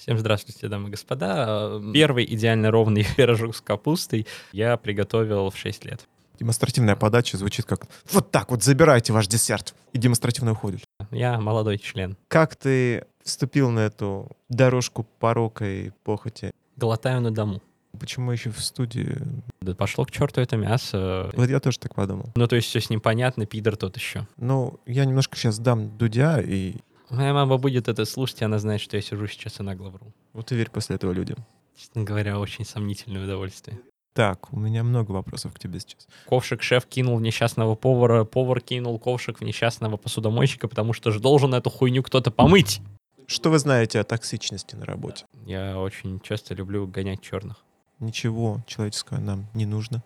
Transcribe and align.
Всем 0.00 0.16
здравствуйте, 0.16 0.66
дамы 0.68 0.88
и 0.88 0.92
господа. 0.92 1.78
Первый 1.92 2.24
идеально 2.24 2.70
ровный 2.70 3.06
пирожок 3.18 3.54
с 3.54 3.60
капустой 3.60 4.26
я 4.50 4.78
приготовил 4.78 5.50
в 5.50 5.58
6 5.58 5.84
лет. 5.84 6.08
Демонстративная 6.38 6.96
подача 6.96 7.36
звучит 7.36 7.66
как 7.66 7.86
«Вот 8.10 8.30
так 8.30 8.50
вот, 8.50 8.62
забирайте 8.64 9.12
ваш 9.12 9.26
десерт!» 9.26 9.74
и 9.92 9.98
демонстративно 9.98 10.52
уходит. 10.52 10.80
Я 11.10 11.38
молодой 11.38 11.76
член. 11.76 12.16
Как 12.28 12.56
ты 12.56 13.04
вступил 13.22 13.68
на 13.68 13.80
эту 13.80 14.30
дорожку 14.48 15.06
порока 15.18 15.66
и 15.66 15.90
похоти? 16.02 16.50
Глотаю 16.76 17.20
на 17.20 17.30
дому. 17.30 17.60
Почему 17.98 18.32
еще 18.32 18.48
в 18.48 18.60
студии? 18.60 19.18
Да 19.60 19.74
пошло 19.74 20.06
к 20.06 20.10
черту 20.10 20.40
это 20.40 20.56
мясо. 20.56 21.28
Вот 21.34 21.50
я 21.50 21.60
тоже 21.60 21.78
так 21.78 21.94
подумал. 21.94 22.30
Ну, 22.36 22.46
то 22.46 22.56
есть 22.56 22.68
все 22.68 22.80
с 22.80 22.88
ним 22.88 23.02
понятно, 23.02 23.44
пидор 23.44 23.76
тот 23.76 23.98
еще. 23.98 24.26
Ну, 24.38 24.80
я 24.86 25.04
немножко 25.04 25.36
сейчас 25.36 25.58
дам 25.58 25.94
Дудя, 25.98 26.40
и 26.40 26.76
Моя 27.10 27.34
мама 27.34 27.58
будет 27.58 27.88
это 27.88 28.04
слушать, 28.04 28.40
и 28.40 28.44
она 28.44 28.58
знает, 28.58 28.80
что 28.80 28.96
я 28.96 29.02
сижу 29.02 29.26
сейчас 29.26 29.58
и 29.58 29.62
нагло 29.62 29.90
вру. 29.90 30.12
вот 30.32 30.52
и 30.52 30.54
верь 30.54 30.70
после 30.70 30.96
этого 30.96 31.12
людям. 31.12 31.38
Честно 31.76 32.04
говоря, 32.04 32.38
очень 32.38 32.64
сомнительное 32.64 33.24
удовольствие. 33.24 33.80
Так, 34.12 34.52
у 34.52 34.58
меня 34.58 34.82
много 34.82 35.12
вопросов 35.12 35.54
к 35.54 35.58
тебе 35.58 35.80
сейчас. 35.80 36.06
Ковшик 36.26 36.62
шеф 36.62 36.86
кинул 36.86 37.16
в 37.16 37.22
несчастного 37.22 37.74
повара, 37.74 38.24
повар 38.24 38.60
кинул 38.60 38.98
ковшик 38.98 39.40
в 39.40 39.44
несчастного 39.44 39.96
посудомойщика, 39.96 40.68
потому 40.68 40.92
что 40.92 41.10
же 41.10 41.20
должен 41.20 41.54
эту 41.54 41.70
хуйню 41.70 42.02
кто-то 42.02 42.30
помыть. 42.30 42.80
Что 43.26 43.50
вы 43.50 43.58
знаете 43.58 44.00
о 44.00 44.04
токсичности 44.04 44.74
на 44.74 44.84
работе? 44.84 45.24
Я 45.46 45.78
очень 45.78 46.20
часто 46.20 46.54
люблю 46.54 46.86
гонять 46.86 47.22
черных. 47.22 47.64
Ничего 48.00 48.62
человеческого 48.66 49.18
нам 49.18 49.46
не 49.54 49.66
нужно. 49.66 50.02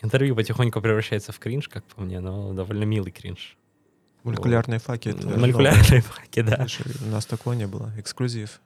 Интервью 0.00 0.36
потихоньку 0.36 0.80
превращается 0.80 1.32
в 1.32 1.38
кринж, 1.40 1.68
как 1.68 1.84
по 1.84 2.00
мне, 2.00 2.20
но 2.20 2.52
довольно 2.52 2.84
милый 2.84 3.10
кринж. 3.10 3.57
Молекулярные 4.24 4.78
факи. 4.78 5.08
Молекулярные 5.10 6.00
факи, 6.00 6.42
да. 6.42 6.66
У 7.04 7.08
нас 7.10 7.26
такого 7.26 7.54
не 7.54 7.66
было. 7.66 7.92
Эксклюзив. 7.96 8.60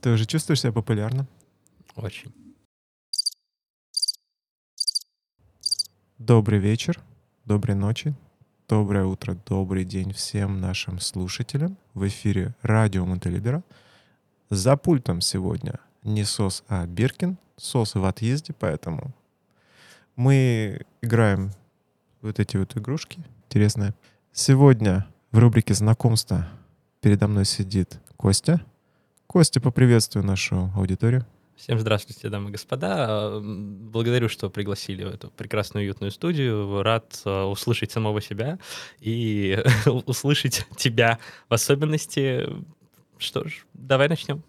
Ты 0.00 0.10
уже 0.10 0.26
чувствуешь 0.26 0.60
себя 0.60 0.72
популярным? 0.72 1.26
Очень. 1.96 2.32
Добрый 6.18 6.58
вечер, 6.58 7.00
доброй 7.44 7.76
ночи, 7.76 8.14
доброе 8.68 9.04
утро, 9.04 9.36
добрый 9.46 9.84
день 9.84 10.12
всем 10.12 10.60
нашим 10.60 11.00
слушателям. 11.00 11.78
В 11.94 12.06
эфире 12.08 12.54
радио 12.62 13.04
Монтелибера. 13.04 13.62
За 14.50 14.76
пультом 14.76 15.20
сегодня 15.20 15.80
не 16.02 16.24
СОС, 16.24 16.64
а 16.68 16.86
Биркин. 16.86 17.38
СОС 17.56 17.94
в 17.94 18.04
отъезде, 18.04 18.52
поэтому 18.52 19.14
мы 20.16 20.80
играем 21.02 21.52
вот 22.20 22.38
эти 22.40 22.56
вот 22.56 22.76
игрушки 22.76 23.20
интересные. 23.46 23.94
Сегодня 24.40 25.04
в 25.32 25.38
рубрике 25.40 25.74
«Знакомство» 25.74 26.46
передо 27.00 27.26
мной 27.26 27.44
сидит 27.44 27.98
Костя. 28.16 28.60
Костя, 29.26 29.60
поприветствую 29.60 30.24
нашу 30.24 30.70
аудиторию. 30.76 31.26
Всем 31.56 31.80
здравствуйте, 31.80 32.28
дамы 32.28 32.50
и 32.50 32.52
господа. 32.52 33.40
Благодарю, 33.42 34.28
что 34.28 34.48
пригласили 34.48 35.02
в 35.02 35.08
эту 35.08 35.30
прекрасную 35.30 35.86
уютную 35.86 36.12
студию. 36.12 36.84
Рад 36.84 37.20
э, 37.24 37.42
услышать 37.42 37.90
самого 37.90 38.20
себя 38.20 38.60
и 39.00 39.60
услышать 40.06 40.64
тебя 40.76 41.18
в 41.48 41.54
особенности. 41.54 42.48
Что 43.18 43.42
ж, 43.42 43.66
давай 43.74 44.08
начнем. 44.08 44.44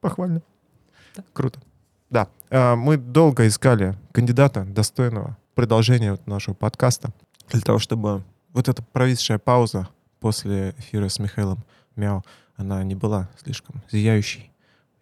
Похвально. 0.00 0.40
Да. 1.16 1.24
Круто. 1.32 1.60
Да. 2.10 2.28
А, 2.48 2.76
Мы 2.76 2.96
долго 2.96 3.48
искали 3.48 3.98
кандидата, 4.12 4.64
достойного 4.64 5.36
продолжения 5.56 6.16
нашего 6.26 6.54
подкаста, 6.54 7.12
для 7.50 7.60
того, 7.60 7.80
чтобы 7.80 8.22
вот 8.54 8.68
эта 8.68 8.82
провисшая 8.82 9.38
пауза 9.38 9.88
после 10.20 10.74
эфира 10.78 11.08
с 11.08 11.18
Михаилом 11.18 11.62
Мяу, 11.96 12.24
она 12.56 12.82
не 12.82 12.94
была 12.94 13.28
слишком 13.42 13.82
зияющей. 13.90 14.50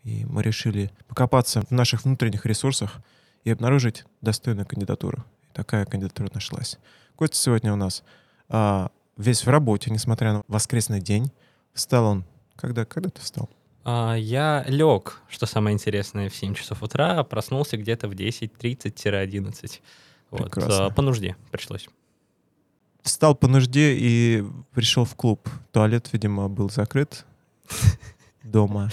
И 0.03 0.25
мы 0.25 0.43
решили 0.43 0.91
покопаться 1.07 1.63
в 1.63 1.71
наших 1.71 2.05
внутренних 2.05 2.45
ресурсах 2.45 2.97
и 3.45 3.51
обнаружить 3.51 4.05
достойную 4.21 4.67
кандидатуру. 4.67 5.25
И 5.45 5.53
такая 5.53 5.85
кандидатура 5.85 6.29
нашлась. 6.35 6.79
Костя 7.15 7.37
сегодня 7.37 7.73
у 7.73 7.77
нас 7.77 8.03
а, 8.49 8.91
весь 9.17 9.45
в 9.47 9.49
работе, 9.49 9.91
несмотря 9.91 10.33
на 10.33 10.43
воскресный 10.49 11.01
день. 11.01 11.31
Встал 11.73 12.07
он... 12.07 12.25
Когда, 12.57 12.85
когда 12.85 13.11
ты 13.11 13.21
встал? 13.21 13.49
А, 13.85 14.15
Я 14.15 14.65
лег, 14.67 15.21
что 15.29 15.47
самое 15.47 15.75
интересное, 15.75 16.29
в 16.29 16.35
7 16.35 16.55
часов 16.55 16.83
утра, 16.83 17.19
а 17.19 17.25
проснулся 17.25 17.77
где-то 17.77 18.09
в 18.09 18.13
10.30-11. 18.13 19.81
Вот, 20.31 20.53
а, 20.57 20.91
по 20.91 21.03
нужде 21.03 21.37
пришлось. 21.51 21.89
Встал 23.03 23.35
по 23.35 23.49
нужде 23.49 23.95
и 23.97 24.45
пришел 24.73 25.05
в 25.05 25.15
клуб. 25.17 25.49
Туалет, 25.73 26.09
видимо, 26.13 26.49
был 26.49 26.71
закрыт 26.71 27.27
дома. 28.43 28.91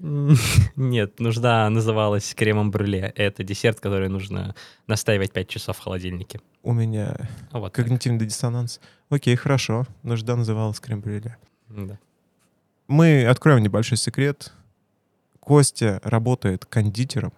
Нет, 0.00 1.20
нужда 1.20 1.68
называлась 1.68 2.34
кремом 2.34 2.70
брюле. 2.70 3.12
Это 3.16 3.44
десерт, 3.44 3.80
который 3.80 4.08
нужно 4.08 4.54
настаивать 4.86 5.32
5 5.32 5.48
часов 5.48 5.76
в 5.76 5.80
холодильнике. 5.80 6.40
У 6.62 6.72
меня 6.72 7.28
Вот 7.52 7.72
так. 7.72 7.84
когнитивный 7.84 8.24
диссонанс. 8.24 8.80
Окей, 9.10 9.36
хорошо. 9.36 9.86
Нужда 10.02 10.36
называлась 10.36 10.80
крем-брюле. 10.80 11.36
Да. 11.68 11.98
Мы 12.88 13.26
откроем 13.26 13.62
небольшой 13.62 13.98
секрет. 13.98 14.52
Костя 15.38 16.00
работает 16.02 16.64
кондитером. 16.64 17.32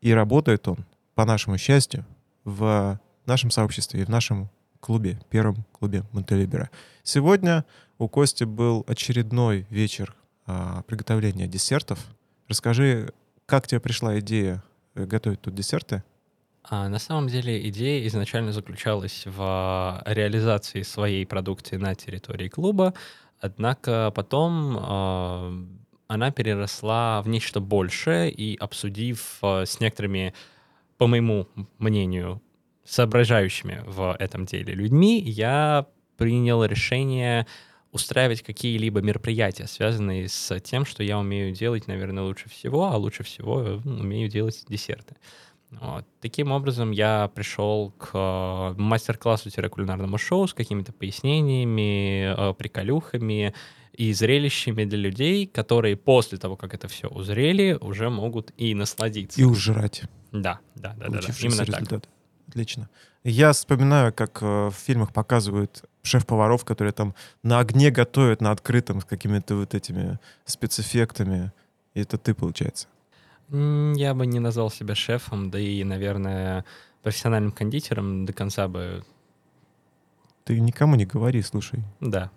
И 0.00 0.12
работает 0.12 0.68
он, 0.68 0.86
по 1.14 1.24
нашему 1.24 1.58
счастью, 1.58 2.06
в 2.44 3.00
нашем 3.26 3.50
сообществе 3.50 4.02
и 4.02 4.04
в 4.04 4.08
нашем 4.08 4.50
клубе, 4.80 5.20
первом 5.30 5.64
клубе 5.72 6.04
Монтелибера. 6.12 6.70
Сегодня 7.02 7.64
у 7.98 8.08
Кости 8.08 8.44
был 8.44 8.84
очередной 8.88 9.66
вечер 9.70 10.14
а, 10.46 10.82
приготовления 10.82 11.46
десертов. 11.46 11.98
Расскажи, 12.48 13.12
как 13.46 13.66
тебе 13.66 13.80
пришла 13.80 14.18
идея 14.20 14.62
э, 14.94 15.04
готовить 15.04 15.40
тут 15.42 15.54
десерты? 15.54 16.02
А 16.62 16.88
на 16.88 16.98
самом 16.98 17.28
деле 17.28 17.68
идея 17.68 18.06
изначально 18.06 18.52
заключалась 18.52 19.24
в 19.26 19.36
а, 19.38 20.02
реализации 20.06 20.82
своей 20.82 21.26
продукции 21.26 21.76
на 21.76 21.94
территории 21.94 22.48
клуба, 22.48 22.94
однако 23.40 24.12
потом 24.14 24.76
а, 24.78 25.52
она 26.06 26.30
переросла 26.30 27.22
в 27.22 27.28
нечто 27.28 27.60
большее, 27.60 28.30
и 28.30 28.56
обсудив 28.56 29.38
а, 29.42 29.64
с 29.64 29.80
некоторыми, 29.80 30.34
по 30.98 31.06
моему 31.06 31.48
мнению, 31.78 32.42
соображающими 32.84 33.82
в 33.86 34.16
этом 34.18 34.46
деле 34.46 34.74
людьми, 34.74 35.20
я 35.20 35.86
принял 36.16 36.64
решение 36.64 37.46
устраивать 37.92 38.42
какие-либо 38.42 39.00
мероприятия, 39.00 39.66
связанные 39.66 40.28
с 40.28 40.60
тем, 40.60 40.84
что 40.84 41.02
я 41.02 41.18
умею 41.18 41.52
делать, 41.52 41.88
наверное, 41.88 42.22
лучше 42.22 42.48
всего, 42.48 42.86
а 42.86 42.96
лучше 42.96 43.24
всего 43.24 43.60
э, 43.62 43.76
умею 43.84 44.28
делать 44.28 44.64
десерты. 44.68 45.16
Вот. 45.70 46.04
Таким 46.20 46.52
образом, 46.52 46.90
я 46.90 47.30
пришел 47.34 47.92
к 47.92 48.10
э, 48.12 48.74
мастер-классу-кулинарному 48.80 50.18
шоу 50.18 50.46
с 50.46 50.54
какими-то 50.54 50.92
пояснениями, 50.92 52.34
э, 52.36 52.54
приколюхами 52.54 53.54
и 53.92 54.12
зрелищами 54.12 54.84
для 54.84 54.98
людей, 54.98 55.46
которые 55.46 55.96
после 55.96 56.38
того, 56.38 56.56
как 56.56 56.74
это 56.74 56.86
все 56.86 57.08
узрели, 57.08 57.76
уже 57.80 58.08
могут 58.08 58.52
и 58.56 58.74
насладиться. 58.74 59.40
И 59.40 59.44
ужрать. 59.44 60.02
Да, 60.32 60.60
да, 60.76 60.94
да, 60.96 61.08
да, 61.08 61.20
да. 61.20 61.34
Именно 61.40 61.66
так. 61.66 62.02
Отлично. 62.50 62.88
Я 63.22 63.52
вспоминаю, 63.52 64.12
как 64.12 64.42
э, 64.42 64.68
в 64.68 64.74
фильмах 64.74 65.12
показывают 65.12 65.84
шеф-поваров, 66.02 66.64
которые 66.64 66.92
там 66.92 67.14
на 67.44 67.60
огне 67.60 67.92
готовят, 67.92 68.40
на 68.40 68.50
открытом, 68.50 69.00
с 69.00 69.04
какими-то 69.04 69.54
вот 69.54 69.74
этими 69.74 70.18
спецэффектами. 70.46 71.52
И 71.94 72.00
это 72.00 72.18
ты, 72.18 72.34
получается. 72.34 72.88
Я 73.50 74.14
бы 74.14 74.26
не 74.26 74.40
назвал 74.40 74.70
себя 74.70 74.96
шефом, 74.96 75.50
да 75.50 75.60
и, 75.60 75.84
наверное, 75.84 76.64
профессиональным 77.02 77.52
кондитером 77.52 78.26
до 78.26 78.32
конца 78.32 78.66
бы, 78.66 79.04
Ты 80.44 80.58
никому 80.58 80.96
не 80.96 81.06
говори, 81.06 81.42
слушай. 81.42 81.84
да, 82.00 82.30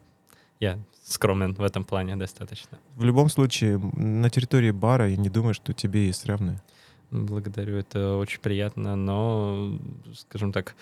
я 0.60 0.78
скромен 1.06 1.56
в 1.56 1.64
этом 1.64 1.86
плане 1.86 2.16
достаточно. 2.16 2.78
В 2.96 3.04
любом 3.04 3.30
случае, 3.30 3.80
на 3.80 4.30
территории 4.30 4.72
бара 4.72 5.10
я 5.10 5.18
не 5.18 5.30
думаю, 5.30 5.54
что 5.56 5.74
тебе 5.74 6.06
есть 6.06 6.26
равные. 6.26 6.62
Благодарю, 7.14 7.78
это 7.78 8.16
очень 8.16 8.40
приятно, 8.40 8.96
но, 8.96 9.78
скажем 10.16 10.52
так, 10.52 10.76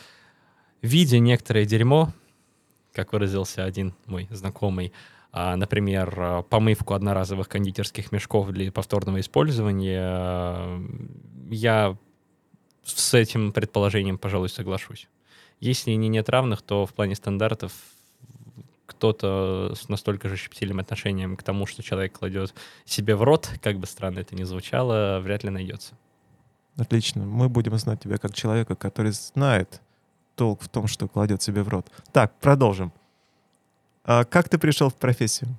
видя 0.82 1.20
некоторое 1.20 1.66
дерьмо, 1.66 2.14
как 2.94 3.12
выразился 3.12 3.66
один 3.66 3.94
мой 4.06 4.30
знакомый, 4.32 4.94
а, 5.34 5.58
например, 5.58 6.16
а, 6.18 6.42
помывку 6.44 6.94
одноразовых 6.94 7.50
кондитерских 7.50 8.14
мешков 8.14 8.50
для 8.52 8.72
повторного 8.72 9.20
использования, 9.20 10.00
а, 10.02 10.82
я 11.50 11.98
с 12.86 13.14
этим 13.14 13.52
предположением, 13.52 14.18
пожалуй, 14.18 14.48
соглашусь. 14.48 15.10
Если 15.60 15.92
не 15.92 16.08
нет 16.08 16.30
равных, 16.30 16.62
то 16.62 16.86
в 16.86 16.94
плане 16.94 17.16
стандартов 17.16 17.74
кто-то 18.86 19.74
с 19.76 19.90
настолько 19.90 20.30
же 20.30 20.38
щепетильным 20.38 20.80
отношением 20.80 21.36
к 21.36 21.44
тому, 21.44 21.66
что 21.66 21.84
человек 21.84 22.18
кладет 22.18 22.54
себе 22.86 23.18
в 23.18 23.24
рот, 23.24 23.50
как 23.62 23.80
бы 23.80 23.86
странно 23.86 24.20
это 24.20 24.34
ни 24.34 24.44
звучало, 24.44 25.20
вряд 25.20 25.44
ли 25.44 25.50
найдется. 25.50 25.98
Отлично. 26.78 27.24
Мы 27.26 27.50
будем 27.50 27.78
знать 27.78 28.02
тебя 28.02 28.18
как 28.18 28.34
человека, 28.34 28.76
который 28.76 29.12
знает 29.12 29.82
толк 30.36 30.62
в 30.62 30.70
том, 30.70 30.88
что 30.88 31.08
кладет 31.08 31.42
себе 31.42 31.64
в 31.64 31.70
рот. 31.70 31.92
Так, 32.12 32.34
продолжим. 32.40 32.92
А 34.04 34.24
как 34.24 34.50
ты 34.50 34.58
пришел 34.58 34.90
в 34.90 34.96
профессию? 34.96 35.50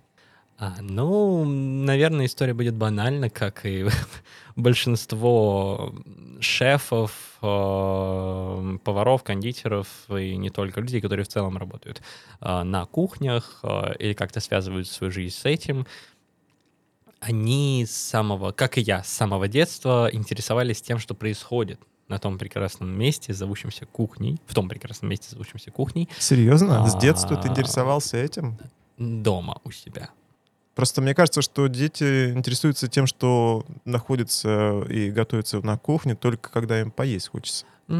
А, 0.58 0.76
ну, 0.80 1.44
наверное, 1.44 2.26
история 2.26 2.54
будет 2.54 2.74
банальна, 2.74 3.30
как 3.30 3.66
и 3.66 3.86
большинство 4.56 5.92
шефов, 6.40 7.38
э, 7.42 8.78
поваров, 8.84 9.22
кондитеров 9.24 9.88
и 10.08 10.36
не 10.36 10.50
только 10.50 10.80
людей, 10.80 11.00
которые 11.00 11.24
в 11.24 11.28
целом 11.28 11.56
работают 11.56 12.02
э, 12.40 12.62
на 12.62 12.86
кухнях 12.86 13.60
э, 13.64 13.94
или 13.98 14.12
как-то 14.12 14.38
связывают 14.40 14.86
свою 14.86 15.10
жизнь 15.10 15.34
с 15.34 15.44
этим. 15.44 15.86
Они 17.22 17.86
с 17.86 17.92
самого, 17.92 18.50
как 18.50 18.78
и 18.78 18.80
я, 18.80 19.04
с 19.04 19.08
самого 19.08 19.46
детства 19.46 20.10
интересовались 20.12 20.82
тем, 20.82 20.98
что 20.98 21.14
происходит 21.14 21.80
на 22.08 22.18
том 22.18 22.36
прекрасном 22.36 22.90
месте, 22.90 23.32
зовущемся 23.32 23.86
кухней, 23.86 24.40
в 24.44 24.54
том 24.54 24.68
прекрасном 24.68 25.08
месте, 25.08 25.28
зовущемся 25.30 25.70
кухней. 25.70 26.08
Серьезно? 26.18 26.84
С 26.88 26.96
детства 26.96 27.36
ты 27.36 27.46
интересовался 27.46 28.16
этим? 28.16 28.58
Дома 28.98 29.60
у 29.62 29.70
себя. 29.70 30.10
Просто 30.74 31.00
мне 31.00 31.14
кажется, 31.14 31.42
что 31.42 31.68
дети 31.68 32.32
интересуются 32.32 32.88
тем, 32.88 33.06
что 33.06 33.64
находятся 33.84 34.82
и 34.88 35.12
готовятся 35.12 35.64
на 35.64 35.78
кухне, 35.78 36.16
только 36.16 36.50
когда 36.50 36.80
им 36.80 36.90
поесть 36.90 37.28
хочется. 37.28 37.66
В 37.88 37.92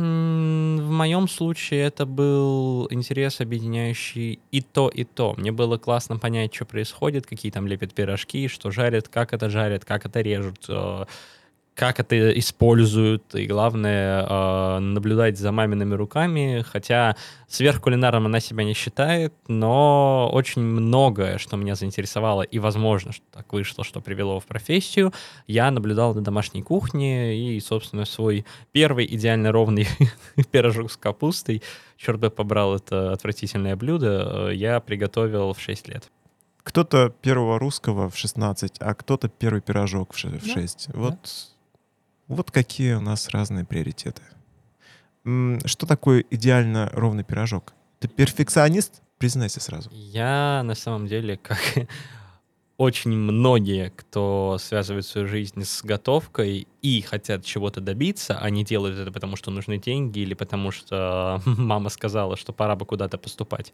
моем 0.90 1.29
случае 1.29 1.82
это 1.82 2.06
был 2.06 2.87
интерес, 2.90 3.40
объединяющий 3.40 4.38
и 4.50 4.61
то, 4.61 4.88
и 4.88 5.05
то. 5.05 5.34
Мне 5.37 5.52
было 5.52 5.76
классно 5.76 6.19
понять, 6.19 6.55
что 6.55 6.64
происходит, 6.64 7.26
какие 7.26 7.50
там 7.50 7.67
лепят 7.67 7.93
пирожки, 7.93 8.49
что 8.49 8.70
жарят, 8.70 9.08
как 9.08 9.32
это 9.32 9.50
жарят, 9.50 9.84
как 9.84 10.06
это 10.06 10.20
режут, 10.20 10.64
э, 10.69 11.05
как 11.74 12.00
это 12.00 12.38
используют, 12.38 13.34
и 13.34 13.46
главное, 13.46 14.26
э, 14.28 14.78
наблюдать 14.80 15.38
за 15.38 15.52
мамиными 15.52 15.94
руками, 15.94 16.64
хотя 16.70 17.16
сверхкулинаром 17.48 18.26
она 18.26 18.40
себя 18.40 18.64
не 18.64 18.74
считает, 18.74 19.32
но 19.48 20.28
очень 20.32 20.60
многое, 20.60 21.38
что 21.38 21.56
меня 21.56 21.74
заинтересовало, 21.74 22.42
и, 22.42 22.58
возможно, 22.58 23.12
что 23.12 23.24
так 23.30 23.52
вышло, 23.52 23.84
что 23.84 24.00
привело 24.00 24.38
в 24.38 24.44
профессию, 24.44 25.12
я 25.46 25.70
наблюдал 25.70 26.14
на 26.14 26.22
домашней 26.22 26.62
кухне, 26.62 27.36
и, 27.36 27.58
собственно, 27.60 28.04
свой 28.04 28.44
первый 28.72 29.06
идеально 29.06 29.50
ровный 29.50 29.88
пирожок 30.50 30.92
с 30.92 30.98
капустой, 30.98 31.62
черт 31.96 32.20
бы 32.20 32.28
побрал 32.28 32.76
это 32.76 33.12
отвратительное 33.12 33.76
блюдо, 33.76 34.50
э, 34.50 34.54
я 34.54 34.78
приготовил 34.80 35.54
в 35.54 35.60
6 35.60 35.88
лет. 35.88 36.10
Кто-то 36.62 37.12
первого 37.22 37.58
русского 37.58 38.10
в 38.10 38.16
16, 38.16 38.76
а 38.78 38.94
кто-то 38.94 39.28
первый 39.28 39.62
пирожок 39.62 40.12
в 40.12 40.19
6. 40.19 40.88
Да, 40.88 40.98
вот 40.98 41.14
да 41.14 41.52
вот 42.34 42.50
какие 42.50 42.94
у 42.94 43.00
нас 43.00 43.29
разные 43.29 43.64
приоритеты. 43.64 44.23
Что 45.64 45.87
такое 45.87 46.25
идеально 46.31 46.90
ровный 46.93 47.25
пирожок? 47.25 47.75
Ты 48.00 48.08
перфекционист? 48.08 49.02
Признайся 49.19 49.61
сразу. 49.61 49.88
Я 49.93 50.62
на 50.64 50.75
самом 50.75 51.06
деле, 51.06 51.37
как 51.37 51.61
очень 52.76 53.12
многие, 53.12 53.90
кто 53.90 54.56
связывает 54.61 55.06
свою 55.06 55.29
жизнь 55.29 55.62
с 55.62 55.84
готовкой 55.84 56.67
и 56.81 57.00
хотят 57.02 57.44
чего-то 57.44 57.81
добиться, 57.81 58.38
они 58.38 58.64
делают 58.64 58.99
это 58.99 59.12
потому, 59.12 59.37
что 59.37 59.52
нужны 59.52 59.79
деньги 59.79 60.19
или 60.19 60.34
потому, 60.34 60.73
что 60.73 61.40
мама 61.46 61.90
сказала, 61.90 62.37
что 62.37 62.52
пора 62.52 62.75
бы 62.75 62.84
куда-то 62.84 63.19
поступать 63.19 63.73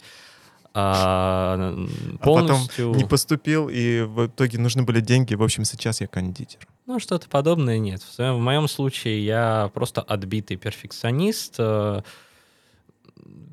а, 0.75 1.75
полностью... 2.23 2.87
А 2.87 2.93
потом 2.93 2.97
не 2.97 3.05
поступил, 3.05 3.69
и 3.69 4.03
в 4.03 4.27
итоге 4.27 4.59
нужны 4.59 4.83
были 4.83 5.01
деньги. 5.01 5.35
В 5.35 5.43
общем, 5.43 5.65
сейчас 5.65 6.01
я 6.01 6.07
кондитер. 6.07 6.67
Ну, 6.87 6.99
что-то 6.99 7.29
подобное 7.29 7.79
нет. 7.79 8.03
В, 8.03 8.19
в 8.19 8.39
моем 8.39 8.69
случае 8.69 9.25
я 9.25 9.71
просто 9.75 10.01
отбитый 10.01 10.57
перфекционист 10.57 11.57
э, 11.59 12.03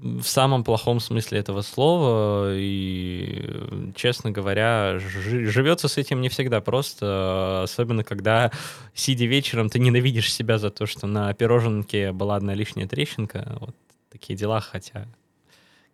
в 0.06 0.23
самом 0.23 0.63
плохом 0.63 1.00
смысле 1.00 1.39
этого 1.39 1.62
слова. 1.62 2.56
И, 2.56 3.94
честно 3.95 4.31
говоря, 4.31 5.00
живется 5.00 5.88
с 5.88 5.97
этим 5.97 6.21
не 6.21 6.29
всегда 6.29 6.61
просто. 6.61 7.63
Особенно, 7.63 8.03
когда, 8.03 8.51
сидя 8.94 9.25
вечером, 9.25 9.69
ты 9.69 9.79
ненавидишь 9.79 10.31
себя 10.31 10.57
за 10.57 10.69
то, 10.69 10.85
что 10.85 11.07
на 11.07 11.33
пироженке 11.33 12.11
была 12.11 12.35
одна 12.35 12.53
лишняя 12.53 12.88
трещинка. 12.88 13.57
Вот 13.59 13.75
такие 14.11 14.38
дела, 14.38 14.61
хотя 14.61 15.07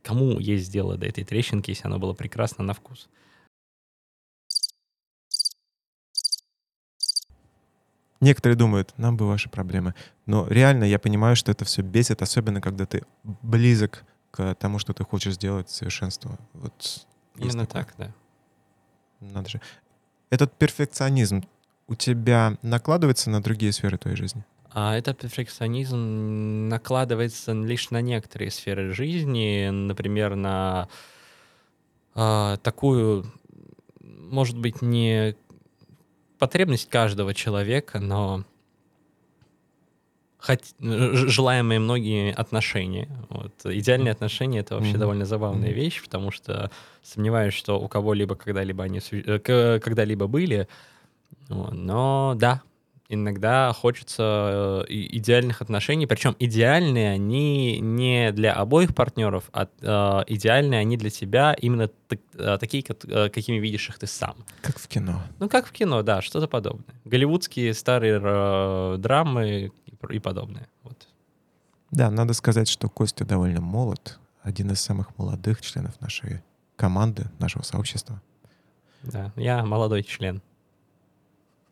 кому 0.03 0.39
есть 0.39 0.71
дело 0.71 0.97
до 0.97 1.05
этой 1.05 1.23
трещинки, 1.23 1.71
если 1.71 1.87
она 1.87 1.97
была 1.97 2.13
прекрасна 2.13 2.63
на 2.63 2.73
вкус. 2.73 3.09
Некоторые 8.19 8.55
думают, 8.55 8.93
нам 8.97 9.17
бы 9.17 9.27
ваши 9.27 9.49
проблемы. 9.49 9.95
Но 10.27 10.47
реально 10.47 10.83
я 10.83 10.99
понимаю, 10.99 11.35
что 11.35 11.51
это 11.51 11.65
все 11.65 11.81
бесит, 11.81 12.21
особенно 12.21 12.61
когда 12.61 12.85
ты 12.85 13.03
близок 13.23 14.05
к 14.29 14.55
тому, 14.55 14.77
что 14.77 14.93
ты 14.93 15.03
хочешь 15.03 15.33
сделать 15.33 15.69
совершенство. 15.69 16.37
Вот 16.53 17.07
Именно 17.35 17.65
так, 17.65 17.93
да. 17.97 18.13
Надо 19.19 19.49
же. 19.49 19.61
Этот 20.29 20.53
перфекционизм 20.53 21.43
у 21.87 21.95
тебя 21.95 22.57
накладывается 22.61 23.29
на 23.29 23.41
другие 23.41 23.71
сферы 23.71 23.97
твоей 23.97 24.15
жизни? 24.15 24.45
А 24.73 24.97
этот 24.97 25.19
перфекционизм 25.19 26.69
накладывается 26.69 27.51
лишь 27.51 27.89
на 27.89 28.01
некоторые 28.01 28.51
сферы 28.51 28.93
жизни, 28.93 29.69
например, 29.69 30.35
на 30.35 30.87
э, 32.15 32.57
такую, 32.63 33.25
может 33.99 34.57
быть, 34.57 34.81
не 34.81 35.35
потребность 36.39 36.89
каждого 36.89 37.33
человека, 37.33 37.99
но 37.99 38.45
хоть, 40.39 40.73
желаемые 40.79 41.79
многие 41.79 42.33
отношения. 42.33 43.09
Вот. 43.29 43.53
Идеальные 43.65 44.13
отношения— 44.13 44.59
это 44.61 44.75
вообще 44.75 44.93
mm-hmm. 44.93 44.97
довольно 44.97 45.25
забавная 45.25 45.69
mm-hmm. 45.69 45.73
вещь, 45.73 46.01
потому 46.01 46.31
что 46.31 46.71
сомневаюсь, 47.03 47.53
что 47.53 47.77
у 47.77 47.89
кого-либо 47.89 48.35
когда-либо 48.35 48.85
они 48.85 49.01
э, 49.11 49.79
когда-либо 49.79 50.27
были. 50.27 50.69
Но 51.49 52.33
да, 52.37 52.61
иногда 53.11 53.73
хочется 53.73 54.85
э, 54.89 54.93
идеальных 54.93 55.61
отношений, 55.61 56.07
причем 56.07 56.35
идеальные 56.39 57.11
они 57.11 57.79
не 57.79 58.31
для 58.31 58.53
обоих 58.53 58.95
партнеров, 58.95 59.49
а 59.51 59.67
э, 59.81 60.23
идеальные 60.33 60.79
они 60.79 60.95
для 60.97 61.09
тебя 61.09 61.53
именно 61.53 61.89
э, 62.09 62.57
такие, 62.57 62.83
какими 62.83 63.57
видишь 63.57 63.89
их 63.89 63.99
ты 63.99 64.07
сам. 64.07 64.35
Как 64.61 64.79
в 64.79 64.87
кино. 64.87 65.21
Ну, 65.39 65.49
как 65.49 65.67
в 65.67 65.71
кино, 65.71 66.01
да, 66.03 66.21
что-то 66.21 66.47
подобное. 66.47 66.95
Голливудские 67.03 67.73
старые 67.73 68.97
драмы 68.97 69.71
и 70.09 70.19
подобное. 70.19 70.67
Вот. 70.83 71.07
Да, 71.91 72.09
надо 72.09 72.33
сказать, 72.33 72.69
что 72.69 72.87
Костя 72.87 73.25
довольно 73.25 73.59
молод, 73.59 74.19
один 74.41 74.71
из 74.71 74.79
самых 74.79 75.17
молодых 75.17 75.61
членов 75.61 75.99
нашей 75.99 76.41
команды, 76.77 77.29
нашего 77.39 77.63
сообщества. 77.63 78.21
Да, 79.03 79.33
я 79.35 79.65
молодой 79.65 80.03
член 80.03 80.41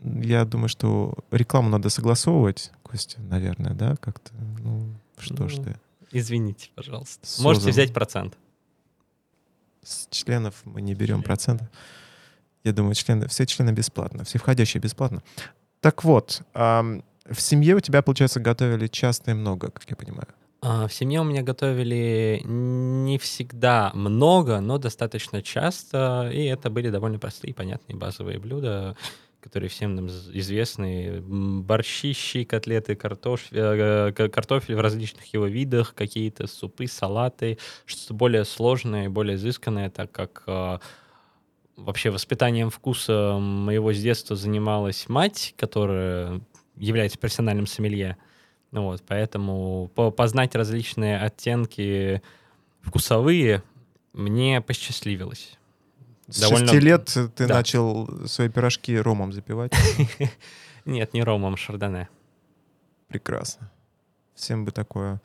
я 0.02 0.46
думаю, 0.46 0.70
что 0.70 1.14
рекламу 1.32 1.70
надо 1.70 1.90
согласовывать, 1.90 2.72
Костя, 2.84 3.22
наверное, 3.22 3.74
да, 3.74 3.96
как-то. 3.98 4.32
Ну, 4.60 4.94
что 5.18 5.44
ну, 5.44 5.50
ж 5.50 5.56
ты. 5.56 5.76
Извините, 6.12 6.70
пожалуйста. 6.76 7.26
Созом. 7.28 7.44
Можете 7.44 7.70
взять 7.72 7.94
процент. 7.94 8.38
С 9.84 10.08
членов 10.10 10.56
мы 10.66 10.82
не 10.82 10.94
берем 10.94 11.24
процент. 11.24 11.64
Я 12.64 12.74
думаю, 12.74 12.96
члены, 12.96 13.28
все 13.28 13.46
члены 13.46 13.72
бесплатно, 13.72 14.24
все 14.24 14.38
входящие 14.40 14.82
бесплатно. 14.82 15.24
Так 15.80 16.04
вот, 16.04 16.42
э, 16.54 17.02
в 17.26 17.42
семье 17.42 17.76
у 17.76 17.80
тебя, 17.80 18.02
получается, 18.02 18.40
готовили 18.40 18.88
часто 18.88 19.32
и 19.32 19.34
много, 19.34 19.72
как 19.72 19.90
я 19.90 19.96
понимаю. 19.96 20.28
А, 20.62 20.88
в 20.88 20.94
семье 20.94 21.22
у 21.22 21.24
меня 21.24 21.42
готовили 21.42 22.42
не 22.44 23.18
всегда 23.18 23.92
много, 23.94 24.60
но 24.60 24.78
достаточно 24.78 25.42
часто, 25.42 26.30
и 26.34 26.44
это 26.44 26.70
были 26.70 26.90
довольно 26.90 27.18
простые, 27.18 27.54
понятные 27.54 27.98
базовые 27.98 28.40
блюда 28.40 28.98
которые 29.42 29.70
всем 29.70 29.96
нам 29.96 30.08
известны. 30.08 31.22
Борщи, 31.22 32.14
щи, 32.14 32.44
котлеты, 32.44 32.96
картофель, 32.96 33.58
э, 33.58 34.12
картофель 34.12 34.76
в 34.76 34.82
различных 34.82 35.34
его 35.34 35.46
видах, 35.46 35.94
какие-то 35.94 36.48
супы, 36.48 36.88
салаты, 36.88 37.58
что-то 37.86 38.14
более 38.14 38.46
сложное, 38.46 39.10
более 39.10 39.36
изысканное, 39.36 39.90
так 39.90 40.12
как 40.12 40.44
э, 40.48 40.80
вообще 41.76 42.10
воспитанием 42.10 42.70
вкуса 42.70 43.38
моего 43.40 43.94
с 43.94 44.02
детства 44.02 44.36
занималась 44.36 45.08
мать, 45.08 45.54
которая 45.58 46.42
является 46.76 47.18
профессиональным 47.18 47.68
сомелье. 47.68 48.18
Ну 48.72 48.84
вот, 48.84 49.04
поэтому 49.08 49.90
познать 50.16 50.56
различные 50.56 51.20
оттенки 51.20 52.22
вкусовые 52.82 53.64
мне 54.14 54.62
посчастливилось. 54.62 55.59
С 56.30 56.40
довольно... 56.40 56.68
6 56.68 56.84
лет 56.84 57.06
ты 57.36 57.48
да. 57.48 57.56
начал 57.56 58.28
свои 58.28 58.50
пирожки 58.50 58.98
ромом 58.98 59.34
запивать? 59.34 59.74
Нет, 60.86 61.14
не 61.14 61.24
ромом, 61.24 61.58
шардоне. 61.58 62.08
Прекрасно. 63.08 63.72
Всем 64.36 64.64
бы 64.64 64.72
такое. 64.72 65.22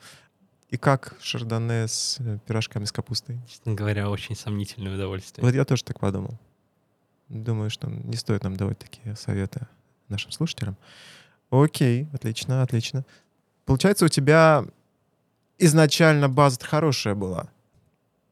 И 0.69 0.77
как 0.77 1.15
шардоне 1.21 1.87
с 1.87 2.17
э, 2.19 2.39
пирожками 2.45 2.85
с 2.85 2.91
капустой? 2.91 3.39
Честно 3.47 3.73
говоря, 3.73 4.09
очень 4.09 4.35
сомнительное 4.35 4.95
удовольствие. 4.95 5.45
Вот 5.45 5.53
я 5.53 5.63
тоже 5.63 5.83
так 5.83 5.99
подумал. 5.99 6.39
Думаю, 7.29 7.69
что 7.69 7.87
не 7.89 8.17
стоит 8.17 8.43
нам 8.43 8.55
давать 8.55 8.79
такие 8.79 9.15
советы 9.15 9.67
нашим 10.09 10.31
слушателям. 10.31 10.75
Окей, 11.51 12.07
отлично, 12.13 12.61
отлично. 12.63 13.05
Получается, 13.65 14.05
у 14.05 14.09
тебя 14.09 14.65
изначально 15.57 16.29
база 16.29 16.59
хорошая 16.61 17.15
была. 17.15 17.47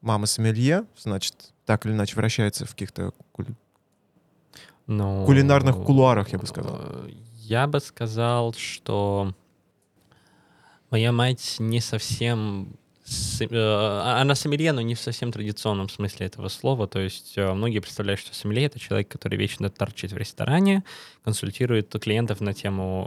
Мама 0.01 0.25
сомелье, 0.25 0.85
значит, 0.97 1.52
так 1.65 1.85
или 1.85 1.93
иначе 1.93 2.15
вращается 2.15 2.65
в 2.65 2.71
каких-то 2.71 3.13
Ну, 4.87 5.25
Кулинарных 5.25 5.75
кулуарах, 5.83 6.29
я 6.29 6.39
бы 6.39 6.45
сказал. 6.47 6.77
э, 6.79 7.09
Я 7.37 7.67
бы 7.67 7.79
сказал, 7.79 8.53
что 8.53 9.33
моя 10.89 11.11
мать 11.11 11.55
не 11.59 11.79
совсем... 11.79 12.75
э, 13.39 14.01
Она 14.21 14.35
сомелье, 14.35 14.71
но 14.71 14.81
не 14.81 14.95
в 14.95 14.99
совсем 14.99 15.31
традиционном 15.31 15.89
смысле 15.89 16.27
этого 16.27 16.47
слова. 16.47 16.87
То 16.87 16.99
есть 16.99 17.33
э, 17.37 17.53
многие 17.53 17.79
представляют, 17.79 18.19
что 18.19 18.33
сомелье— 18.35 18.65
это 18.67 18.79
человек, 18.79 19.09
который 19.09 19.37
вечно 19.37 19.69
торчит 19.69 20.11
в 20.11 20.17
ресторане, 20.17 20.83
консультирует 21.23 21.93
клиентов 22.01 22.41
на 22.41 22.53
тему 22.53 23.05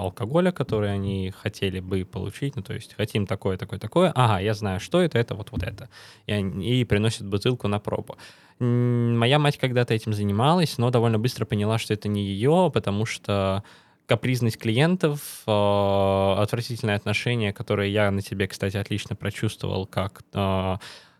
алкоголя, 0.00 0.52
который 0.52 0.92
они 0.92 1.32
хотели 1.36 1.80
бы 1.80 2.04
получить. 2.04 2.56
Ну, 2.56 2.62
то 2.62 2.74
есть 2.74 2.94
хотим 2.94 3.26
такое, 3.26 3.56
такое, 3.56 3.78
такое. 3.78 4.12
Ага, 4.14 4.40
я 4.40 4.54
знаю, 4.54 4.80
что 4.80 5.00
это, 5.00 5.18
это 5.18 5.34
вот, 5.34 5.50
вот 5.50 5.62
это. 5.62 5.88
И, 6.26 6.34
и 6.34 6.84
приносят 6.84 7.26
бутылку 7.26 7.68
на 7.68 7.78
пробу. 7.78 8.16
Моя 8.58 9.38
мать 9.38 9.58
когда-то 9.58 9.92
этим 9.92 10.14
занималась, 10.14 10.78
но 10.78 10.90
довольно 10.90 11.18
быстро 11.18 11.44
поняла, 11.44 11.78
что 11.78 11.92
это 11.92 12.08
не 12.08 12.24
ее, 12.24 12.70
потому 12.72 13.04
что 13.04 13.62
капризность 14.06 14.58
клиентов, 14.58 15.42
э, 15.46 16.34
отвратительное 16.38 16.96
отношение, 16.96 17.52
которое 17.52 17.88
я 17.88 18.10
на 18.10 18.22
тебе, 18.22 18.46
кстати, 18.46 18.76
отлично 18.76 19.16
прочувствовал 19.16 19.86
как 19.86 20.22
э, 20.32 20.76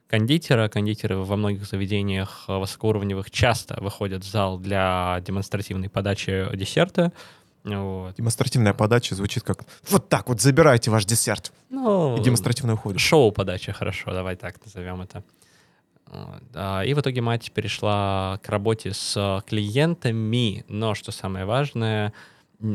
кондитера. 0.09 0.69
Кондитеры 0.69 1.19
во 1.19 1.37
многих 1.37 1.67
заведениях 1.67 2.45
э, 2.49 2.57
высокоуровневых 2.57 3.31
часто 3.31 3.77
выходят 3.81 4.25
в 4.25 4.31
зал 4.31 4.59
для 4.59 5.21
демонстративной 5.27 5.91
подачи 5.91 6.47
десерта. 6.55 7.13
Вот. 7.65 8.15
Демонстративная 8.17 8.75
подача 8.75 9.17
звучит 9.17 9.43
как 9.43 9.65
«Вот 9.91 10.09
так 10.09 10.29
вот, 10.29 10.41
забирайте 10.41 10.91
ваш 10.93 11.05
десерт». 11.05 11.53
Ну, 11.69 12.17
И 12.17 12.23
демонстративно 12.23 12.75
уходит. 12.75 13.01
Шоу-подача, 13.01 13.73
хорошо, 13.73 14.13
давай 14.13 14.37
так 14.37 14.65
назовем 14.65 15.03
это. 15.03 15.25
А, 16.55 16.83
И 16.83 16.95
в 16.95 17.01
итоге 17.01 17.21
мать 17.23 17.51
перешла 17.51 18.39
к 18.45 18.49
работе 18.49 18.93
с 18.95 19.43
клиентами, 19.49 20.65
но, 20.69 20.95
что 20.95 21.11
самое 21.11 21.45
важное, 21.45 22.13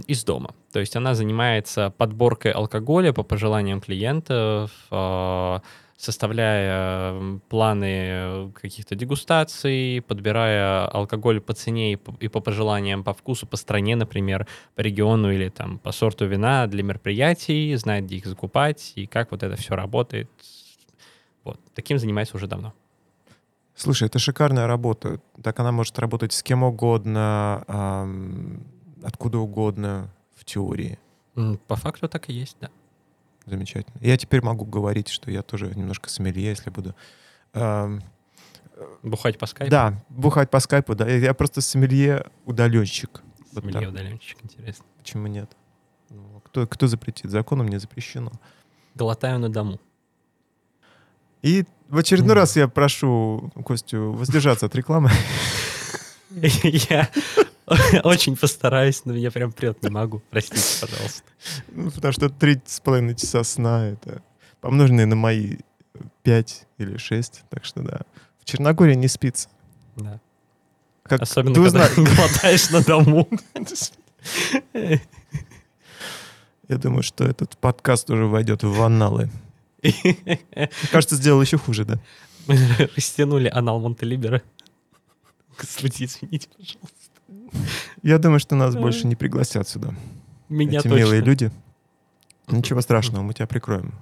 из 0.07 0.23
дома. 0.23 0.53
То 0.71 0.79
есть 0.79 0.95
она 0.95 1.15
занимается 1.15 1.89
подборкой 1.97 2.51
алкоголя 2.51 3.13
по 3.13 3.23
пожеланиям 3.23 3.81
клиентов, 3.81 4.71
а, 4.91 5.61
составляя 5.97 7.39
планы 7.50 8.51
каких-то 8.53 8.95
дегустаций, 8.95 10.03
подбирая 10.07 10.88
алкоголь 10.88 11.39
по 11.41 11.53
цене 11.53 11.93
и 11.93 11.95
по, 11.95 12.39
пожеланиям, 12.41 13.03
по 13.03 13.13
вкусу, 13.13 13.45
по 13.45 13.57
стране, 13.57 13.95
например, 13.95 14.47
по 14.75 14.81
региону 14.81 15.31
или 15.31 15.50
там 15.50 15.77
по 15.77 15.91
сорту 15.91 16.25
вина 16.25 16.65
для 16.67 16.81
мероприятий, 16.81 17.75
знает, 17.75 18.05
где 18.05 18.15
их 18.15 18.25
закупать 18.25 18.93
и 18.95 19.05
как 19.05 19.31
вот 19.31 19.43
это 19.43 19.55
все 19.55 19.75
работает. 19.75 20.29
Вот. 21.43 21.59
Таким 21.75 22.00
занимается 22.00 22.35
уже 22.35 22.47
давно. 22.47 22.73
Слушай, 23.75 24.07
это 24.07 24.19
шикарная 24.19 24.67
работа. 24.67 25.19
Так 25.43 25.59
она 25.59 25.71
может 25.71 25.97
работать 26.00 26.33
с 26.33 26.43
кем 26.43 26.63
угодно, 26.63 27.63
ам, 27.67 28.63
откуда 29.03 29.38
угодно 29.39 30.10
в 30.36 30.46
теории. 30.46 30.98
По 31.67 31.75
факту 31.75 32.08
так 32.10 32.29
и 32.29 32.34
есть, 32.34 32.58
да. 32.62 32.70
Замечательно. 33.46 33.96
Я 34.01 34.17
теперь 34.17 34.41
могу 34.43 34.65
говорить, 34.65 35.08
что 35.10 35.31
я 35.31 35.41
тоже 35.41 35.74
немножко 35.75 36.10
сомелье, 36.10 36.50
если 36.50 36.70
буду... 36.70 36.96
ам, 37.53 38.01
Бухать 39.03 39.38
по 39.38 39.46
скайпу. 39.46 39.70
Да, 39.72 40.03
бухать 40.10 40.50
по 40.50 40.60
скайпу, 40.60 40.96
да. 40.96 41.08
Я 41.08 41.34
просто 41.34 41.62
сомелье 41.62 42.25
удаленщик. 42.46 43.22
Вот 43.53 43.63
Сомелье 43.63 43.89
удаленщик, 43.89 44.38
интересно. 44.43 44.86
Почему 44.98 45.27
нет? 45.27 45.51
Ну, 46.10 46.41
Кто, 46.46 46.65
кто 46.67 46.88
запретит? 46.88 47.29
Законом 47.29 47.67
не 47.67 47.77
запрещено. 47.79 48.31
Глотаю 48.96 49.39
на 49.39 49.50
дому. 49.50 49.79
И 51.41 51.65
в 51.89 51.98
очередной 51.98 52.31
Мгм. 52.36 52.39
раз 52.39 52.55
я 52.55 52.67
прошу 52.67 53.51
Костю 53.65 54.12
воздержаться 54.13 54.65
от 54.67 54.75
рекламы. 54.75 55.10
Я 56.31 57.10
очень 58.03 58.35
постараюсь, 58.35 59.03
но 59.05 59.13
меня 59.13 59.31
прям 59.31 59.51
прет, 59.51 59.81
не 59.83 59.89
могу. 59.89 60.21
Простите, 60.29 60.61
пожалуйста. 60.81 61.23
Ну, 61.69 61.91
Потому 61.91 62.11
что 62.11 62.29
три 62.29 62.59
с 62.65 62.79
половиной 62.79 63.15
часа 63.15 63.43
сна— 63.43 63.87
это 63.91 64.21
помноженные 64.61 65.05
на 65.05 65.15
мои 65.15 65.57
пять 66.23 66.65
или 66.77 66.97
шесть. 66.97 67.43
Так 67.49 67.65
что 67.65 67.81
да. 67.81 68.01
В 68.39 68.45
Черногории 68.45 68.95
не 68.95 69.07
спится. 69.07 69.49
Да. 69.95 70.19
Как 71.03 71.21
Особенно, 71.21 71.53
ты 71.55 71.63
когда 71.63 71.85
узна- 71.87 72.15
глотаешь 72.15 72.69
на 72.69 72.83
дому. 72.83 73.27
Я 76.67 76.77
думаю, 76.77 77.03
что 77.03 77.25
этот 77.25 77.57
подкаст 77.57 78.09
уже 78.09 78.25
войдет 78.25 78.63
в 78.63 78.81
анналы. 78.81 79.29
Мне 79.83 80.69
кажется, 80.91 81.15
сделал 81.15 81.41
еще 81.41 81.57
хуже, 81.57 81.85
да? 81.85 81.99
Мы 82.47 82.57
растянули 82.95 83.49
анал 83.49 83.79
Монтелибера. 83.79 84.41
Господи, 85.57 86.05
извините, 86.05 86.47
пожалуйста. 86.55 87.00
Я 88.03 88.17
думаю, 88.17 88.39
что 88.39 88.55
нас 88.55 88.75
больше 88.75 89.08
не 89.08 89.15
пригласят 89.15 89.67
сюда. 89.67 89.93
Меня 90.50 90.79
Эти 90.79 90.88
точно. 90.88 90.98
милые 90.98 91.22
люди. 91.22 91.51
Ничего 92.48 92.81
страшного, 92.81 93.22
мы 93.24 93.34
тебя 93.34 93.48
прикроем. 93.48 93.93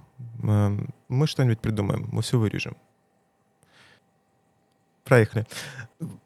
Эм, 0.43 0.89
Мы 1.09 1.27
что-нибудь 1.27 1.59
придумаем, 1.59 2.07
мы 2.11 2.21
все 2.21 2.37
вырежем. 2.39 2.75
Проехали. 5.03 5.45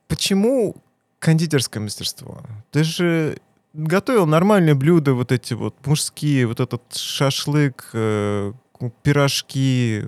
Почему 0.07 0.75
кондитерское 1.19 1.81
мастерство? 1.81 2.41
Ты 2.71 2.83
же 2.83 3.37
готовил 3.73 4.25
нормальные 4.25 4.75
блюда, 4.75 5.13
вот 5.13 5.31
эти 5.31 5.53
вот 5.53 5.75
мужские, 5.85 6.47
вот 6.47 6.59
этот 6.59 6.81
шашлык, 6.95 7.89
э, 7.93 8.53
пирожки, 9.01 10.03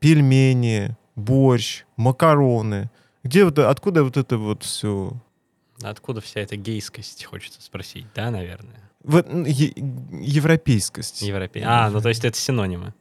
пельмени, 0.00 0.96
борщ, 1.14 1.84
макароны. 1.96 2.90
Где 3.22 3.44
вот, 3.44 3.58
откуда 3.58 4.04
вот 4.04 4.16
это 4.16 4.38
вот 4.38 4.62
все? 4.64 5.12
Откуда 5.82 6.20
вся 6.20 6.40
эта 6.40 6.56
гейскость, 6.56 7.24
хочется 7.24 7.60
спросить, 7.60 8.06
да, 8.14 8.30
наверное? 8.30 8.80
Вот, 9.02 9.26
е- 9.32 9.74
европейскость. 10.10 11.22
Европе... 11.22 11.62
А, 11.64 11.90
ну 11.90 12.00
то 12.00 12.08
есть 12.08 12.24
это 12.24 12.36
синонимы. 12.36 12.92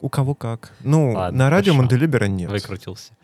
У 0.00 0.08
кого 0.08 0.34
как. 0.34 0.72
Ну, 0.80 1.12
Ладно, 1.12 1.38
на 1.38 1.50
радио 1.50 1.72
хорошо. 1.72 1.82
Монделибера 1.82 2.24
нет. 2.26 2.50
Выкрутился. 2.50 3.12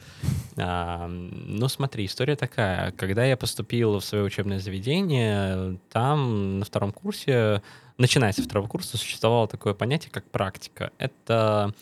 А, 0.59 1.07
ну, 1.09 1.69
смотри, 1.69 2.07
история 2.07 2.35
такая. 2.35 2.91
Когда 2.93 3.27
я 3.27 3.37
поступил 3.37 3.99
в 3.99 4.05
свое 4.05 4.25
учебное 4.25 4.59
заведение, 4.59 5.79
там 5.93 6.61
на 6.61 6.65
втором 6.65 6.93
курсе, 6.93 7.61
начиная 7.99 8.33
со 8.33 8.43
второго 8.43 8.67
курса, 8.67 8.97
существовало 8.97 9.49
такое 9.49 9.75
понятие, 9.75 10.11
как 10.11 10.25
практика. 10.25 10.93
Это 10.97 11.75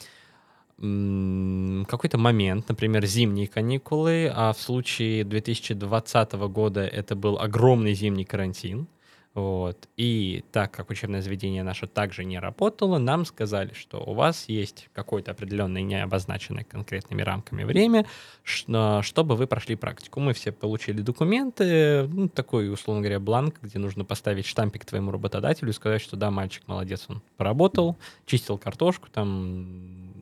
какой-то 1.87 2.19
момент, 2.19 2.69
например, 2.69 3.05
зимние 3.07 3.47
каникулы, 3.49 4.31
а 4.35 4.53
в 4.53 4.61
случае 4.61 5.25
2020 5.25 6.33
года 6.33 6.87
это 6.87 7.15
был 7.17 7.39
огромный 7.39 7.95
зимний 7.95 8.25
карантин. 8.25 8.87
Вот. 9.35 9.89
И 9.97 10.45
так 10.53 10.71
как 10.71 10.91
учебное 10.91 11.21
заведение 11.21 11.65
наше 11.65 11.89
также 11.89 12.25
не 12.25 12.39
работало, 12.39 12.99
нам 12.99 13.25
сказали, 13.25 13.73
что 13.75 13.99
у 13.99 14.15
вас 14.15 14.45
есть 14.49 14.89
какое-то 14.93 15.33
определенное, 15.33 15.83
не 15.83 16.01
обозначенное 16.01 16.63
конкретными 16.63 17.21
рамками 17.21 17.65
время, 17.65 18.07
чтобы 18.45 19.35
вы 19.35 19.49
прошли 19.49 19.75
практику. 19.75 20.21
Мы 20.21 20.35
все 20.35 20.53
получили 20.53 21.03
документы, 21.03 22.07
ну, 22.07 22.29
такой, 22.29 22.73
условно 22.73 23.03
говоря, 23.03 23.19
бланк, 23.19 23.57
где 23.61 23.81
нужно 23.81 24.05
поставить 24.05 24.47
штампик 24.47 24.85
твоему 24.85 25.11
работодателю 25.11 25.71
и 25.71 25.73
сказать, 25.73 26.01
что 26.01 26.17
да, 26.17 26.31
мальчик 26.31 26.63
молодец, 26.69 27.07
он 27.09 27.21
поработал, 27.37 27.97
чистил 28.27 28.57
картошку, 28.57 29.09
там... 29.13 30.13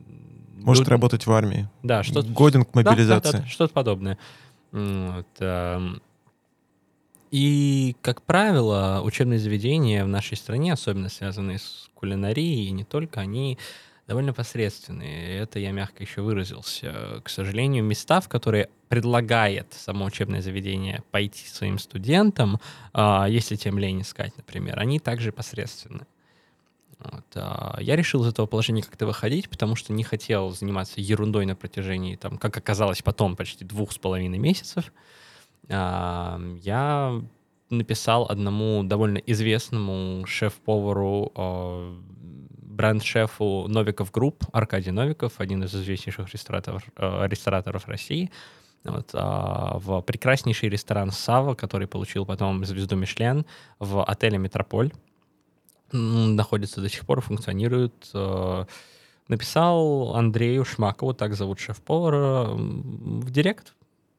Может 0.63 0.83
блюд- 0.83 0.89
работать 0.89 1.25
в 1.27 1.31
армии. 1.31 1.69
Да, 1.83 2.03
что 2.03 2.21
Годен 2.23 2.63
к 2.65 2.73
да, 2.73 2.81
да, 2.83 2.89
мобилизации. 2.91 3.31
да, 3.31 3.37
да, 3.39 3.47
что-то 3.47 3.73
подобное. 3.73 4.17
Вот, 4.71 5.27
эм, 5.39 6.01
и, 7.31 7.95
как 8.01 8.21
правило, 8.21 9.01
учебные 9.03 9.39
заведения 9.39 10.05
в 10.05 10.07
нашей 10.07 10.37
стране, 10.37 10.73
особенно 10.73 11.09
связанные 11.09 11.59
с 11.59 11.89
кулинарией, 11.95 12.67
и 12.67 12.71
не 12.71 12.83
только, 12.83 13.21
они 13.21 13.57
довольно 14.07 14.33
посредственные. 14.33 15.39
Это 15.39 15.59
я 15.59 15.71
мягко 15.71 16.03
еще 16.03 16.21
выразился. 16.21 17.21
К 17.23 17.29
сожалению, 17.29 17.83
места, 17.83 18.21
в 18.21 18.29
которые 18.29 18.69
предлагает 18.89 19.73
само 19.73 20.05
учебное 20.05 20.41
заведение 20.41 21.03
пойти 21.09 21.47
своим 21.47 21.79
студентам, 21.79 22.59
а, 22.93 23.25
если 23.27 23.55
тем 23.55 23.79
лень 23.79 24.01
искать, 24.01 24.35
например, 24.37 24.77
они 24.77 24.99
также 24.99 25.31
посредственны. 25.31 26.05
Вот, 27.03 27.25
а, 27.35 27.77
Я 27.81 27.95
решил 27.95 28.23
из 28.23 28.27
этого 28.29 28.45
положения 28.45 28.83
как-то 28.83 29.05
выходить, 29.05 29.49
потому 29.49 29.75
что 29.75 29.93
не 29.93 30.03
хотел 30.03 30.51
заниматься 30.51 31.01
ерундой 31.01 31.45
на 31.45 31.55
протяжении, 31.55 32.15
там, 32.15 32.37
как 32.37 32.57
оказалось 32.57 33.01
потом, 33.01 33.35
почти 33.35 33.65
двух 33.65 33.91
с 33.91 33.97
половиной 33.97 34.39
месяцев. 34.39 34.93
А, 35.69 36.39
Я 36.61 37.21
написал 37.69 38.27
одному 38.29 38.83
довольно 38.83 39.17
известному 39.17 40.25
шеф-повару, 40.25 41.31
а, 41.35 41.97
бренд-шефу 42.73 43.67
Новиков 43.67 44.11
Group, 44.11 44.45
Аркадий 44.51 44.91
Новиков, 44.91 45.33
один 45.37 45.63
из 45.63 45.75
известнейших 45.75 46.33
рестораторов, 46.33 46.83
э, 46.97 47.27
рестораторов 47.27 47.87
России, 47.87 48.31
вот, 48.83 49.11
а, 49.13 49.77
в 49.77 50.01
прекраснейший 50.01 50.69
ресторан 50.69 51.11
Савва, 51.11 51.53
который 51.53 51.87
получил 51.87 52.25
потом 52.25 52.65
звезду 52.65 52.95
Мишлен, 52.95 53.45
в 53.79 54.03
отеле 54.03 54.37
Метрополь. 54.37 54.91
Находится 55.93 56.81
до 56.81 56.89
сих 56.89 57.05
пор, 57.05 57.21
функционирует. 57.21 57.93
э, 58.13 58.65
Написал 59.29 60.15
Андрею 60.15 60.65
Шмакову, 60.65 61.13
так 61.13 61.33
зовут 61.33 61.59
шеф-повара, 61.59 62.49
в 62.53 63.31
директ. 63.31 63.73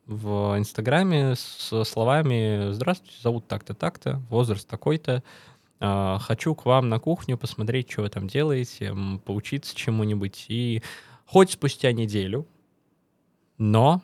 в 0.07 0.59
Инстаграме 0.59 1.35
с 1.35 1.85
словами 1.85 2.73
«Здравствуйте, 2.73 3.17
зовут 3.23 3.47
так-то, 3.47 3.75
так-то, 3.75 4.23
возраст 4.31 4.69
такой-то, 4.69 5.23
а, 5.81 6.19
хочу 6.19 6.55
к 6.55 6.67
вам 6.67 6.89
на 6.89 6.99
кухню 6.99 7.37
посмотреть, 7.39 7.91
что 7.91 8.03
вы 8.03 8.09
там 8.11 8.29
делаете, 8.29 8.95
поучиться 9.25 9.75
чему-нибудь». 9.75 10.47
И 10.49 10.83
хоть 11.27 11.53
спустя 11.53 11.93
неделю, 11.93 12.47
но 13.59 14.03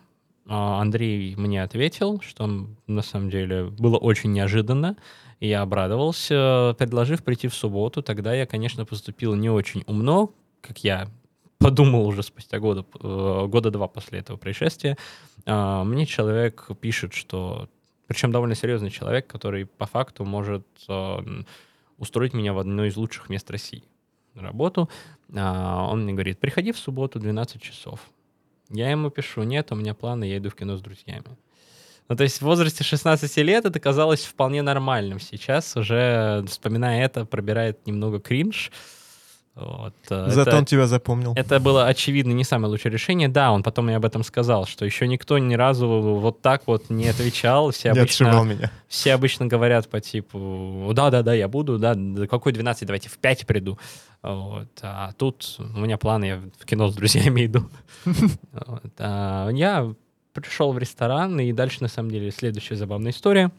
Андрей 0.50 1.36
мне 1.36 1.62
ответил, 1.62 2.20
что 2.22 2.66
на 2.88 3.02
самом 3.02 3.30
деле 3.30 3.66
было 3.66 3.96
очень 3.96 4.32
неожиданно, 4.32 4.96
и 5.38 5.46
я 5.48 5.62
обрадовался, 5.62 6.74
предложив 6.76 7.22
прийти 7.22 7.46
в 7.46 7.54
субботу. 7.54 8.02
Тогда 8.02 8.34
я, 8.34 8.46
конечно, 8.46 8.84
поступил 8.84 9.34
не 9.36 9.48
очень 9.48 9.84
умно, 9.86 10.34
как 10.60 10.82
я 10.82 11.08
подумал 11.58 12.04
уже 12.06 12.24
спустя 12.24 12.58
года, 12.58 12.84
э, 13.00 13.46
года 13.46 13.70
два 13.70 13.86
после 13.86 14.18
этого 14.18 14.38
происшествия. 14.38 14.96
А, 15.46 15.84
мне 15.84 16.04
человек 16.06 16.68
пишет, 16.80 17.14
что... 17.14 17.68
Причем 18.08 18.32
довольно 18.32 18.56
серьезный 18.56 18.90
человек, 18.90 19.28
который 19.28 19.66
по 19.66 19.86
факту 19.86 20.24
может 20.24 20.66
а, 20.88 21.24
устроить 21.96 22.34
меня 22.34 22.54
в 22.54 22.58
одно 22.58 22.86
из 22.86 22.96
лучших 22.96 23.28
мест 23.28 23.48
России 23.52 23.84
на 24.34 24.42
работу. 24.42 24.90
Он 25.32 26.02
мне 26.02 26.12
говорит, 26.12 26.40
приходи 26.40 26.72
в 26.72 26.78
субботу 26.78 27.20
12 27.20 27.62
часов. 27.62 28.00
Я 28.70 28.90
ему 28.90 29.10
пишу, 29.10 29.42
нет, 29.42 29.72
у 29.72 29.74
меня 29.74 29.94
планы, 29.94 30.24
я 30.24 30.38
иду 30.38 30.48
в 30.48 30.54
кино 30.54 30.76
с 30.76 30.80
друзьями. 30.80 31.24
Ну, 32.08 32.16
то 32.16 32.22
есть 32.24 32.38
в 32.38 32.42
возрасте 32.42 32.82
16 32.82 33.36
лет 33.38 33.64
это 33.64 33.78
казалось 33.78 34.24
вполне 34.24 34.62
нормальным. 34.62 35.20
Сейчас 35.20 35.76
уже, 35.76 36.44
вспоминая 36.48 37.04
это, 37.04 37.24
пробирает 37.24 37.86
немного 37.86 38.20
кринж. 38.20 38.72
Вот. 39.60 39.94
Э, 40.08 40.30
Зато 40.30 40.50
это, 40.50 40.58
он 40.58 40.64
тебя 40.64 40.86
запомнил. 40.86 41.34
Это 41.36 41.60
было, 41.60 41.86
очевидно, 41.86 42.32
не 42.32 42.44
самое 42.44 42.70
лучшее 42.70 42.90
решение. 42.90 43.28
Да, 43.28 43.52
он 43.52 43.62
потом 43.62 43.86
мне 43.86 43.96
об 43.96 44.04
этом 44.04 44.24
сказал, 44.24 44.66
что 44.66 44.84
еще 44.84 45.06
никто 45.06 45.36
ни 45.38 45.54
разу 45.54 45.86
вот 45.86 46.40
так 46.40 46.62
вот 46.66 46.88
не 46.88 47.08
отвечал. 47.08 47.70
Все 47.70 47.90
обычно, 47.90 48.42
меня. 48.42 48.70
Все 48.88 49.12
обычно 49.12 49.46
говорят 49.46 49.88
по 49.88 50.00
типу, 50.00 50.90
да-да-да, 50.94 51.34
я 51.34 51.46
буду, 51.46 51.78
да, 51.78 51.94
какой 52.26 52.52
12, 52.52 52.86
давайте 52.86 53.08
в 53.10 53.18
5 53.18 53.46
приду. 53.46 53.78
Вот. 54.22 54.68
А 54.82 55.12
тут 55.12 55.56
у 55.58 55.80
меня 55.80 55.98
планы, 55.98 56.24
я 56.24 56.42
в 56.58 56.64
кино 56.64 56.88
с 56.88 56.94
друзьями 56.94 57.46
иду. 57.46 57.68
А, 58.98 59.48
я 59.50 59.92
пришел 60.32 60.72
в 60.72 60.78
ресторан, 60.78 61.38
и 61.40 61.52
дальше, 61.52 61.78
на 61.82 61.88
самом 61.88 62.10
деле, 62.10 62.30
следующая 62.30 62.76
забавная 62.76 63.12
история. 63.12 63.50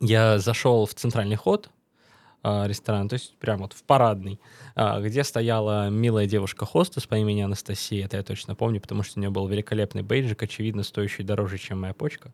Я 0.00 0.38
зашел 0.38 0.86
в 0.86 0.94
центральный 0.94 1.36
ход 1.36 1.70
а, 2.48 2.66
ресторана, 2.66 3.08
то 3.08 3.14
есть 3.14 3.36
прямо 3.36 3.62
вот 3.62 3.74
в 3.74 3.82
парадный, 3.82 4.40
а, 4.74 5.00
где 5.00 5.22
стояла 5.22 5.90
милая 5.90 6.26
девушка-хостес 6.26 7.06
по 7.06 7.16
имени 7.16 7.42
Анастасия, 7.42 8.06
это 8.06 8.16
я 8.16 8.22
точно 8.22 8.54
помню, 8.54 8.80
потому 8.80 9.02
что 9.02 9.18
у 9.18 9.20
нее 9.20 9.30
был 9.30 9.46
великолепный 9.48 10.02
бейджик, 10.02 10.42
очевидно, 10.42 10.82
стоящий 10.82 11.22
дороже, 11.22 11.58
чем 11.58 11.82
моя 11.82 11.92
почка. 11.92 12.32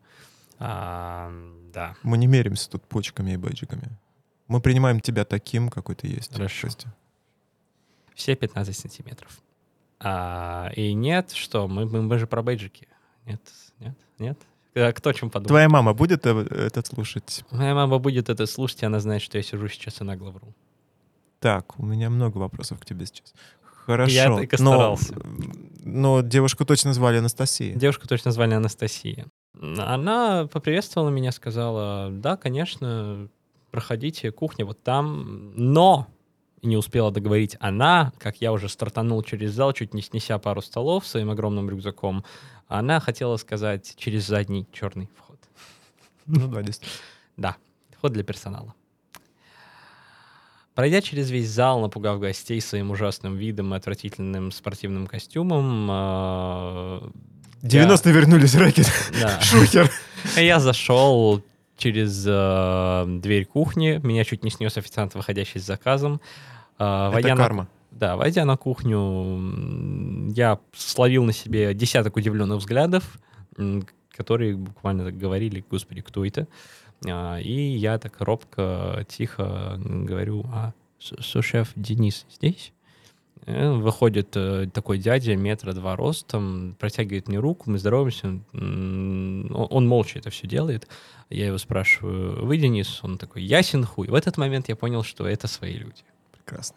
А, 0.57 1.31
да. 1.73 1.95
Мы 2.03 2.17
не 2.17 2.27
меряемся 2.27 2.69
тут 2.69 2.83
почками 2.83 3.31
и 3.31 3.37
бейджиками. 3.37 3.89
Мы 4.47 4.61
принимаем 4.61 5.01
тебя 5.01 5.25
таким, 5.25 5.69
какой 5.69 5.95
ты 5.95 6.07
есть. 6.07 6.33
Хорошо 6.33 6.69
все 8.15 8.35
15 8.35 8.75
сантиметров. 8.75 9.41
А, 9.99 10.71
и 10.75 10.93
нет, 10.93 11.31
что, 11.31 11.67
мы, 11.67 11.85
мы, 11.85 12.01
мы 12.01 12.17
же 12.17 12.25
про 12.25 12.41
бейджики. 12.41 12.87
Нет, 13.25 13.41
нет, 13.79 13.95
нет. 14.17 14.39
А 14.75 14.91
кто 14.91 15.09
о 15.09 15.13
чем 15.13 15.29
подумал? 15.29 15.47
Твоя 15.47 15.69
мама 15.69 15.93
будет 15.93 16.25
это 16.25 16.85
слушать? 16.85 17.43
Моя 17.51 17.73
мама 17.73 17.97
будет 17.97 18.29
это 18.29 18.45
слушать, 18.45 18.83
и 18.83 18.85
она 18.85 18.99
знает, 18.99 19.21
что 19.21 19.37
я 19.37 19.43
сижу 19.43 19.67
сейчас 19.69 20.01
и 20.01 20.03
нагло 20.03 20.31
вру. 20.31 20.53
Так, 21.39 21.79
у 21.79 21.85
меня 21.85 22.09
много 22.09 22.37
вопросов 22.37 22.79
к 22.79 22.85
тебе 22.85 23.05
сейчас. 23.05 23.33
Хорошо. 23.85 24.11
Я 24.11 24.27
только 24.27 24.57
старался. 24.57 25.13
Но, 25.83 26.17
но 26.19 26.21
девушку 26.21 26.65
точно 26.65 26.93
звали 26.93 27.17
Анастасия. 27.17 27.75
Девушку 27.75 28.07
точно 28.07 28.31
звали 28.31 28.53
Анастасия. 28.53 29.27
Она 29.61 30.47
поприветствовала 30.51 31.09
меня, 31.09 31.31
сказала, 31.31 32.09
да, 32.11 32.35
конечно, 32.35 33.29
проходите, 33.71 34.31
кухня 34.31 34.65
вот 34.65 34.83
там, 34.83 35.53
но 35.55 36.07
не 36.61 36.77
успела 36.77 37.11
договорить 37.11 37.55
она, 37.59 38.11
как 38.17 38.37
я 38.41 38.51
уже 38.51 38.69
стартанул 38.69 39.21
через 39.23 39.53
зал, 39.53 39.71
чуть 39.73 39.93
не 39.93 40.01
снеся 40.01 40.39
пару 40.39 40.61
столов 40.61 41.05
своим 41.05 41.29
огромным 41.29 41.69
рюкзаком, 41.69 42.25
она 42.67 42.99
хотела 42.99 43.37
сказать 43.37 43.95
через 43.97 44.25
задний 44.27 44.67
черный 44.71 45.09
вход. 45.17 45.39
Ну 46.25 46.47
да, 46.47 46.61
действительно. 46.61 47.01
Да, 47.37 47.55
вход 47.97 48.13
для 48.13 48.23
персонала. 48.23 48.73
Пройдя 50.73 51.01
через 51.01 51.31
весь 51.31 51.49
зал, 51.49 51.79
напугав 51.79 52.19
гостей 52.19 52.59
своим 52.59 52.91
ужасным 52.91 53.37
видом 53.37 53.73
и 53.73 53.77
отвратительным 53.77 54.51
спортивным 54.51 55.07
костюмом... 55.07 55.89
90-е 57.61 57.99
я... 58.03 58.11
вернулись, 58.11 58.55
рэкет. 58.55 58.87
Да. 59.21 59.39
Шухер. 59.41 59.89
Я 60.35 60.59
зашел 60.59 61.41
через 61.77 62.25
э, 62.27 63.05
дверь 63.07 63.45
кухни. 63.45 64.01
Меня 64.03 64.23
чуть 64.25 64.43
не 64.43 64.51
снес 64.51 64.77
официант, 64.77 65.15
выходящий 65.15 65.59
с 65.59 65.65
заказом. 65.65 66.19
А, 66.77 67.17
Это 67.17 67.35
карма. 67.35 67.67
Да, 67.95 68.17
войдя 68.17 68.43
на 68.43 68.57
кухню, 68.57 70.33
я 70.33 70.59
словил 70.73 71.23
на 71.23 71.31
себе 71.31 71.73
десяток 71.73 72.17
удивленных 72.17 72.57
взглядов, 72.57 73.17
которые 74.09 74.57
буквально 74.57 75.13
говорили, 75.13 75.63
господи, 75.71 76.01
кто 76.01 76.25
это? 76.25 76.45
А, 77.07 77.37
и 77.37 77.53
я 77.53 77.97
так 77.97 78.19
робко, 78.19 79.05
тихо 79.07 79.79
говорю, 79.79 80.45
а 80.51 80.73
сушеф 80.99 81.71
Денис 81.77 82.25
здесь? 82.29 82.73
Э, 83.45 83.71
выходит 83.71 84.35
э, 84.35 84.67
такой 84.73 84.97
дядя, 84.97 85.37
метра 85.37 85.71
два 85.71 85.95
ростом, 85.95 86.75
протягивает 86.77 87.29
мне 87.29 87.39
руку, 87.39 87.69
мы 87.69 87.77
здороваемся, 87.77 88.41
он 88.51 89.87
молча 89.87 90.19
это 90.19 90.31
все 90.31 90.47
делает. 90.47 90.89
Я 91.29 91.47
его 91.47 91.57
спрашиваю, 91.57 92.45
вы 92.45 92.57
Денис? 92.57 92.99
Он 93.03 93.17
такой, 93.17 93.43
ясен 93.43 93.85
хуй. 93.85 94.07
В 94.07 94.15
этот 94.15 94.37
момент 94.37 94.67
я 94.67 94.75
понял, 94.75 95.03
что 95.03 95.25
это 95.25 95.47
свои 95.47 95.75
люди. 95.75 96.03
Прекрасно. 96.33 96.75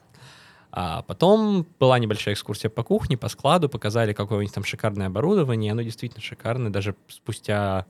А 0.70 1.02
потом 1.02 1.66
была 1.78 1.98
небольшая 1.98 2.34
экскурсия 2.34 2.68
по 2.68 2.82
кухне, 2.82 3.16
по 3.16 3.28
складу, 3.28 3.68
показали 3.68 4.12
какое-нибудь 4.12 4.54
там 4.54 4.64
шикарное 4.64 5.06
оборудование, 5.06 5.72
оно 5.72 5.82
действительно 5.82 6.22
шикарное, 6.22 6.70
даже 6.70 6.94
спустя 7.08 7.86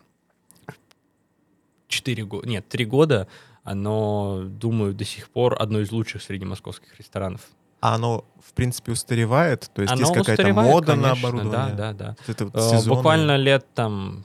4 1.88 2.24
года, 2.24 2.48
нет, 2.48 2.68
3 2.68 2.84
года 2.84 3.28
оно, 3.64 4.42
думаю, 4.44 4.94
до 4.94 5.04
сих 5.04 5.28
пор 5.28 5.56
одно 5.60 5.80
из 5.80 5.92
лучших 5.92 6.22
среди 6.22 6.44
московских 6.44 6.96
ресторанов. 6.98 7.42
А 7.80 7.94
оно, 7.94 8.24
в 8.42 8.52
принципе, 8.54 8.92
устаревает? 8.92 9.70
То 9.74 9.82
есть 9.82 9.92
оно 9.92 10.02
есть 10.02 10.14
какая-то 10.14 10.52
мода 10.52 10.92
конечно, 10.92 11.02
на 11.02 11.12
оборудование? 11.12 11.74
Да, 11.74 11.92
да, 11.92 12.14
да. 12.14 12.16
Это 12.26 12.46
вот 12.46 12.56
э, 12.56 12.88
Буквально 12.88 13.36
лет 13.36 13.66
там 13.74 14.24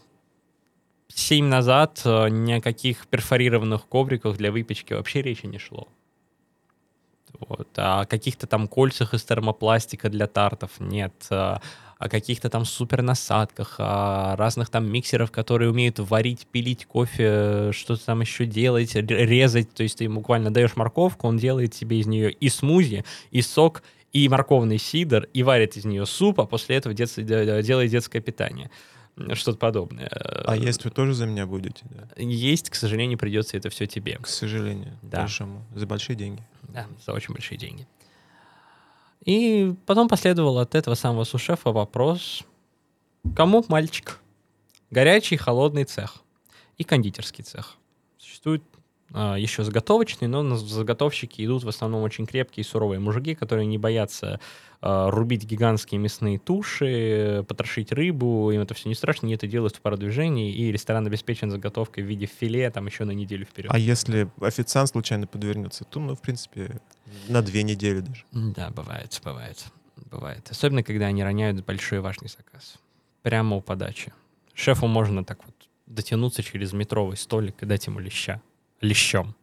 7 1.09 1.45
назад 1.45 2.01
э, 2.05 2.29
ни 2.29 2.53
о 2.53 2.61
каких 2.61 3.07
перфорированных 3.07 3.85
ковриках 3.87 4.37
для 4.37 4.51
выпечки 4.51 4.93
вообще 4.93 5.21
речи 5.21 5.45
не 5.45 5.59
шло. 5.59 5.87
Вот. 7.39 7.67
А 7.77 8.05
каких-то 8.05 8.47
там 8.47 8.67
кольцах 8.67 9.13
из 9.13 9.23
термопластика 9.23 10.09
для 10.09 10.27
тартов 10.27 10.71
нет. 10.79 11.13
А 11.29 11.61
о 12.03 12.09
каких-то 12.09 12.49
там 12.49 12.65
супер 12.65 13.01
насадках, 13.01 13.75
о 13.77 14.35
разных 14.35 14.69
там 14.69 14.85
миксеров, 14.91 15.31
которые 15.31 15.71
умеют 15.71 15.99
варить, 15.99 16.47
пилить 16.47 16.85
кофе, 16.85 17.71
что-то 17.71 18.05
там 18.05 18.19
еще 18.19 18.45
делать, 18.45 18.93
резать. 18.95 19.73
То 19.73 19.83
есть 19.83 19.99
ты 19.99 20.09
буквально 20.09 20.51
даешь 20.51 20.75
морковку, 20.75 21.27
он 21.27 21.37
делает 21.37 21.73
себе 21.73 21.99
из 21.99 22.05
нее 22.07 22.29
и 22.29 22.49
смузи, 22.49 23.05
и 23.31 23.41
сок, 23.41 23.83
и 24.11 24.27
морковный 24.27 24.79
сидр, 24.79 25.29
и 25.33 25.43
варит 25.43 25.77
из 25.77 25.85
нее 25.85 26.05
суп, 26.05 26.41
а 26.41 26.45
после 26.45 26.75
этого 26.75 26.93
дет... 26.93 27.09
делает 27.15 27.89
детское 27.89 28.19
питание 28.19 28.69
что-то 29.33 29.57
подобное. 29.57 30.07
А 30.07 30.55
есть 30.55 30.83
вы 30.85 30.91
тоже 30.91 31.13
за 31.13 31.25
меня 31.25 31.45
будете? 31.45 31.85
Да? 31.89 32.07
Есть, 32.17 32.69
к 32.69 32.75
сожалению, 32.75 33.17
придется 33.17 33.57
это 33.57 33.69
все 33.69 33.85
тебе. 33.85 34.17
К 34.17 34.27
сожалению, 34.27 34.97
да. 35.01 35.19
большому. 35.19 35.65
За 35.75 35.85
большие 35.85 36.15
деньги. 36.15 36.43
Да, 36.63 36.87
за 37.05 37.13
очень 37.13 37.33
большие 37.33 37.57
деньги. 37.57 37.87
И 39.25 39.73
потом 39.85 40.07
последовал 40.07 40.59
от 40.59 40.75
этого 40.75 40.95
самого 40.95 41.23
сушефа 41.23 41.71
вопрос, 41.71 42.43
кому 43.35 43.63
мальчик? 43.67 44.19
Горячий, 44.89 45.37
холодный 45.37 45.85
цех 45.85 46.17
и 46.77 46.83
кондитерский 46.83 47.43
цех. 47.43 47.77
Существует 48.17 48.63
еще 49.13 49.63
заготовочный, 49.63 50.27
но 50.27 50.55
заготовщики 50.55 51.45
идут 51.45 51.63
в 51.63 51.69
основном 51.69 52.01
очень 52.01 52.25
крепкие, 52.25 52.63
суровые 52.63 52.99
мужики, 52.99 53.35
которые 53.35 53.67
не 53.67 53.77
боятся 53.77 54.39
а, 54.85 55.09
рубить 55.09 55.45
гигантские 55.45 55.97
мясные 55.97 56.39
туши, 56.39 57.45
потрошить 57.47 57.93
рыбу, 57.93 58.51
им 58.51 58.59
это 58.59 58.73
все 58.73 58.89
не 58.89 58.95
страшно, 58.95 59.27
они 59.27 59.35
это 59.35 59.47
делают 59.47 59.77
в 59.77 59.81
пару 59.81 59.95
движений, 59.95 60.51
и 60.51 60.71
ресторан 60.73 61.07
обеспечен 61.07 61.49
заготовкой 61.51 62.03
в 62.03 62.07
виде 62.07 62.25
филе 62.25 62.69
там 62.69 62.87
еще 62.87 63.05
на 63.05 63.11
неделю 63.11 63.45
вперед. 63.45 63.71
А 63.73 63.79
если 63.79 64.29
официант 64.41 64.89
случайно 64.89 65.25
подвернется, 65.25 65.85
то, 65.85 66.01
ну, 66.01 66.15
в 66.15 66.21
принципе, 66.21 66.81
на 67.29 67.41
две 67.41 67.63
недели 67.63 68.01
даже. 68.01 68.25
Да, 68.33 68.71
бывает, 68.71 69.21
бывает, 69.23 69.63
бывает. 70.11 70.47
Особенно, 70.49 70.83
когда 70.83 71.05
они 71.05 71.23
роняют 71.23 71.63
большой 71.63 72.01
важный 72.01 72.27
заказ. 72.27 72.75
Прямо 73.21 73.55
у 73.55 73.61
подачи. 73.61 74.11
Шефу 74.53 74.87
можно 74.87 75.23
так 75.23 75.45
вот 75.45 75.55
дотянуться 75.85 76.43
через 76.43 76.73
метровый 76.73 77.15
столик 77.15 77.63
и 77.63 77.65
дать 77.65 77.87
ему 77.87 77.99
леща 77.99 78.41
лещом. 78.83 79.35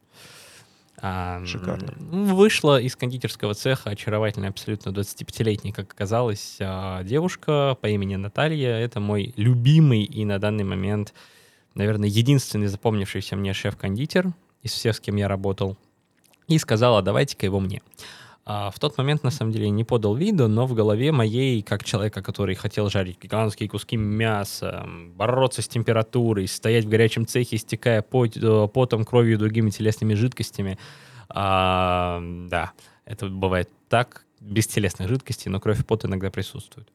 Шикарно. 1.46 1.94
Вышла 1.98 2.78
из 2.78 2.94
кондитерского 2.94 3.54
цеха 3.54 3.90
очаровательная, 3.90 4.50
абсолютно 4.50 4.90
25-летняя, 4.90 5.72
как 5.72 5.90
оказалось, 5.90 6.58
а, 6.60 7.02
девушка 7.04 7.76
по 7.80 7.86
имени 7.86 8.16
Наталья. 8.16 8.74
Это 8.74 9.00
мой 9.00 9.32
любимый 9.36 10.02
и 10.02 10.26
на 10.26 10.38
данный 10.38 10.64
момент, 10.64 11.14
наверное, 11.74 12.08
единственный 12.08 12.66
запомнившийся 12.66 13.34
мне 13.36 13.54
шеф-кондитер 13.54 14.34
из 14.62 14.72
всех, 14.72 14.96
с 14.96 15.00
кем 15.00 15.16
я 15.16 15.26
работал. 15.26 15.78
И 16.48 16.58
сказала, 16.58 17.00
давайте-ка 17.00 17.46
его 17.46 17.60
мне. 17.60 17.80
А 18.44 18.70
в 18.70 18.78
тот 18.78 18.96
момент, 18.98 19.22
на 19.22 19.30
самом 19.30 19.52
деле, 19.52 19.70
не 19.70 19.84
подал 19.84 20.14
виду, 20.14 20.48
но 20.48 20.66
в 20.66 20.74
голове 20.74 21.12
моей, 21.12 21.62
как 21.62 21.84
человека, 21.84 22.22
который 22.22 22.54
хотел 22.54 22.88
жарить 22.88 23.22
гигантские 23.22 23.68
куски 23.68 23.96
мяса, 23.96 24.86
бороться 25.14 25.62
с 25.62 25.68
температурой, 25.68 26.48
стоять 26.48 26.86
в 26.86 26.88
горячем 26.88 27.26
цехе, 27.26 27.56
истекая 27.56 28.02
пот, 28.02 28.36
э, 28.36 28.68
потом, 28.72 29.04
кровью 29.04 29.34
и 29.34 29.36
другими 29.36 29.70
телесными 29.70 30.14
жидкостями, 30.14 30.78
а, 31.28 32.20
да, 32.48 32.72
это 33.04 33.28
бывает 33.28 33.70
так, 33.88 34.24
без 34.40 34.66
телесных 34.66 35.08
жидкостей, 35.08 35.50
но 35.50 35.60
кровь 35.60 35.80
и 35.80 35.84
пот 35.84 36.04
иногда 36.04 36.30
присутствуют. 36.30 36.88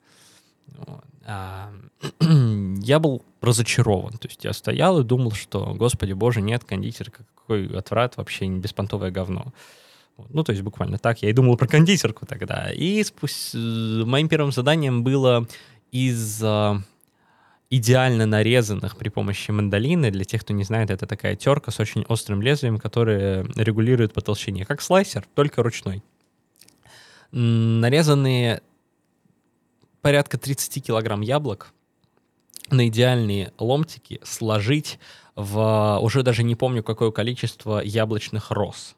А, 1.26 1.72
я 2.20 3.00
был 3.00 3.24
разочарован. 3.42 4.18
То 4.18 4.28
есть 4.28 4.44
я 4.44 4.54
стоял 4.54 5.00
и 5.00 5.04
думал, 5.04 5.32
что, 5.32 5.74
господи 5.74 6.14
боже, 6.14 6.42
нет, 6.42 6.64
кондитер, 6.64 7.12
какой 7.12 7.68
отврат, 7.68 8.18
вообще 8.18 8.48
беспонтовое 8.48 9.12
говно. 9.12 9.54
Ну, 10.30 10.44
то 10.44 10.52
есть 10.52 10.64
буквально 10.64 10.98
так. 10.98 11.22
Я 11.22 11.30
и 11.30 11.34
думал 11.34 11.58
про 11.58 11.68
кондитерку 11.68 12.26
тогда. 12.26 12.72
И 12.72 13.04
спустя... 13.04 13.58
моим 13.58 14.30
первым 14.30 14.52
заданием 14.52 15.04
было 15.04 15.48
из 15.92 16.42
э, 16.42 16.76
идеально 17.70 18.26
нарезанных 18.26 18.98
при 18.98 19.10
помощи 19.10 19.52
мандолины, 19.52 20.12
для 20.12 20.24
тех, 20.24 20.42
кто 20.42 20.54
не 20.54 20.64
знает, 20.64 20.90
это 20.90 21.06
такая 21.06 21.36
терка 21.36 21.72
с 21.72 21.80
очень 21.80 22.04
острым 22.08 22.42
лезвием, 22.42 22.80
которая 22.80 23.46
регулирует 23.56 24.14
по 24.14 24.22
толщине. 24.22 24.66
Как 24.66 24.82
слайсер, 24.82 25.26
только 25.34 25.64
ручной. 25.64 26.04
Нарезанные 27.32 28.62
порядка 30.02 30.38
30 30.38 30.86
килограмм 30.86 31.22
яблок 31.22 31.74
на 32.70 32.88
идеальные 32.88 33.52
ломтики 33.58 34.20
сложить 34.24 35.00
в 35.36 36.00
уже 36.02 36.24
даже 36.24 36.44
не 36.44 36.56
помню 36.56 36.84
какое 36.84 37.12
количество 37.12 37.80
яблочных 37.80 38.52
роз. 38.52 38.96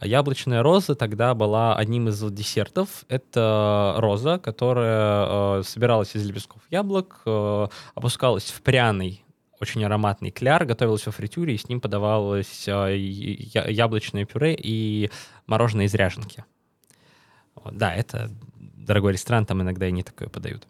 Яблочная 0.00 0.62
роза 0.62 0.94
тогда 0.94 1.34
была 1.34 1.74
одним 1.74 2.08
из 2.08 2.20
десертов. 2.30 3.04
Это 3.08 3.94
роза, 3.98 4.38
которая 4.38 5.58
э, 5.58 5.62
собиралась 5.64 6.14
из 6.14 6.24
лепестков 6.24 6.62
яблок, 6.70 7.20
э, 7.26 7.66
опускалась 7.94 8.50
в 8.50 8.62
пряный 8.62 9.24
очень 9.60 9.84
ароматный 9.84 10.30
кляр, 10.30 10.64
готовилась 10.64 11.04
во 11.06 11.10
фритюре, 11.10 11.54
и 11.54 11.58
с 11.58 11.68
ним 11.68 11.80
подавалось 11.80 12.68
э, 12.68 12.96
яблочное 12.96 14.24
пюре 14.24 14.54
и 14.54 15.10
мороженое 15.46 15.86
из 15.86 15.94
ряженки. 15.94 16.44
Да, 17.72 17.92
это 17.92 18.30
дорогой 18.56 19.14
ресторан, 19.14 19.46
там 19.46 19.62
иногда 19.62 19.88
и 19.88 19.92
не 19.92 20.04
такое 20.04 20.28
подают 20.28 20.68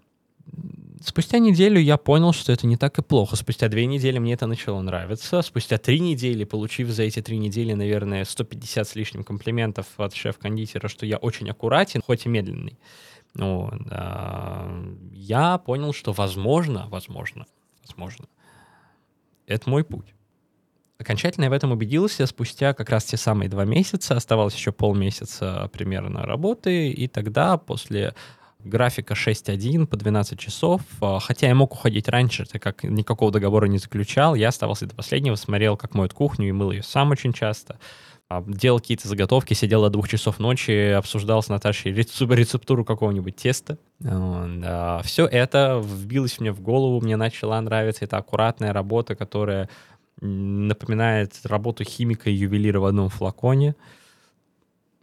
спустя 1.02 1.38
неделю 1.38 1.80
я 1.80 1.96
понял, 1.96 2.32
что 2.32 2.52
это 2.52 2.66
не 2.66 2.76
так 2.76 2.98
и 2.98 3.02
плохо. 3.02 3.36
Спустя 3.36 3.68
две 3.68 3.86
недели 3.86 4.18
мне 4.18 4.34
это 4.34 4.46
начало 4.46 4.80
нравиться. 4.80 5.42
Спустя 5.42 5.78
три 5.78 6.00
недели, 6.00 6.44
получив 6.44 6.88
за 6.88 7.04
эти 7.04 7.20
три 7.20 7.38
недели, 7.38 7.72
наверное, 7.72 8.24
150 8.24 8.88
с 8.88 8.94
лишним 8.94 9.24
комплиментов 9.24 9.86
от 9.96 10.14
шеф-кондитера, 10.14 10.88
что 10.88 11.06
я 11.06 11.16
очень 11.16 11.48
аккуратен, 11.50 12.02
хоть 12.04 12.26
и 12.26 12.28
медленный, 12.28 12.78
ну, 13.34 13.70
э, 13.90 14.94
я 15.12 15.58
понял, 15.58 15.92
что 15.92 16.12
возможно, 16.12 16.88
возможно, 16.90 17.46
возможно, 17.86 18.26
это 19.46 19.68
мой 19.68 19.84
путь. 19.84 20.14
Окончательно 20.98 21.44
я 21.44 21.50
в 21.50 21.52
этом 21.52 21.70
убедился 21.70 22.26
спустя 22.26 22.74
как 22.74 22.90
раз 22.90 23.04
те 23.04 23.16
самые 23.16 23.48
два 23.48 23.64
месяца, 23.64 24.16
оставалось 24.16 24.54
еще 24.54 24.72
полмесяца 24.72 25.70
примерно 25.72 26.22
работы, 26.22 26.90
и 26.90 27.06
тогда 27.06 27.56
после 27.56 28.14
графика 28.68 29.14
6.1 29.14 29.86
по 29.86 29.96
12 29.96 30.38
часов. 30.38 30.82
А, 31.00 31.18
хотя 31.18 31.48
я 31.48 31.54
мог 31.54 31.72
уходить 31.72 32.08
раньше, 32.08 32.44
так 32.46 32.62
как 32.62 32.84
никакого 32.84 33.32
договора 33.32 33.66
не 33.66 33.78
заключал. 33.78 34.34
Я 34.34 34.48
оставался 34.48 34.86
до 34.86 34.94
последнего, 34.94 35.34
смотрел, 35.34 35.76
как 35.76 35.94
моют 35.94 36.12
кухню 36.12 36.48
и 36.48 36.52
мыл 36.52 36.70
ее 36.70 36.82
сам 36.82 37.10
очень 37.10 37.32
часто. 37.32 37.78
А, 38.28 38.44
делал 38.46 38.78
какие-то 38.78 39.08
заготовки, 39.08 39.54
сидел 39.54 39.82
до 39.82 39.90
двух 39.90 40.08
часов 40.08 40.38
ночи, 40.38 40.90
обсуждал 40.90 41.42
с 41.42 41.48
Наташей 41.48 41.92
рецептуру 41.92 42.84
какого-нибудь 42.84 43.36
теста. 43.36 43.78
Все 45.02 45.26
это 45.26 45.82
вбилось 45.84 46.38
мне 46.38 46.52
в 46.52 46.60
голову, 46.60 47.00
мне 47.00 47.16
начала 47.16 47.60
нравиться 47.60 48.04
эта 48.04 48.18
аккуратная 48.18 48.72
работа, 48.72 49.16
которая 49.16 49.68
напоминает 50.20 51.34
работу 51.44 51.84
химика 51.84 52.28
и 52.28 52.34
ювелира 52.34 52.80
в 52.80 52.84
одном 52.84 53.08
флаконе 53.08 53.74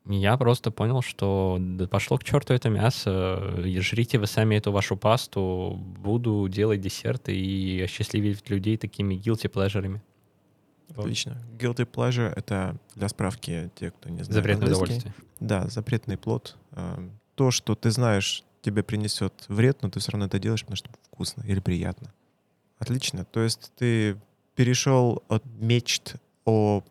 я 0.08 0.38
просто 0.38 0.72
понял, 0.72 1.02
что 1.02 1.58
да 1.60 1.88
пошло 1.88 2.18
к 2.18 2.24
черту 2.24 2.54
это 2.54 2.70
мясо, 2.70 3.56
жрите 3.82 4.20
вы 4.20 4.28
сами 4.28 4.56
эту 4.56 4.72
вашу 4.72 4.98
пасту, 4.98 5.80
буду 5.98 6.48
делать 6.48 6.82
десерты 6.82 7.36
и 7.36 7.82
осчастливить 7.82 8.50
людей 8.50 8.78
такими 8.78 9.15
guilty 9.15 9.52
pleasure. 9.52 10.00
Отлично. 10.96 11.38
Guilty 11.58 11.89
pleasure— 11.89 12.32
это, 12.36 12.78
для 12.96 13.10
справки, 13.10 13.72
те, 13.76 13.91
кто 13.91 14.10
не 14.10 14.24
знает 14.24 14.34
Запретное 14.34 14.68
удовольствие. 14.68 15.13
Да, 15.39 15.68
запретный 15.68 16.18
плод. 16.18 16.56
А, 16.72 17.00
то, 17.34 17.50
что 17.50 17.76
ты 17.76 17.89
знаешь, 17.89 18.44
тебе 18.62 18.84
принесет 18.84 19.46
вред, 19.48 19.82
но 19.82 19.89
ты 19.89 20.00
все 20.00 20.12
равно 20.12 20.28
это 20.28 20.39
делаешь, 20.39 20.62
потому 20.62 20.78
что 20.78 20.89
вкусно 21.12 21.44
или 21.48 21.60
приятно. 21.60 22.13
Отлично. 22.78 23.26
То 23.26 23.41
есть 23.41 23.72
ты 23.78 24.18
перешел 24.56 25.24
от 25.28 25.44
мечт 25.46 26.15
о 26.46 26.84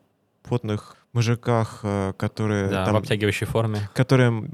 потных 0.43 1.04
мужиках, 1.15 1.81
э, 1.83 2.13
которые... 2.17 2.69
Да, 2.69 2.85
там, 2.85 2.95
в 2.95 2.99
обтягивающей 2.99 3.47
форме. 3.47 3.89
Которые 3.95 4.51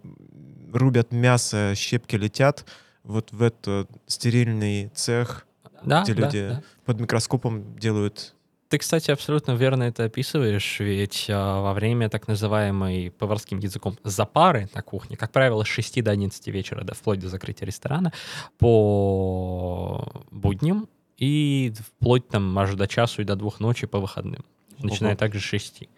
рубят 0.72 1.12
мясо, 1.12 1.74
щепки 1.74 2.16
летят 2.16 2.64
вот 3.02 3.32
в 3.32 3.42
этот 3.42 3.90
стерильный 4.06 4.88
цех, 4.94 5.46
да, 5.82 6.02
где 6.02 6.14
да, 6.14 6.22
люди 6.22 6.48
да. 6.48 6.62
под 6.84 7.00
микроскопом 7.00 7.76
делают 7.76 8.34
ты, 8.70 8.78
кстати, 8.78 9.10
абсолютно 9.10 9.56
верно 9.56 9.82
это 9.82 10.04
описываешь, 10.04 10.78
ведь 10.78 11.26
а, 11.28 11.60
во 11.60 11.74
время 11.74 12.08
так 12.08 12.28
называемой 12.28 13.10
поварским 13.10 13.58
языком 13.58 13.98
запары 14.04 14.68
на 14.72 14.80
кухне, 14.80 15.16
как 15.16 15.32
правило, 15.32 15.64
с 15.64 15.66
6 15.66 16.04
до 16.04 16.12
11 16.12 16.46
вечера, 16.46 16.84
да, 16.84 16.94
вплоть 16.94 17.18
до 17.18 17.28
закрытия 17.28 17.66
ресторана, 17.66 18.12
по 18.58 20.24
будням 20.30 20.88
и 21.16 21.72
вплоть 21.80 22.28
там 22.28 22.56
аж 22.60 22.74
до 22.74 22.86
часу 22.86 23.22
и 23.22 23.24
до 23.24 23.34
двух 23.34 23.58
ночи 23.58 23.88
по 23.88 23.98
выходным, 23.98 24.44
начиная 24.78 25.16
также 25.16 25.40
с 25.40 25.42
6. 25.42 25.88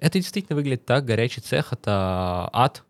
Это 0.00 0.18
действительно 0.18 0.56
выглядит 0.56 0.86
так. 0.86 1.04
Горячий 1.04 1.42
цех— 1.42 1.68
это 1.72 2.48
ад. 2.52 2.82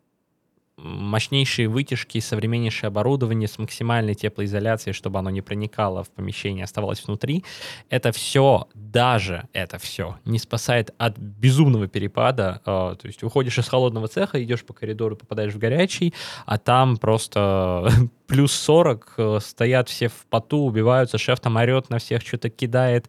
Мощнейшие 0.77 1.67
вытяжки, 1.67 2.19
современнейшее 2.19 2.87
оборудование 2.87 3.47
с 3.47 3.59
максимальной 3.59 4.15
теплоизоляцией, 4.15 4.93
чтобы 4.93 5.19
оно 5.19 5.29
не 5.29 5.41
проникало 5.41 6.03
в 6.03 6.09
помещение, 6.09 6.63
оставалось 6.63 7.05
внутри. 7.05 7.43
Это 7.89 8.11
все, 8.11 8.67
даже 8.73 9.47
это 9.53 9.77
все, 9.77 10.17
не 10.25 10.39
спасает 10.39 10.91
от 10.97 11.19
безумного 11.19 11.87
перепада. 11.87 12.61
А, 12.65 12.95
то 12.95 13.05
есть 13.05 13.21
уходишь 13.21 13.59
из 13.59 13.67
холодного 13.67 14.07
цеха, 14.07 14.41
идешь 14.43 14.63
по 14.63 14.73
коридору, 14.73 15.15
попадаешь 15.15 15.53
в 15.53 15.59
горячий, 15.59 16.15
а 16.47 16.57
там 16.57 16.97
просто 16.97 17.91
плюс 18.27 18.53
40, 18.53 19.13
э, 19.17 19.39
стоят 19.41 19.87
все 19.87 20.07
в 20.07 20.25
поту, 20.29 20.65
убиваются, 20.65 21.19
шеф 21.19 21.41
там 21.41 21.57
орет 21.57 21.91
на 21.91 21.99
всех, 21.99 22.23
что-то 22.25 22.49
кидает. 22.49 23.07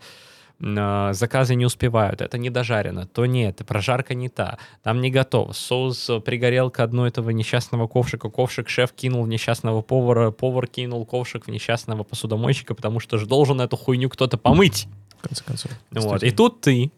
А, 0.64 1.12
заказы 1.12 1.56
не 1.56 1.66
успевают, 1.66 2.20
это 2.20 2.38
не 2.38 2.48
дожарено, 2.48 3.06
то 3.06 3.26
нет, 3.26 3.62
прожарка 3.66 4.14
не 4.14 4.28
та, 4.28 4.58
там 4.82 5.00
не 5.00 5.10
готов, 5.10 5.56
соус 5.56 6.08
пригорел 6.24 6.70
к 6.70 6.78
одной 6.78 7.08
этого 7.08 7.30
несчастного 7.30 7.88
ковшика, 7.88 8.30
ковшик 8.30 8.68
шеф 8.68 8.92
кинул 8.92 9.24
в 9.24 9.28
несчастного 9.28 9.82
повара, 9.82 10.30
повар 10.30 10.68
кинул 10.68 11.04
ковшик 11.04 11.46
в 11.46 11.50
несчастного 11.50 12.04
посудомойщика, 12.04 12.74
потому 12.74 13.00
что 13.00 13.18
же 13.18 13.26
должен 13.26 13.60
эту 13.60 13.76
хуйню 13.76 14.08
кто-то 14.08 14.38
помыть. 14.38 14.86
В 15.18 15.28
конце 15.28 15.42
концов. 15.44 15.72
Вот. 15.90 16.22
И 16.22 16.30
тут 16.30 16.60
ты, 16.60 16.92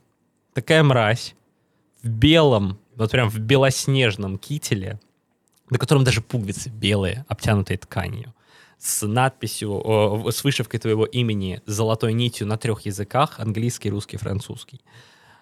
такая 0.53 0.83
мразь, 0.83 1.35
в 2.03 2.09
белом, 2.09 2.79
вот 2.96 3.11
прям 3.11 3.31
в 3.31 3.38
белоснежном 3.38 4.37
кителе, 4.37 5.00
на 5.70 5.79
котором 5.79 6.05
даже 6.05 6.20
пуговицы 6.20 6.68
белые, 6.68 7.24
обтянутые 7.29 7.79
тканью, 7.79 8.35
с 8.85 9.07
надписью, 9.07 10.31
с 10.31 10.44
вышивкой 10.44 10.79
твоего 10.79 11.07
имени 11.07 11.62
золотой 11.64 12.12
нитью 12.12 12.47
на 12.47 12.59
трех 12.59 12.83
языках, 12.83 13.40
английский, 13.40 13.88
русский, 13.88 14.18
французский. 14.18 14.83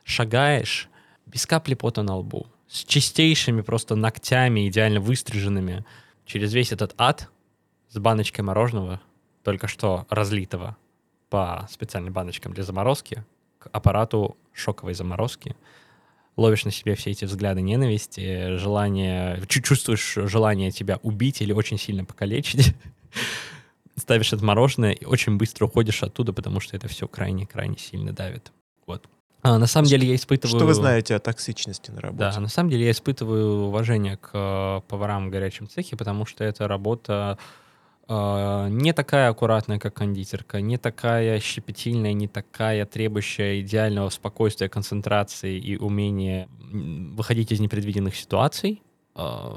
Шагаешь 0.05 0.89
без 1.27 1.45
капли 1.45 1.75
пота 1.75 2.05
на 2.05 2.15
лбу, 2.15 2.47
с 2.69 2.85
чистейшими 2.85 3.63
просто 3.63 3.97
ногтями, 3.97 4.69
идеально 4.69 5.01
выстриженными, 5.01 5.85
через 6.25 6.55
весь 6.55 6.71
этот 6.71 6.95
ад, 6.99 7.31
с 7.89 7.99
баночкой 7.99 8.45
мороженого, 8.45 9.01
только 9.43 9.67
что 9.67 10.07
разлитого 10.09 10.77
по 11.29 11.67
специальным 11.69 12.13
баночкам 12.13 12.55
для 12.55 12.63
заморозки, 12.63 13.25
к 13.59 13.67
аппарату 13.73 14.37
шоковой 14.53 14.95
заморозки, 14.95 15.57
ловишь 16.37 16.65
на 16.65 16.71
себе 16.71 16.95
все 16.95 17.11
эти 17.11 17.25
взгляды 17.25 17.61
ненависти, 17.61 18.57
желание, 18.57 19.43
чувствуешь 19.49 20.15
желание 20.15 20.71
тебя 20.71 21.01
убить 21.03 21.43
или 21.43 21.53
очень 21.53 21.77
сильно 21.77 22.05
покалечить, 22.05 22.77
ставишь 23.97 24.33
это 24.33 24.45
мороженое 24.45 24.93
и 24.93 25.05
очень 25.05 25.37
быстро 25.37 25.67
уходишь 25.67 26.03
оттуда, 26.03 26.33
потому 26.33 26.61
что 26.61 26.77
это 26.77 26.89
все 26.89 27.07
крайне-крайне 27.07 27.79
сильно 27.79 28.13
давит. 28.13 28.53
Вот. 28.87 29.07
А, 29.43 29.59
на 29.59 29.67
самом 29.67 29.89
деле 29.89 30.07
я 30.07 30.15
испытываю... 30.15 30.57
Что 30.57 30.67
вы 30.67 30.75
знаете 30.75 31.17
о 31.17 31.19
токсичности 31.19 31.91
на 31.91 32.01
работе? 32.01 32.19
Да, 32.19 32.41
на 32.41 32.49
самом 32.49 32.71
деле 32.71 32.85
я 32.85 32.91
испытываю 32.93 33.67
уважение 33.67 34.17
к 34.17 34.31
э, 34.33 34.81
поварам 34.89 35.29
в 35.29 35.31
горячем 35.31 35.69
цехе, 35.69 35.97
потому 35.97 36.27
что 36.27 36.45
эта 36.45 36.69
работа 36.69 37.39
э, 38.09 38.69
не 38.71 38.93
такая 38.93 39.31
аккуратная, 39.31 39.81
как 39.81 39.95
кондитерка, 39.95 40.61
не 40.61 40.79
такая 40.79 41.41
щепетильная, 41.41 42.13
не 42.13 42.29
такая 42.29 42.87
требующая 42.87 43.61
идеального 43.61 44.11
спокойствия, 44.11 44.69
концентрации 44.69 45.59
и 45.59 45.77
умения 45.77 46.49
выходить 46.71 47.51
из 47.51 47.59
непредвиденных 47.59 48.15
ситуаций. 48.15 48.81
Э, 49.17 49.57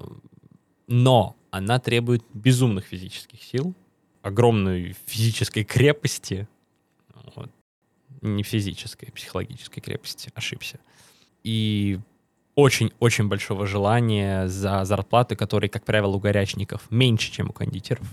но 0.88 1.36
она 1.52 1.80
требует 1.80 2.24
безумных 2.34 2.86
физических 2.86 3.41
сил, 3.41 3.74
огромной 4.21 4.95
физической 5.06 5.63
крепости, 5.63 6.48
вот, 7.36 7.50
не 8.21 8.43
физической, 8.43 9.10
а 9.10 9.12
психологической 9.12 9.82
крепости, 9.82 10.32
ошибся. 10.34 10.80
И 11.43 12.00
очень-очень 12.56 13.28
большого 13.28 13.67
желания 13.67 14.48
за 14.48 14.86
зарплаты, 14.86 15.36
которые, 15.36 15.69
как 15.69 15.86
правило, 15.86 16.15
у 16.15 16.19
горячников 16.19 16.89
меньше, 16.89 17.32
чем 17.32 17.50
у 17.50 17.54
кондитеров, 17.54 18.08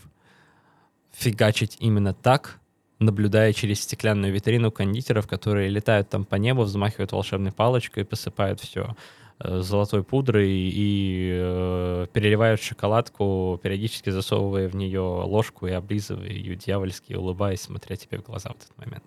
фигачить 1.12 1.76
именно 1.80 2.12
так, 2.12 2.60
наблюдая 2.98 3.52
через 3.52 3.80
стеклянную 3.80 4.32
витрину 4.32 4.70
кондитеров, 4.70 5.26
которые 5.26 5.68
летают 5.68 6.08
там 6.08 6.24
по 6.24 6.36
небу, 6.36 6.62
взмахивают 6.62 7.12
волшебной 7.12 7.52
палочкой, 7.52 8.04
посыпают 8.04 8.60
все 8.60 8.96
э, 9.42 9.60
золотой 9.60 10.04
пудрой 10.04 10.50
и 10.50 11.30
э, 11.32 12.06
переливают 12.12 12.60
шоколадку, 12.60 13.60
периодически 13.62 14.10
засовывая 14.10 14.68
в 14.68 14.76
нее 14.76 15.00
ложку 15.00 15.66
и 15.66 15.72
облизывая 15.72 16.28
ее 16.28 16.56
дьявольски, 16.56 17.14
улыбаясь, 17.14 17.60
смотря 17.60 17.96
тебе 17.96 18.18
в 18.18 18.22
глаза 18.22 18.50
в 18.50 18.56
этот 18.56 18.76
момент. 18.78 19.04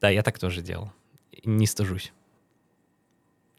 Да, 0.00 0.10
я 0.10 0.22
так 0.22 0.38
тоже 0.38 0.60
делал. 0.60 0.92
Не 1.44 1.66
стыжусь. 1.66 2.12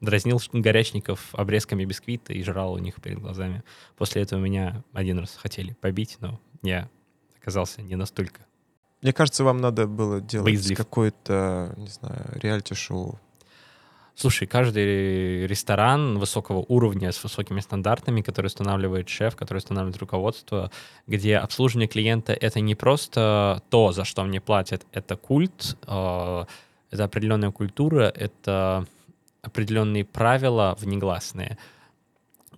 Дразнил 0.00 0.40
горячников 0.52 1.34
обрезками 1.34 1.84
бисквита 1.84 2.32
и 2.32 2.42
жрал 2.42 2.74
у 2.74 2.78
них 2.78 3.00
перед 3.00 3.18
глазами. 3.18 3.64
После 3.96 4.22
этого 4.22 4.40
меня 4.40 4.84
один 4.92 5.18
раз 5.18 5.34
хотели 5.36 5.72
побить, 5.72 6.18
но 6.20 6.38
я 6.62 6.88
оказался 7.40 7.82
не 7.82 7.96
настолько. 7.96 8.46
Мне 9.02 9.12
кажется, 9.12 9.44
вам 9.44 9.58
надо 9.58 9.86
было 9.86 10.20
делать 10.20 10.74
какое-то, 10.74 11.74
не 11.76 11.88
знаю, 11.88 12.30
реалити-шоу. 12.34 13.20
Слушай, 14.18 14.46
каждый 14.48 15.46
ресторан 15.46 16.18
высокого 16.18 16.64
уровня 16.68 17.12
с 17.12 17.22
высокими 17.22 17.60
стандартами, 17.60 18.22
который 18.22 18.46
устанавливает 18.46 19.10
шеф, 19.10 19.36
который 19.36 19.58
устанавливает 19.58 19.98
руководство, 19.98 20.70
где 21.06 21.36
обслуживание 21.36 21.86
клиента— 21.86 22.32
это 22.40 22.60
не 22.60 22.74
просто 22.74 23.62
то, 23.68 23.92
за 23.92 24.06
что 24.06 24.24
мне 24.24 24.40
платят, 24.40 24.86
это 24.90 25.16
культ, 25.16 25.76
э, 25.86 26.44
это 26.90 27.04
определенная 27.04 27.50
культура, 27.50 28.04
это 28.04 28.86
определенные 29.42 30.06
правила 30.06 30.74
внегласные. 30.80 31.58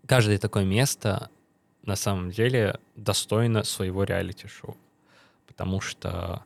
Каждое 0.07 0.39
такое 0.39 0.65
место 0.65 1.29
на 1.83 1.97
самом 1.97 2.31
деле 2.31 2.79
достойно 2.95 3.65
своего 3.65 4.05
реалити-шоу, 4.05 4.77
потому 5.49 5.81
что 5.81 6.45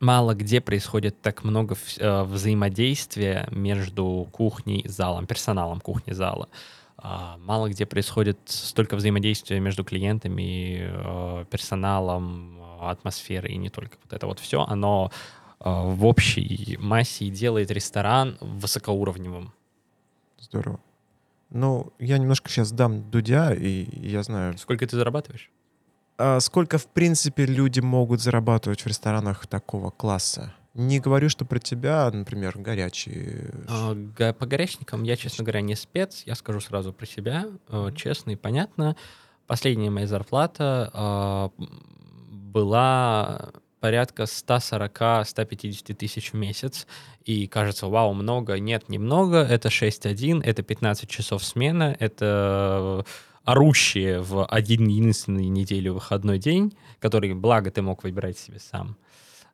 мало 0.00 0.34
где 0.34 0.60
происходит 0.60 1.20
так 1.20 1.44
много 1.44 1.76
э, 1.98 2.22
взаимодействия 2.22 3.48
между 3.50 4.28
кухней 4.32 4.80
и 4.80 4.88
залом, 4.88 5.26
персоналом 5.26 5.80
кухни 5.80 6.12
зала. 6.12 6.48
Э, 7.02 7.36
мало 7.38 7.68
где 7.68 7.86
происходит 7.86 8.38
столько 8.46 8.96
взаимодействия 8.96 9.60
между 9.60 9.84
клиентами, 9.84 10.80
э, 10.80 11.44
персоналом, 11.50 12.62
атмосферой 12.80 13.52
и 13.52 13.56
не 13.56 13.70
только. 13.70 13.96
Вот 14.04 14.12
это 14.12 14.26
вот 14.26 14.40
все, 14.40 14.62
оно 14.62 15.10
э, 15.60 15.64
в 15.64 16.04
общей 16.04 16.76
массе 16.80 17.28
делает 17.30 17.70
ресторан 17.70 18.36
высокоуровневым. 18.40 19.52
Здорово. 20.38 20.80
Ну, 21.50 21.92
я 21.98 22.18
немножко 22.18 22.50
сейчас 22.50 22.72
дам 22.72 23.10
Дудя, 23.10 23.54
и 23.54 23.86
я 24.06 24.22
знаю... 24.22 24.58
Сколько 24.58 24.86
ты 24.86 24.96
зарабатываешь? 24.96 25.50
А 26.16 26.40
сколько, 26.40 26.78
в 26.78 26.86
принципе, 26.86 27.44
люди 27.46 27.80
могут 27.80 28.20
зарабатывать 28.20 28.82
в 28.82 28.86
ресторанах 28.86 29.46
такого 29.46 29.90
класса? 29.90 30.54
Не 30.74 30.98
говорю, 30.98 31.28
что 31.28 31.44
про 31.44 31.58
тебя, 31.60 32.10
например, 32.12 32.58
горячие. 32.58 33.52
А, 33.68 34.32
по 34.32 34.46
горячникам 34.46 35.04
я, 35.04 35.16
честно 35.16 35.44
говоря, 35.44 35.60
не 35.60 35.76
спец. 35.76 36.24
Я 36.26 36.34
скажу 36.34 36.60
сразу 36.60 36.92
про 36.92 37.06
себя, 37.06 37.46
э, 37.68 37.90
честно 37.94 38.32
и 38.32 38.36
понятно. 38.36 38.96
Последняя 39.46 39.90
моя 39.90 40.06
зарплата 40.06 40.90
а, 40.92 41.50
была 42.28 43.50
порядка 43.78 44.22
140-150 44.22 45.94
тысяч 45.94 46.32
в 46.32 46.36
месяц. 46.36 46.86
И 47.24 47.46
кажется, 47.46 47.86
вау, 47.86 48.14
много. 48.14 48.58
Нет, 48.58 48.88
немного. 48.88 49.38
Это 49.38 49.68
6-1, 49.68 50.42
это 50.42 50.62
15 50.62 51.08
часов 51.08 51.44
смена, 51.44 51.94
это 52.00 53.04
орущие 53.44 54.20
в 54.20 54.44
один 54.46 54.88
единственный 54.88 55.48
неделю 55.48 55.94
выходной 55.94 56.38
день, 56.38 56.74
который, 56.98 57.34
благо, 57.34 57.70
ты 57.70 57.82
мог 57.82 58.02
выбирать 58.02 58.38
себе 58.38 58.58
сам, 58.58 58.96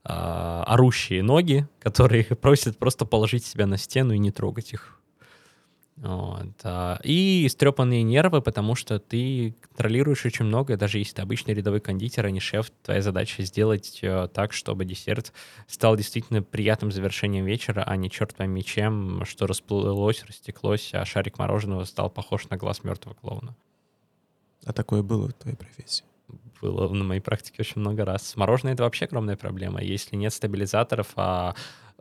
а, 0.04 0.64
орущие 0.66 1.22
ноги, 1.22 1.66
которые 1.80 2.24
просят 2.24 2.78
просто 2.78 3.04
положить 3.04 3.44
себя 3.44 3.66
на 3.66 3.76
стену 3.76 4.12
и 4.12 4.18
не 4.18 4.30
трогать 4.30 4.72
их. 4.72 4.96
Вот. 5.96 6.54
А, 6.62 6.98
и 7.04 7.46
стрепанные 7.50 8.02
нервы, 8.02 8.40
потому 8.40 8.74
что 8.74 8.98
ты 8.98 9.54
контролируешь 9.60 10.24
очень 10.24 10.46
много, 10.46 10.78
даже 10.78 10.96
если 10.96 11.16
ты 11.16 11.22
обычный 11.22 11.52
рядовой 11.52 11.80
кондитер, 11.80 12.24
а 12.24 12.30
не 12.30 12.40
шеф, 12.40 12.70
твоя 12.82 13.02
задача 13.02 13.42
сделать 13.42 13.98
э, 14.00 14.28
так, 14.32 14.54
чтобы 14.54 14.86
десерт 14.86 15.34
стал 15.66 15.96
действительно 15.96 16.42
приятным 16.42 16.90
завершением 16.90 17.44
вечера, 17.44 17.84
а 17.86 17.96
не 17.96 18.10
черт 18.10 18.34
пойми 18.34 18.64
чем, 18.64 19.26
что 19.26 19.46
расплылось, 19.46 20.24
растеклось, 20.24 20.90
а 20.94 21.04
шарик 21.04 21.38
мороженого 21.38 21.84
стал 21.84 22.08
похож 22.08 22.48
на 22.48 22.56
глаз 22.56 22.82
мертвого 22.82 23.14
клоуна. 23.14 23.54
А 24.64 24.72
такое 24.72 25.02
было 25.02 25.28
в 25.28 25.32
твоей 25.34 25.56
профессии? 25.56 26.04
Было 26.60 26.88
на 26.92 27.04
моей 27.04 27.20
практике 27.20 27.56
очень 27.60 27.80
много 27.80 28.04
раз. 28.04 28.36
Мороженое— 28.36 28.72
это 28.74 28.82
вообще 28.82 29.06
огромная 29.06 29.36
проблема. 29.36 29.82
Если 29.82 30.16
нет 30.16 30.32
стабилизаторов, 30.32 31.08
а 31.16 31.54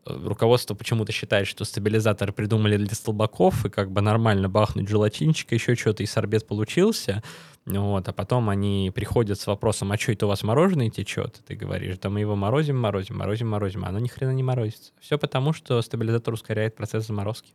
э, 0.06 0.14
руководство 0.26 0.76
почему-то 0.76 1.14
считает, 1.14 1.48
что 1.48 1.64
стабилизаторы 1.64 2.34
придумали 2.34 2.76
для 2.78 2.94
столбаков, 2.94 3.66
и 3.66 3.70
как 3.70 3.92
бы 3.92 4.02
нормально 4.02 4.50
бахнуть 4.50 4.90
желатинчика, 4.90 5.56
еще 5.56 5.76
что-то, 5.76 6.04
и 6.04 6.06
сорбет 6.06 6.46
получился, 6.46 7.24
вот, 7.66 8.08
а 8.08 8.14
потом 8.14 8.50
они 8.50 8.92
приходят 8.94 9.40
с 9.40 9.46
вопросом, 9.46 9.92
а 9.92 9.98
что 9.98 10.12
это 10.12 10.26
у 10.26 10.30
вас 10.30 10.44
мороженое 10.44 10.90
течет? 10.90 11.42
Ты 11.48 11.56
говоришь, 11.56 12.00
да 12.00 12.10
мы 12.10 12.20
его 12.20 12.36
морозим, 12.36 12.78
морозим, 12.78 13.18
морозим, 13.18 13.50
морозим, 13.50 13.86
а 13.86 13.90
оно 13.90 14.00
ни 14.00 14.08
хрена 14.08 14.32
не 14.32 14.44
морозится. 14.44 14.92
Все 15.00 15.18
потому, 15.18 15.54
что 15.54 15.82
стабилизатор 15.82 16.34
ускоряет 16.34 16.76
процесс 16.76 17.06
заморозки. 17.06 17.54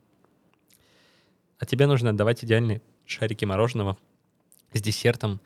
А 1.59 1.67
тебе 1.67 1.87
нужно 1.87 2.11
отдавать 2.11 2.45
идеальные 2.45 2.81
шарики 3.07 3.45
мороженого, 3.45 3.99
с 4.75 4.83
десертом, 4.83 5.41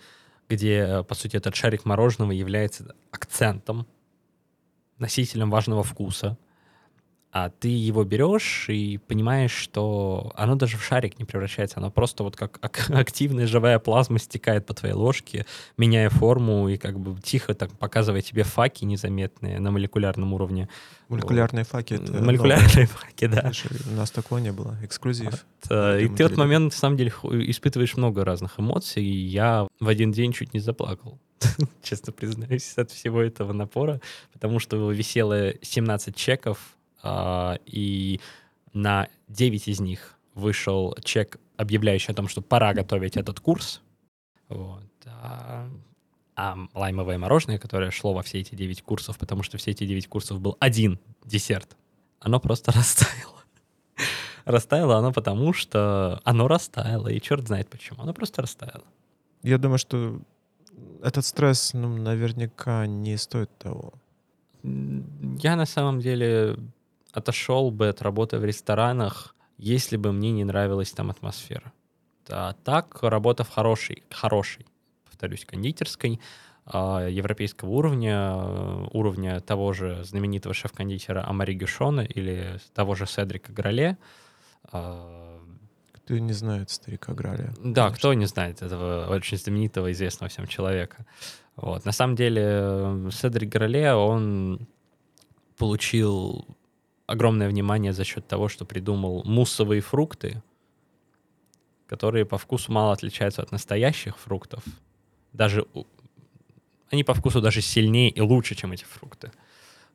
где, 0.49 0.79
э, 0.79 1.03
по 1.05 1.14
сути, 1.14 1.37
этот 1.37 1.55
шарик 1.55 1.85
мороженого 1.85 2.33
является 2.33 2.95
акцентом, 3.11 3.87
носителем 4.99 5.51
важного 5.51 5.83
вкуса, 5.83 6.37
а 7.31 7.51
ты 7.51 7.69
его 7.69 8.05
берешь 8.05 8.67
и 8.69 8.99
понимаешь, 8.99 9.53
что 9.53 10.33
оно 10.35 10.55
даже 10.55 10.79
в 10.79 10.85
шарик 10.85 11.19
не 11.19 11.25
превращается, 11.25 11.79
оно 11.79 11.91
просто 11.91 12.25
вот 12.25 12.37
как 12.37 12.59
активная 12.91 13.47
живая 13.47 13.79
плазма 13.79 14.19
стекает 14.19 14.67
по 14.67 14.75
твоей 14.75 14.95
ложке, 14.95 15.45
меняя 15.77 16.09
форму 16.09 16.69
и 16.69 16.79
как 16.79 16.99
бы 16.99 17.21
тихо 17.21 17.55
так 17.55 17.71
показывая 17.73 18.23
тебе 18.23 18.45
факи 18.45 18.85
незаметные 18.85 19.61
на 19.61 19.71
молекулярном 19.71 20.33
уровне. 20.33 20.69
Молекулярные 21.09 21.64
вот. 21.64 21.71
факи. 21.71 21.95
Это 21.95 22.12
Молекулярные 22.23 22.87
факи, 22.87 23.27
да. 23.27 23.53
У 23.91 23.95
нас 23.95 24.11
такого 24.11 24.38
не 24.38 24.53
было, 24.53 24.77
эксклюзив. 24.83 25.31
Вот, 25.31 25.71
э, 25.71 26.03
и 26.03 26.09
ты 26.09 26.23
в 26.23 26.27
этот 26.27 26.38
момент, 26.38 26.73
на 26.73 26.79
самом 26.79 26.97
деле, 26.97 27.11
испытываешь 27.11 27.97
много 27.97 28.25
разных 28.25 28.59
эмоций, 28.59 29.05
и 29.05 29.27
я 29.27 29.69
в 29.81 29.88
один 29.88 30.12
день 30.12 30.33
чуть 30.33 30.55
не 30.55 30.61
заплакал 30.61 31.19
честно 31.83 32.12
признаюсь, 32.12 32.75
от 32.77 32.91
всего 32.91 33.23
этого 33.23 33.53
напора, 33.53 34.01
потому 34.33 34.59
что 34.59 34.91
висело 34.91 35.53
17 35.62 36.17
чеков 36.17 36.59
и 37.66 38.21
на 38.73 39.09
9 39.29 39.68
из 39.68 39.81
них 39.81 40.18
вышел 40.35 40.97
чек, 41.05 41.38
объявляющий 41.57 42.12
о 42.12 42.16
том, 42.16 42.29
что 42.29 42.42
пора 42.42 42.73
готовить 42.75 43.16
этот 43.16 43.40
курс. 43.40 43.83
Вот. 44.49 44.85
А, 45.07 45.68
а 46.37 46.57
лаймовое 46.75 47.18
мороженое, 47.18 47.59
которое 47.59 47.90
шло 47.90 48.12
во 48.14 48.23
все 48.23 48.40
эти 48.40 48.55
9 48.55 48.83
курсов, 48.83 49.18
потому 49.18 49.42
что 49.42 49.59
все 49.59 49.73
эти 49.73 49.85
9 49.87 50.07
курсов 50.07 50.40
был 50.40 50.57
один 50.61 50.99
десерт, 51.25 51.77
оно 52.21 52.40
просто 52.40 52.73
растаяло. 52.77 53.35
Растаяло 54.44 54.97
оно 54.97 55.12
потому, 55.12 55.53
что 55.53 56.21
оно 56.25 56.49
растаяло, 56.49 57.09
и 57.09 57.21
черт 57.21 57.47
знает 57.47 57.68
почему. 57.68 58.03
Оно 58.03 58.14
просто 58.14 58.42
растаяло. 58.42 58.85
Я 59.42 59.59
думаю, 59.59 59.79
что 59.79 60.21
этот 61.03 61.27
стресс, 61.27 61.75
ну, 61.75 61.97
наверняка 61.97 62.87
не 62.87 63.16
стоит 63.16 63.51
того. 63.59 63.92
Я 64.62 65.57
на 65.57 65.66
самом 65.66 66.01
деле 66.01 66.57
отошел 67.12 67.71
бы 67.71 67.88
от 67.88 68.03
работы 68.03 68.38
в 68.38 68.44
ресторанах, 68.44 69.35
если 69.57 69.97
бы 69.97 70.12
мне 70.12 70.31
не 70.33 70.44
нравилась 70.44 70.92
там 70.92 71.11
атмосфера. 71.11 71.73
А 72.31 72.53
так, 72.64 73.03
работа 73.03 73.44
в 73.44 73.51
хорошей, 73.51 74.03
хорошей, 74.11 74.66
повторюсь, 75.05 75.44
кондитерской, 75.44 76.21
э, 76.66 77.09
европейского 77.11 77.71
уровня, 77.71 78.35
э, 78.37 78.87
уровня 78.92 79.40
того 79.40 79.73
же 79.73 80.05
знаменитого 80.05 80.55
шеф-кондитера 80.55 81.27
Амари 81.27 81.55
Гюшона 81.55 82.03
или 82.03 82.59
того 82.75 82.94
же 82.94 83.07
Седрика 83.07 83.53
Грале. 83.53 83.97
Э, 84.73 85.38
кто 85.92 86.18
не 86.18 86.33
знает 86.33 86.71
старика 86.71 87.12
Граля? 87.12 87.53
Да, 87.62 87.85
конечно. 87.85 87.97
кто 87.97 88.14
не 88.14 88.27
знает 88.27 88.62
этого 88.62 89.07
очень 89.11 89.37
знаменитого, 89.37 89.92
известного 89.92 90.31
всем 90.31 90.47
человека. 90.47 91.05
Вот. 91.57 91.85
На 91.85 91.92
самом 91.92 92.16
деле 92.16 93.11
Седрик 93.11 93.51
Грале, 93.51 93.92
он 93.92 94.66
получил 95.59 96.47
огромное 97.09 97.49
внимание 97.49 97.92
за 97.92 98.05
счет 98.05 98.29
того, 98.29 98.49
что 98.49 98.64
придумал 98.64 99.25
муссовые 99.25 99.81
фрукты, 99.81 100.42
которые 101.87 102.27
по 102.27 102.37
вкусу 102.37 102.71
мало 102.71 102.92
отличаются 102.92 103.42
от 103.42 103.51
настоящих 103.51 104.18
фруктов. 104.18 104.62
Даже 105.33 105.66
они 106.90 107.05
по 107.05 107.14
вкусу 107.14 107.40
даже 107.40 107.62
сильнее 107.62 108.11
и 108.11 108.21
лучше, 108.21 108.55
чем 108.55 108.73
эти 108.73 108.85
фрукты. 108.85 109.33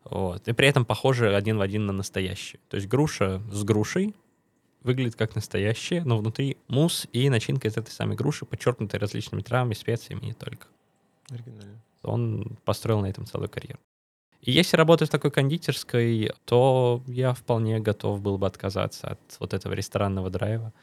Вот. 0.04 0.48
И 0.48 0.54
при 0.54 0.68
этом 0.68 0.86
похожи 0.86 1.34
один 1.34 1.58
в 1.58 1.62
один 1.62 1.86
на 1.86 1.94
настоящие. 1.94 2.60
То 2.68 2.76
есть 2.76 2.88
груша 2.88 3.42
с 3.52 3.64
грушей 3.64 4.16
выглядит 4.82 5.16
как 5.16 5.36
настоящая, 5.36 6.04
но 6.04 6.18
внутри 6.18 6.58
мусс 6.68 7.08
и 7.14 7.30
начинка 7.30 7.68
из 7.68 7.78
этой 7.78 7.92
самой 7.92 8.18
груши, 8.18 8.46
подчеркнутая 8.46 9.00
различными 9.00 9.42
травами, 9.42 9.76
специями 9.76 10.22
и 10.22 10.26
не 10.26 10.34
только. 10.34 10.68
Оригинально. 11.30 11.82
Он 12.02 12.58
построил 12.66 13.02
на 13.02 13.06
этом 13.06 13.26
целую 13.26 13.50
карьеру. 13.50 13.80
И 14.44 14.52
если 14.52 14.76
работать 14.76 15.08
в 15.08 15.12
такой 15.12 15.32
кондитерской, 15.32 16.32
то 16.44 17.02
я 17.08 17.34
вполне 17.34 17.80
готов 17.80 18.22
был 18.22 18.38
бы 18.38 18.46
отказаться 18.46 19.08
от 19.08 19.20
вот 19.40 19.54
этого 19.54 19.72
ресторанного 19.72 20.30
драйва. 20.30 20.74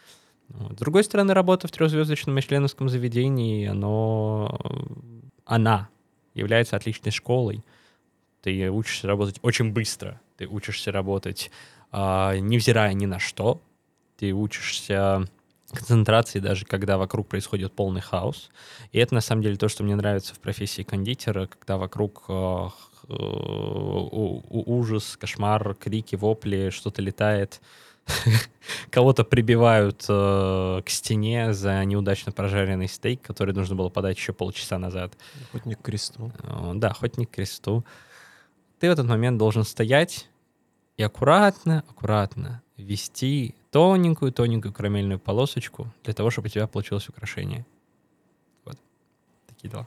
С 0.49 0.77
другой 0.77 1.05
стороны, 1.05 1.35
работа 1.35 1.69
в 1.69 1.71
трехзвездочном 1.71 2.35
мишленовском 2.35 2.89
заведении, 2.89 3.67
оно, 3.67 4.59
она 5.45 5.91
является 6.33 6.77
отличной 6.77 7.13
школой. 7.13 7.63
Ты 8.41 8.71
учишься 8.71 9.07
работать 9.07 9.39
очень 9.43 9.73
быстро. 9.73 10.19
Ты 10.39 10.47
учишься 10.47 10.91
работать, 10.91 11.51
э, 11.93 12.39
невзирая 12.39 12.95
ни 12.95 13.05
на 13.05 13.19
что. 13.19 13.61
Ты 14.17 14.33
учишься 14.33 15.29
концентрации, 15.71 16.41
даже 16.41 16.65
когда 16.65 16.97
вокруг 16.97 17.29
происходит 17.29 17.75
полный 17.75 18.01
хаос. 18.01 18.51
И 18.93 18.99
это, 18.99 19.15
на 19.15 19.21
самом 19.21 19.43
деле, 19.43 19.57
то, 19.57 19.69
что 19.69 19.85
мне 19.85 19.95
нравится 19.97 20.35
в 20.35 20.41
профессии 20.41 20.83
кондитера, 20.83 21.47
когда 21.47 21.77
вокруг 21.77 22.25
э, 22.29 22.69
ужас, 23.11 25.17
кошмар, 25.17 25.75
крики, 25.75 26.17
вопли, 26.17 26.71
что-то 26.71 27.03
летает. 27.03 27.61
Кого-то 28.91 29.25
прибивают 29.25 30.05
э, 30.09 30.83
к 30.85 30.89
стене 30.89 31.53
за 31.53 31.85
неудачно 31.85 32.33
прожаренный 32.33 32.89
стейк, 32.89 33.23
который 33.23 33.55
нужно 33.55 33.77
было 33.77 33.89
подать 33.89 34.17
еще 34.17 34.33
полчаса 34.33 34.79
назад. 34.79 35.13
Хоть 35.53 35.67
не 35.67 35.75
к 35.75 35.83
кресту. 35.83 36.33
Э, 36.43 36.73
да, 36.75 36.93
хоть 36.93 37.19
не 37.19 37.27
к 37.27 37.31
кресту. 37.31 37.85
Ты 38.79 38.89
в 38.89 38.93
этот 38.93 39.07
момент 39.07 39.39
должен 39.39 39.65
стоять 39.65 40.29
и 40.97 41.03
аккуратно, 41.03 41.85
аккуратно 41.89 42.63
ввести 42.77 43.55
тоненькую-тоненькую 43.71 44.73
карамельную 44.73 45.19
полосочку 45.19 45.93
для 46.03 46.15
того, 46.15 46.31
чтобы 46.31 46.47
у 46.47 46.51
тебя 46.51 46.67
получилось 46.67 47.09
украшение. 47.09 47.67
Вот. 48.65 48.79
Такие 49.47 49.71
дела. 49.71 49.87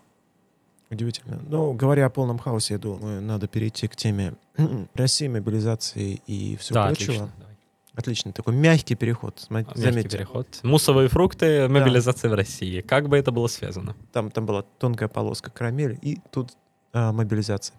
Удивительно. 0.94 1.42
Ну, 1.48 1.74
говоря 1.74 2.06
о 2.06 2.10
полном 2.10 2.38
хаосе, 2.38 2.76
я 2.76 2.80
думаю, 2.80 3.22
надо 3.22 3.48
перейти 3.48 3.88
к 3.88 3.96
теме 3.96 4.36
России, 4.94 5.28
мобилизации 5.28 6.22
и 6.28 6.56
все 6.58 6.74
да, 6.74 6.88
прочего. 6.88 7.16
Отлично. 7.16 7.32
Отлично, 7.96 8.34
такой 8.34 8.56
мягкий 8.56 8.96
переход. 8.96 9.46
Мягкий 9.50 9.80
Заметьте. 9.80 10.18
переход. 10.18 10.48
Мусовые 10.64 11.10
фрукты, 11.10 11.68
мобилизация 11.68 12.30
да. 12.30 12.36
в 12.36 12.38
России. 12.38 12.82
Как 12.82 13.08
бы 13.08 13.18
это 13.18 13.32
было 13.32 13.48
связано? 13.48 13.96
Там, 14.12 14.32
там 14.32 14.46
была 14.46 14.64
тонкая 14.64 15.10
полоска 15.10 15.52
карамель, 15.52 16.00
и 16.02 16.20
тут 16.32 16.52
а, 16.92 17.12
мобилизация. 17.12 17.76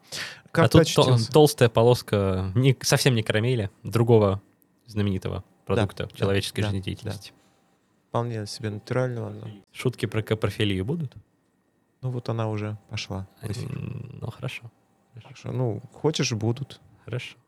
Как 0.52 0.66
а 0.66 0.68
тут 0.68 0.82
тол- 0.82 1.18
толстая 1.32 1.68
полоска 1.68 2.52
не, 2.54 2.76
совсем 2.80 3.14
не 3.14 3.22
карамели, 3.22 3.70
другого 3.82 4.40
знаменитого 4.86 5.42
продукта 5.66 6.08
да, 6.10 6.16
человеческой 6.16 6.62
да, 6.62 6.68
жизнедеятельности. 6.68 7.30
Да. 7.30 8.08
Вполне 8.08 8.46
себе 8.46 8.70
натурального. 8.70 9.30
Но... 9.30 9.48
Шутки 9.72 10.06
про 10.06 10.22
капрофилию 10.22 10.84
будут? 10.84 11.12
Ну 12.04 12.10
вот 12.10 12.28
она 12.28 12.50
уже 12.50 12.76
пошла. 12.90 13.26
Ну 13.40 14.30
хорошо. 14.30 14.70
Хорошо. 15.14 15.52
Ну, 15.52 15.80
хочешь, 15.90 16.32
будут. 16.32 16.80
Хорошо. 17.06 17.38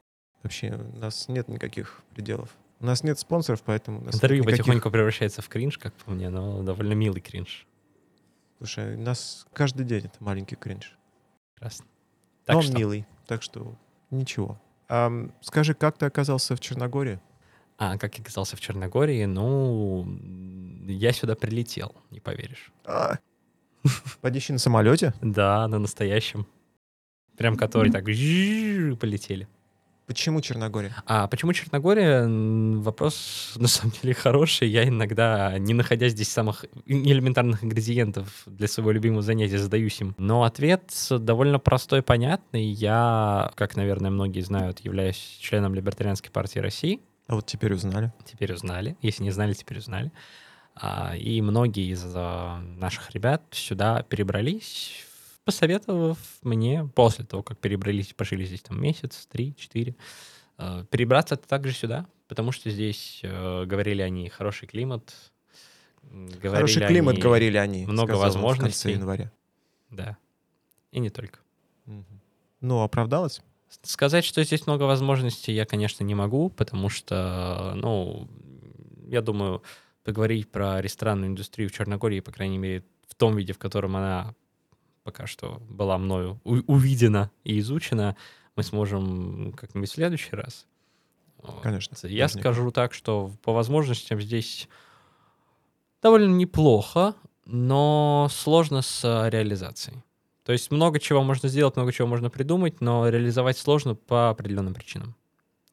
Вообще, 0.42 0.74
у 0.74 0.98
нас 0.98 1.28
нет 1.28 1.48
никаких 1.48 2.02
пределов. 2.14 2.56
У 2.80 2.86
нас 2.86 3.02
нет 3.02 3.18
спонсоров, 3.18 3.62
поэтому... 3.62 4.00
У 4.00 4.04
нас 4.04 4.14
Интервью 4.14 4.44
никаких... 4.44 4.64
потихоньку 4.64 4.90
превращается 4.90 5.42
в 5.42 5.48
кринж, 5.48 5.76
как 5.76 5.92
по 5.94 6.10
мне, 6.10 6.30
но 6.30 6.62
довольно 6.62 6.94
милый 6.94 7.20
кринж. 7.20 7.66
Слушай, 8.56 8.96
у 8.96 9.00
нас 9.00 9.46
каждый 9.52 9.84
день 9.84 10.06
это 10.06 10.16
маленький 10.20 10.56
кринж. 10.56 10.96
Прекрасно. 11.54 11.84
Так 12.46 12.56
но 12.56 12.62
что? 12.62 12.72
милый, 12.78 13.06
так 13.26 13.42
что 13.42 13.76
ничего. 14.10 14.58
А, 14.88 15.10
скажи, 15.42 15.74
как 15.74 15.98
ты 15.98 16.06
оказался 16.06 16.56
в 16.56 16.60
Черногории? 16.60 17.20
А, 17.76 17.98
как 17.98 18.16
я 18.16 18.22
оказался 18.22 18.56
в 18.56 18.60
Черногории? 18.60 19.26
Ну, 19.26 20.06
я 20.86 21.12
сюда 21.12 21.34
прилетел, 21.34 21.94
не 22.10 22.20
поверишь. 22.20 22.72
А, 22.86 23.18
Подищи 24.20 24.52
на 24.52 24.58
самолете? 24.58 25.14
Да, 25.22 25.66
на 25.68 25.78
настоящем. 25.78 26.46
Прям 27.36 27.56
который 27.56 27.90
так 27.90 28.04
полетели. 28.04 29.48
Почему 30.06 30.40
Черногория? 30.40 30.94
А 31.06 31.26
почему 31.26 31.52
Черногория? 31.52 32.28
Вопрос 32.78 33.54
на 33.56 33.66
самом 33.66 33.92
деле 34.00 34.14
хороший. 34.14 34.68
Я 34.68 34.88
иногда, 34.88 35.58
не 35.58 35.74
находя 35.74 36.08
здесь 36.08 36.28
самых 36.28 36.64
элементарных 36.86 37.64
ингредиентов 37.64 38.44
для 38.46 38.68
своего 38.68 38.92
любимого 38.92 39.22
занятия, 39.22 39.58
задаюсь 39.58 40.00
им. 40.00 40.14
Но 40.16 40.44
ответ 40.44 40.92
довольно 41.10 41.58
простой 41.58 42.02
понятный. 42.02 42.64
Я, 42.66 43.50
как, 43.56 43.74
наверное, 43.74 44.12
многие 44.12 44.42
знают, 44.42 44.78
являюсь 44.78 45.16
членом 45.40 45.74
Либертарианской 45.74 46.30
партии 46.30 46.60
России. 46.60 47.00
А 47.26 47.34
вот 47.34 47.46
теперь 47.46 47.72
узнали. 47.72 48.12
Теперь 48.24 48.52
узнали. 48.52 48.96
Если 49.02 49.24
не 49.24 49.32
знали, 49.32 49.54
теперь 49.54 49.78
узнали. 49.78 50.12
А, 50.78 51.16
и 51.16 51.40
многие 51.40 51.90
из 51.90 52.04
а, 52.14 52.60
наших 52.60 53.10
ребят 53.12 53.42
сюда 53.50 54.02
перебрались, 54.02 55.06
посоветовав 55.44 56.18
мне 56.42 56.86
после 56.94 57.24
того, 57.24 57.42
как 57.42 57.58
перебрались, 57.58 58.12
пожили 58.12 58.44
здесь 58.44 58.60
там 58.60 58.82
месяц, 58.82 59.26
три, 59.30 59.56
четыре, 59.56 59.96
а, 60.58 60.84
перебраться 60.84 61.36
также 61.36 61.72
сюда, 61.72 62.06
потому 62.28 62.52
что 62.52 62.70
здесь 62.70 63.20
говорили 63.22 64.02
они 64.02 64.28
хороший 64.28 64.68
климат, 64.68 65.14
хороший 66.42 66.86
климат, 66.86 67.14
они, 67.14 67.22
говорили 67.22 67.56
они, 67.56 67.86
много 67.86 68.12
возможностей. 68.12 68.90
В 68.90 68.92
конце 68.92 68.98
января. 69.00 69.32
Да, 69.90 70.18
и 70.92 71.00
не 71.00 71.08
только. 71.08 71.38
Ну, 72.60 72.82
оправдалось? 72.82 73.40
Сказать, 73.82 74.26
что 74.26 74.44
здесь 74.44 74.66
много 74.66 74.82
возможностей, 74.82 75.52
я, 75.52 75.64
конечно, 75.64 76.04
не 76.04 76.14
могу, 76.14 76.50
потому 76.50 76.90
что, 76.90 77.72
ну, 77.76 78.28
я 79.06 79.22
думаю, 79.22 79.62
поговорить 80.06 80.50
про 80.50 80.80
ресторанную 80.80 81.28
индустрию 81.28 81.68
в 81.68 81.72
Черногории, 81.72 82.20
по 82.20 82.32
крайней 82.32 82.58
мере, 82.58 82.84
в 83.08 83.14
том 83.14 83.36
виде, 83.36 83.52
в 83.52 83.58
котором 83.58 83.96
она 83.96 84.34
пока 85.02 85.26
что 85.26 85.62
была 85.68 85.98
мною 85.98 86.40
увидена 86.44 87.30
и 87.44 87.60
изучена, 87.60 88.16
мы 88.56 88.62
сможем 88.62 89.52
как-нибудь 89.52 89.88
в 89.88 89.92
следующий 89.92 90.34
раз. 90.34 90.66
Конечно. 91.62 91.94
Я 92.02 92.24
наверняка. 92.24 92.40
скажу 92.40 92.70
так, 92.72 92.94
что 92.94 93.30
по 93.42 93.52
возможностям 93.52 94.20
здесь 94.20 94.68
довольно 96.02 96.34
неплохо, 96.34 97.14
но 97.44 98.28
сложно 98.30 98.82
с 98.82 99.28
реализацией. 99.28 100.02
То 100.44 100.52
есть 100.52 100.70
много 100.70 100.98
чего 100.98 101.22
можно 101.22 101.48
сделать, 101.48 101.76
много 101.76 101.92
чего 101.92 102.08
можно 102.08 102.30
придумать, 102.30 102.80
но 102.80 103.08
реализовать 103.08 103.58
сложно 103.58 103.94
по 103.94 104.30
определенным 104.30 104.74
причинам. 104.74 105.14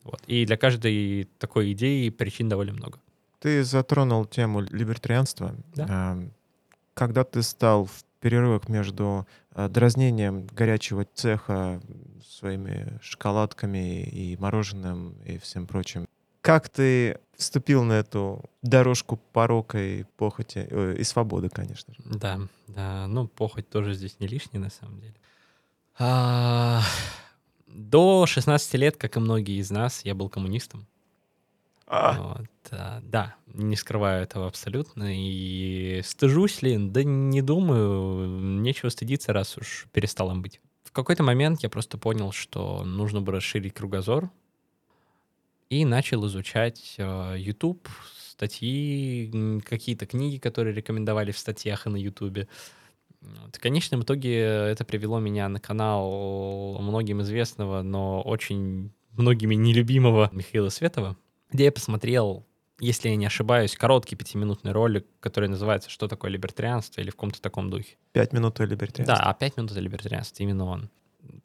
Вот. 0.03 0.21
И 0.27 0.45
для 0.45 0.57
каждой 0.57 1.29
такой 1.39 1.71
идеи 1.71 2.09
причин 2.09 2.49
довольно 2.49 2.73
много. 2.73 2.99
Ты 3.43 3.61
затронул 3.65 4.23
тему 4.23 4.61
либертарианства. 4.61 5.53
Да. 5.75 6.17
Когда 6.93 7.25
ты 7.25 7.43
стал 7.43 7.87
в 7.87 8.05
перерывах 8.21 8.69
между 8.69 9.27
э, 9.53 9.67
дразнением 9.67 10.47
горячего 10.47 11.05
цеха 11.13 11.81
своими 12.25 12.97
шоколадками 13.01 14.03
и 14.03 14.37
мороженым 14.37 15.17
и 15.25 15.37
всем 15.39 15.67
прочим, 15.67 16.07
как 16.39 16.69
ты 16.69 17.19
вступил 17.35 17.83
на 17.83 17.93
эту 17.93 18.45
дорожку 18.61 19.19
порока 19.33 19.77
и 19.77 20.03
похоти, 20.15 20.65
э, 20.69 20.95
и 20.97 21.03
свободы, 21.03 21.49
конечно 21.49 21.93
же? 21.93 21.99
Да, 22.05 22.39
да, 22.67 23.07
ну 23.07 23.27
похоть 23.27 23.67
тоже 23.67 23.93
здесь 23.93 24.21
не 24.21 24.27
лишняя 24.27 24.61
на 24.61 24.69
самом 24.69 25.01
деле. 25.01 25.15
А, 25.99 26.81
до 27.67 28.25
16 28.25 28.73
лет, 28.75 28.95
как 28.95 29.17
и 29.17 29.19
многие 29.19 29.59
из 29.59 29.69
нас, 29.69 30.05
я 30.05 30.15
был 30.15 30.29
коммунистом. 30.29 30.87
А. 31.85 32.35
Вот, 32.37 32.47
а, 32.71 33.01
да, 33.03 33.35
не 33.47 33.75
скрываю 33.75 34.23
этого 34.23 34.47
абсолютно. 34.47 35.05
И 35.09 36.01
стыжусь 36.03 36.61
ли? 36.61 36.77
Да 36.77 37.03
не 37.03 37.41
думаю. 37.41 38.27
Нечего 38.61 38.89
стыдиться, 38.89 39.33
раз 39.33 39.57
уж 39.57 39.87
перестал 39.91 40.31
им 40.31 40.41
быть. 40.41 40.61
В 40.83 40.91
какой-то 40.91 41.23
момент 41.23 41.61
я 41.63 41.69
просто 41.69 41.97
понял, 41.97 42.31
что 42.31 42.83
нужно 42.83 43.21
бы 43.21 43.31
расширить 43.31 43.73
кругозор. 43.73 44.29
И 45.69 45.85
начал 45.85 46.27
изучать 46.27 46.95
э, 46.97 47.35
YouTube, 47.37 47.87
статьи, 48.29 49.61
какие-то 49.65 50.05
книги, 50.05 50.37
которые 50.37 50.75
рекомендовали 50.75 51.31
в 51.31 51.37
статьях 51.37 51.87
и 51.87 51.89
на 51.89 51.95
YouTube. 51.95 52.47
Вот. 53.21 53.55
В 53.55 53.59
конечном 53.59 54.03
итоге 54.03 54.37
это 54.39 54.85
привело 54.85 55.19
меня 55.19 55.49
на 55.49 55.59
канал 55.59 56.77
многим 56.79 57.21
известного, 57.21 57.81
но 57.81 58.21
очень 58.21 58.91
многими 59.13 59.55
нелюбимого 59.55 60.29
Михаила 60.31 60.69
Светова, 60.69 61.17
где 61.53 61.65
я 61.65 61.71
посмотрел, 61.71 62.45
если 62.79 63.09
я 63.09 63.15
не 63.15 63.25
ошибаюсь, 63.25 63.75
короткий 63.75 64.15
пятиминутный 64.15 64.71
ролик, 64.71 65.05
который 65.19 65.47
называется 65.47 65.89
«Что 65.89 66.07
такое 66.07 66.31
либертарианство?» 66.31 67.01
или 67.01 67.09
в 67.09 67.15
каком-то 67.15 67.41
таком 67.41 67.69
духе. 67.69 67.95
Пять 68.11 68.33
минут 68.33 68.59
о 68.59 68.65
либертарианстве. 68.65 69.05
Да, 69.05 69.29
а 69.29 69.33
пять 69.33 69.55
минут 69.55 69.71
о 69.75 69.79
либертарианстве, 69.79 70.45
именно 70.45 70.65
он. 70.65 70.89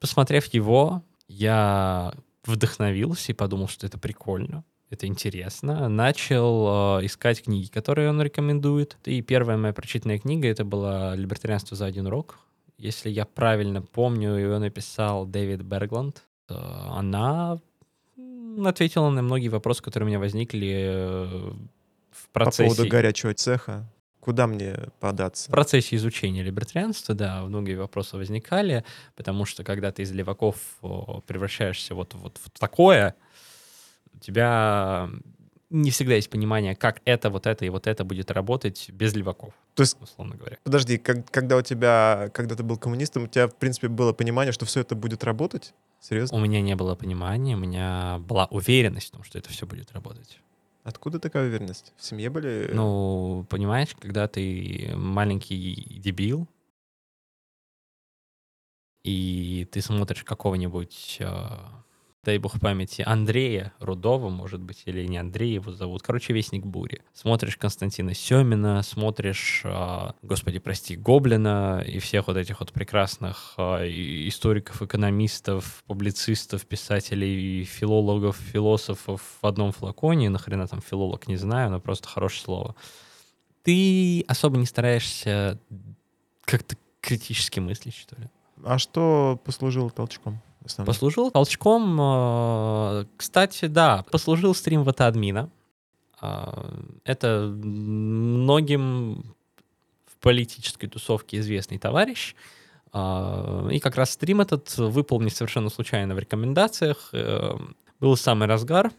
Посмотрев 0.01 0.47
его, 0.47 1.05
я 1.29 2.13
вдохновился 2.45 3.33
и 3.33 3.35
подумал, 3.35 3.69
что 3.69 3.87
это 3.87 3.99
прикольно 3.99 4.65
это 4.91 5.07
интересно. 5.07 5.89
Начал 5.89 6.99
э, 7.01 7.07
искать 7.07 7.43
книги, 7.43 7.69
которые 7.69 8.11
он 8.11 8.23
рекомендует. 8.23 8.97
И 9.05 9.21
первая 9.23 9.59
моя 9.59 9.73
прочитанная 9.73 10.19
книга 10.19 10.49
это 10.49 10.65
была 10.65 11.15
«Либертарианство 11.15 11.77
за 11.77 11.87
один 11.87 12.07
урок». 12.07 12.39
Если 12.79 13.11
я 13.11 13.25
правильно 13.25 13.83
помню, 13.83 14.37
ее 14.37 14.59
написал 14.59 15.27
Дэвид 15.27 15.63
Бергланд. 15.63 16.25
Э, 16.49 16.55
она 16.55 17.61
ответила 18.67 19.11
на 19.11 19.23
многие 19.23 19.49
вопросы, 19.49 19.83
которые 19.83 20.07
у 20.07 20.09
меня 20.09 20.19
возникли 20.19 20.91
э, 20.91 21.53
в 22.11 22.29
процессе... 22.33 22.69
По 22.69 22.75
поводу 22.77 22.91
горячего 22.91 23.35
цеха. 23.35 23.91
Куда 24.21 24.47
мне 24.47 24.77
податься? 25.01 25.49
В 25.49 25.53
процессе 25.53 25.97
изучения 25.97 26.43
либертарианства, 26.43 27.15
да, 27.15 27.43
многие 27.45 27.77
вопросы 27.77 28.17
возникали, 28.17 28.85
потому 29.17 29.45
что 29.45 29.65
когда 29.65 29.91
ты 29.91 30.03
из 30.03 30.13
леваков 30.13 30.57
превращаешься 31.27 31.95
вот, 31.95 32.15
вот 32.15 32.39
в 32.43 32.51
такое, 32.59 33.15
у 34.15 34.19
тебя 34.19 35.09
не 35.71 35.91
всегда 35.91 36.15
есть 36.15 36.31
понимание, 36.31 36.75
как 36.75 37.01
это, 37.05 37.31
вот 37.31 37.47
это 37.47 37.65
и 37.65 37.69
вот 37.69 37.87
это 37.87 38.05
будет 38.05 38.31
работать 38.31 38.91
без 38.91 39.15
леваков. 39.15 39.55
То 39.75 39.83
есть, 39.83 39.97
условно 40.01 40.37
говоря. 40.37 40.59
Подожди, 40.63 40.99
как, 40.99 41.31
когда 41.31 41.57
у 41.57 41.63
тебя, 41.63 42.31
когда 42.35 42.55
ты 42.55 42.63
был 42.63 42.79
коммунистом, 42.79 43.25
у 43.25 43.27
тебя, 43.29 43.49
в 43.49 43.55
принципе, 43.55 43.89
было 43.89 44.13
понимание, 44.13 44.53
что 44.53 44.67
все 44.67 44.81
это 44.81 44.95
будет 44.95 45.25
работать? 45.25 45.75
Серьезно? 46.01 46.37
У 46.37 46.41
меня 46.41 46.61
не 46.61 46.77
было 46.77 46.95
понимания, 46.95 47.55
у 47.57 47.59
меня 47.59 48.19
была 48.21 48.47
уверенность 48.47 49.09
в 49.09 49.13
том, 49.13 49.23
что 49.25 49.39
это 49.39 49.51
все 49.51 49.67
будет 49.67 49.93
работать. 49.93 50.41
Откуда 50.85 51.19
такая 51.19 51.47
уверенность? 51.49 51.93
В 51.97 52.05
семье 52.05 52.31
были... 52.31 52.71
Ну, 52.73 53.45
понимаешь, 53.51 53.95
когда 53.99 54.27
ты 54.29 54.93
маленький 54.95 56.01
дебил, 56.03 56.49
и 59.05 59.67
ты 59.71 59.81
смотришь 59.81 60.25
какого-нибудь 60.25 61.19
а, 61.21 61.78
дай 62.29 62.37
бог 62.37 62.61
памяти, 62.61 63.03
Андрея 63.07 63.73
Рудова, 63.81 64.29
может 64.29 64.61
быть, 64.61 64.83
или 64.85 65.07
не 65.07 65.17
Андрей 65.17 65.55
его 65.55 65.73
зовут. 65.73 66.03
Короче, 66.03 66.35
Вестник 66.35 66.63
Бури. 66.67 67.01
Смотришь 67.15 67.57
Константина 67.57 68.13
Семина, 68.13 68.83
смотришь, 68.83 69.63
э, 69.65 70.11
господи, 70.21 70.59
прости, 70.59 70.95
Гоблина 70.95 71.83
и 71.87 71.99
всех 72.01 72.27
вот 72.27 72.37
этих 72.37 72.61
вот 72.61 72.71
прекрасных 72.71 73.55
э, 73.57 73.89
историков, 74.29 74.83
экономистов, 74.83 75.83
публицистов, 75.87 76.67
писателей, 76.67 77.65
филологов, 77.65 78.37
философов 78.37 79.23
в 79.41 79.47
одном 79.47 79.73
флаконе. 79.73 80.29
Нахрена 80.29 80.67
там 80.69 80.83
филолог, 80.83 81.29
не 81.29 81.37
знаю, 81.37 81.71
но 81.71 81.81
просто 81.81 82.09
хорошее 82.09 82.43
слово. 82.45 82.77
Ты 83.63 84.23
особо 84.29 84.59
не 84.59 84.67
стараешься 84.67 85.59
как-то 86.45 86.77
критически 87.01 87.59
мыслить, 87.59 87.97
что 87.97 88.17
ли. 88.17 88.29
А 88.65 88.77
что 88.77 89.41
послужило 89.47 89.89
толчком? 89.89 90.43
Послужил 90.85 91.31
толчком. 91.31 91.99
Э, 92.01 93.05
кстати, 93.17 93.67
да, 93.67 94.05
послужил 94.11 94.55
стрим 94.55 94.85
ватадмина. 94.85 95.51
Э, 96.21 96.71
это 97.05 97.51
многим 97.63 99.35
в 100.07 100.17
политической 100.21 100.89
тусовке 100.89 101.39
известный 101.39 101.79
товарищ. 101.79 102.35
Э, 102.93 103.69
и 103.73 103.79
как 103.79 103.97
раз 103.97 104.11
стрим 104.11 104.41
этот 104.41 104.77
выпал 104.77 105.21
мне 105.21 105.31
совершенно 105.31 105.71
случайно 105.71 106.15
в 106.15 106.19
рекомендациях. 106.19 107.13
Был 108.01 108.17
самый 108.17 108.47
разгар, 108.47 108.93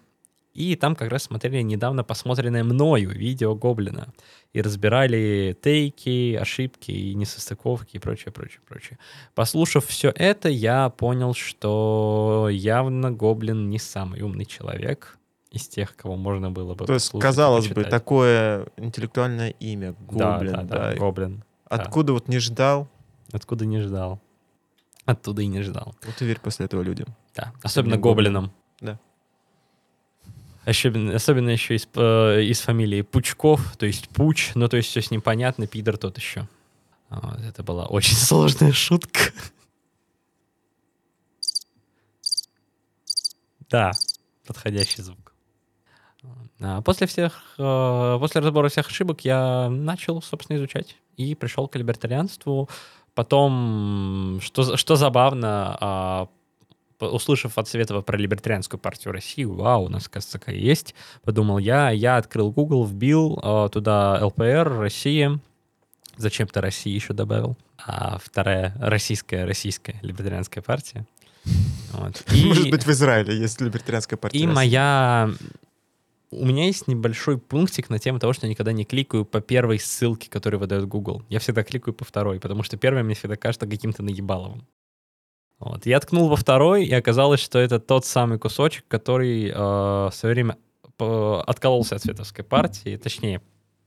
и 0.59 0.75
там 0.75 0.93
как 0.93 1.09
раз 1.09 1.23
смотрели 1.23 1.61
недавно 1.61 2.03
посмотренное 2.03 2.65
мною 2.65 3.11
видео 3.11 3.55
Гоблина. 3.55 4.13
И 4.51 4.61
разбирали 4.61 5.57
тейки, 5.61 6.35
ошибки 6.35 6.91
и 6.91 7.15
несостыковки 7.15 7.95
и 7.95 7.99
прочее, 7.99 8.33
прочее, 8.33 8.59
прочее. 8.67 8.99
Послушав 9.35 9.85
все 9.85 10.11
это, 10.13 10.49
я 10.49 10.89
понял, 10.89 11.33
что 11.33 12.49
явно 12.51 13.09
Гоблин 13.09 13.69
не 13.69 13.79
самый 13.79 14.21
умный 14.21 14.43
человек 14.43 15.17
из 15.49 15.65
тех, 15.69 15.95
кого 15.95 16.17
можно 16.17 16.51
было 16.51 16.75
бы 16.75 16.85
То 16.85 16.93
есть, 16.93 17.17
казалось 17.17 17.69
бы, 17.69 17.85
такое 17.85 18.67
интеллектуальное 18.75 19.51
имя 19.61 19.95
Гоблин. 19.99 20.51
Да, 20.51 20.63
да, 20.63 20.91
да, 20.91 20.95
Гоблин. 20.95 21.45
Откуда 21.69 22.07
да. 22.07 22.13
вот 22.13 22.27
не 22.27 22.39
ждал? 22.39 22.89
Откуда 23.31 23.65
не 23.65 23.79
ждал. 23.79 24.19
Оттуда 25.05 25.41
и 25.41 25.47
не 25.47 25.61
ждал. 25.61 25.95
Вот 26.05 26.21
и 26.21 26.25
верь 26.25 26.39
после 26.39 26.65
этого 26.65 26.81
людям. 26.81 27.07
Да, 27.33 27.53
особенно 27.63 27.97
гоблинам. 27.97 28.51
Особенно, 30.69 31.15
особенно 31.15 31.49
еще 31.49 31.75
из, 31.75 31.87
э, 31.95 32.43
из 32.43 32.61
фамилии 32.61 33.01
Пучков, 33.01 33.75
то 33.77 33.87
есть 33.87 34.07
Пуч, 34.09 34.51
ну 34.53 34.67
то 34.67 34.77
есть 34.77 34.89
все 34.89 35.01
с 35.01 35.09
ним 35.09 35.19
понятно, 35.19 35.65
пидор 35.65 35.97
тот 35.97 36.17
еще. 36.17 36.47
Вот, 37.09 37.39
это 37.39 37.63
была 37.63 37.87
очень 37.87 38.15
сложная 38.15 38.71
шутка. 38.71 39.31
Да, 43.67 43.93
подходящий 44.45 45.01
звук. 45.01 45.33
А 46.59 46.81
после 46.83 47.07
всех, 47.07 47.41
э, 47.57 48.17
после 48.19 48.41
разбора 48.41 48.69
всех 48.69 48.89
ошибок 48.89 49.21
я 49.21 49.69
начал, 49.69 50.21
собственно, 50.21 50.57
изучать 50.57 50.97
и 51.17 51.33
пришел 51.33 51.67
к 51.67 51.75
либертарианству. 51.77 52.69
Потом, 53.15 54.39
что, 54.43 54.77
что 54.77 54.95
забавно, 54.95 55.77
а, 55.81 56.27
услышав 56.99 57.57
от 57.57 57.67
Светова 57.67 58.01
про 58.01 58.17
либертарианскую 58.17 58.79
партию 58.79 59.13
России, 59.13 59.43
вау, 59.43 59.85
у 59.85 59.89
нас, 59.89 60.07
кажется, 60.07 60.39
такая 60.39 60.55
есть, 60.55 60.95
подумал 61.23 61.57
я, 61.57 61.89
я 61.91 62.17
открыл 62.17 62.51
Google, 62.51 62.85
вбил 62.85 63.39
э, 63.41 63.69
туда 63.71 64.19
ЛПР, 64.25 64.79
Россия, 64.79 65.39
зачем-то 66.17 66.61
Россия 66.61 66.93
еще 66.93 67.13
добавил, 67.13 67.57
а 67.77 68.17
вторая 68.23 68.75
российская, 68.79 69.45
российская 69.45 69.95
либертарианская 70.01 70.61
партия. 70.61 71.05
Вот. 71.93 72.23
И, 72.33 72.45
Может 72.45 72.69
быть, 72.69 72.85
в 72.85 72.91
Израиле 72.91 73.35
есть 73.37 73.59
либертарианская 73.61 74.17
партия. 74.17 74.39
И 74.39 74.41
России. 74.43 74.55
моя... 74.55 75.29
У 76.31 76.45
меня 76.45 76.65
есть 76.65 76.87
небольшой 76.87 77.39
пунктик 77.39 77.89
на 77.89 77.97
тему 77.97 78.19
того, 78.19 78.33
что 78.33 78.45
я 78.45 78.51
никогда 78.51 78.71
не 78.71 78.85
кликаю 78.85 79.25
по 79.25 79.41
первой 79.41 79.79
ссылке, 79.79 80.29
которую 80.29 80.59
выдает 80.59 80.85
Google. 80.87 81.23
Я 81.27 81.39
всегда 81.39 81.63
кликаю 81.63 81.95
по 81.95 82.05
второй, 82.05 82.39
потому 82.39 82.61
что 82.61 82.77
первая 82.77 83.03
мне 83.03 83.15
всегда 83.15 83.35
кажется 83.35 83.65
каким-то 83.65 84.03
наебаловым. 84.03 84.67
Вот. 85.59 85.85
Я 85.85 85.99
ткнул 85.99 86.29
во 86.29 86.35
второй, 86.35 86.85
и 86.85 86.93
оказалось, 86.93 87.41
что 87.41 87.59
это 87.59 87.79
тот 87.79 88.05
самый 88.05 88.39
кусочек, 88.39 88.85
который 88.87 89.49
э, 89.49 89.53
в 89.53 90.11
свое 90.13 90.33
время 90.33 90.57
откололся 90.97 91.95
от 91.95 92.01
Световской 92.01 92.43
партии, 92.43 92.97
точнее, 92.97 93.41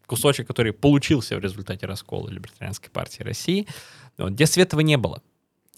кусочек, 0.06 0.46
который 0.46 0.72
получился 0.72 1.36
в 1.36 1.40
результате 1.40 1.86
раскола 1.86 2.28
Либертарианской 2.28 2.90
партии 2.90 3.22
России, 3.22 3.66
вот, 4.18 4.32
где 4.32 4.46
Светова 4.46 4.80
не 4.80 4.96
было. 4.96 5.22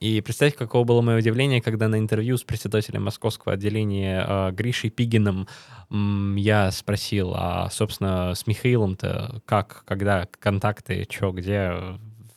И 0.00 0.20
представьте, 0.20 0.58
каково 0.58 0.84
было 0.84 1.00
мое 1.00 1.18
удивление, 1.18 1.62
когда 1.62 1.88
на 1.88 1.98
интервью 1.98 2.36
с 2.36 2.42
председателем 2.42 3.04
московского 3.04 3.54
отделения 3.54 4.24
э, 4.26 4.50
Гришей 4.52 4.90
Пигиным 4.90 5.46
м, 5.90 6.36
я 6.36 6.70
спросил, 6.72 7.32
а, 7.34 7.70
собственно, 7.70 8.34
с 8.34 8.46
Михаилом-то 8.46 9.40
как, 9.46 9.84
когда, 9.86 10.26
контакты, 10.40 11.06
что, 11.08 11.30
где, 11.30 11.72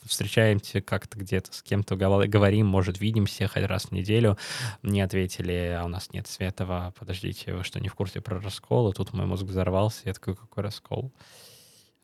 встречаемся 0.08 0.80
как-то 0.80 1.18
где-то 1.18 1.52
с 1.52 1.62
кем-то 1.62 1.96
говорим, 1.96 2.66
может, 2.66 3.00
видимся 3.00 3.48
хоть 3.48 3.64
раз 3.64 3.86
в 3.86 3.92
неделю. 3.92 4.36
Мне 4.82 5.04
ответили, 5.04 5.76
а 5.78 5.84
у 5.84 5.88
нас 5.88 6.12
нет 6.12 6.26
Светова, 6.26 6.92
подождите, 6.98 7.54
вы 7.54 7.64
что, 7.64 7.80
не 7.80 7.88
в 7.88 7.94
курсе 7.94 8.20
про 8.20 8.40
раскол? 8.40 8.90
И 8.90 8.94
тут 8.94 9.12
мой 9.12 9.26
мозг 9.26 9.44
взорвался, 9.44 10.02
я 10.04 10.14
такой, 10.14 10.34
какой 10.34 10.64
раскол? 10.64 11.12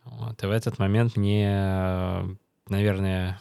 Вот. 0.04 0.42
И 0.42 0.46
в 0.46 0.50
этот 0.50 0.78
момент 0.78 1.16
мне, 1.16 2.38
наверное, 2.68 3.40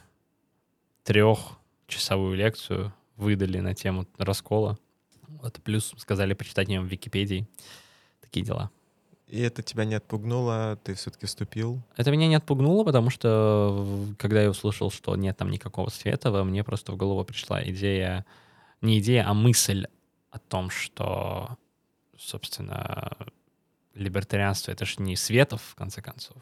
трехчасовую 1.03 2.35
лекцию 2.35 2.93
выдали 3.17 3.59
на 3.59 3.75
тему 3.75 4.07
раскола. 4.17 4.77
Вот, 5.27 5.61
плюс 5.63 5.93
сказали 5.97 6.33
почитать 6.33 6.69
о 6.69 6.81
в 6.81 6.85
Википедии. 6.85 7.47
Такие 8.21 8.45
дела. 8.45 8.71
И 9.27 9.39
это 9.41 9.63
тебя 9.63 9.85
не 9.85 9.95
отпугнуло, 9.95 10.77
ты 10.83 10.93
все-таки 10.93 11.25
вступил? 11.25 11.81
Это 11.97 12.11
меня 12.11 12.27
не 12.27 12.35
отпугнуло, 12.35 12.83
потому 12.83 13.09
что 13.09 13.87
когда 14.19 14.41
я 14.41 14.49
услышал, 14.49 14.91
что 14.91 15.15
нет 15.15 15.37
там 15.37 15.49
никакого 15.49 15.89
Светова, 15.89 16.43
мне 16.43 16.63
просто 16.63 16.91
в 16.91 16.97
голову 16.97 17.23
пришла 17.23 17.63
идея, 17.63 18.25
не 18.81 18.99
идея, 18.99 19.27
а 19.27 19.33
мысль 19.33 19.87
о 20.29 20.39
том, 20.39 20.69
что, 20.69 21.57
собственно, 22.17 23.11
либертарианство— 23.95 24.71
это 24.73 24.85
же 24.85 24.95
не 24.99 25.15
Светов, 25.15 25.61
в 25.63 25.75
конце 25.75 26.01
концов. 26.01 26.37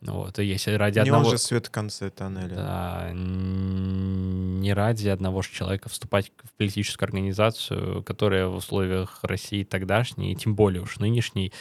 Ну 0.00 0.14
вот, 0.14 0.38
и 0.38 0.44
если 0.44 0.72
ради 0.72 0.94
не 0.94 1.02
одного... 1.02 1.26
он 1.26 1.30
же 1.32 1.38
свет 1.38 1.66
в 1.66 1.70
конце 1.70 2.08
тоннеля. 2.08 2.54
Да, 2.56 3.10
не 3.12 4.72
ради 4.72 5.08
одного 5.08 5.42
же 5.42 5.50
человека 5.50 5.90
вступать 5.90 6.32
в 6.42 6.52
политическую 6.54 7.06
организацию, 7.06 8.02
которая 8.04 8.46
в 8.46 8.56
условиях 8.56 9.18
России 9.22 9.62
тогдашней, 9.62 10.32
и 10.32 10.36
тем 10.36 10.54
более 10.54 10.82
уж 10.82 10.98
нынешней, 10.98 11.52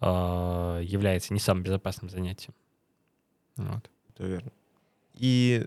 является 0.00 1.32
не 1.32 1.40
самым 1.40 1.62
безопасным 1.62 2.10
занятием. 2.10 2.54
Вот. 3.56 3.90
Это 4.10 4.24
верно. 4.24 4.50
И 5.14 5.66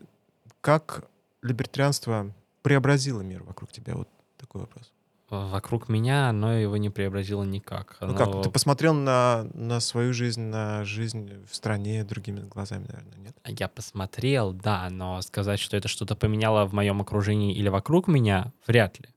как 0.61 1.07
либертарианство 1.41 2.31
преобразило 2.61 3.21
мир 3.21 3.43
вокруг 3.43 3.71
тебя? 3.71 3.95
Вот 3.95 4.09
такой 4.37 4.61
вопрос. 4.61 4.91
Вокруг 5.29 5.89
меня 5.89 6.29
оно 6.29 6.53
его 6.53 6.77
не 6.77 6.89
преобразило 6.89 7.43
никак. 7.43 7.97
Ну 8.01 8.15
как, 8.15 8.41
ты 8.41 8.49
посмотрел 8.49 8.95
на, 8.95 9.47
на 9.53 9.79
свою 9.79 10.11
жизнь, 10.11 10.41
на 10.41 10.83
жизнь 10.85 11.45
в 11.47 11.55
стране 11.55 12.03
другими 12.03 12.39
глазами, 12.39 12.87
наверное, 12.87 13.17
нет? 13.19 13.37
Я 13.45 13.67
посмотрел, 13.67 14.53
да, 14.53 14.89
но 14.89 15.21
сказать, 15.21 15.59
что 15.59 15.77
это 15.77 15.87
что-то 15.87 16.15
поменяло 16.15 16.65
в 16.65 16.73
моем 16.73 16.99
окружении 17.01 17.53
или 17.53 17.69
вокруг 17.69 18.07
меня, 18.07 18.51
вряд 18.65 18.99
ли. 18.99 19.09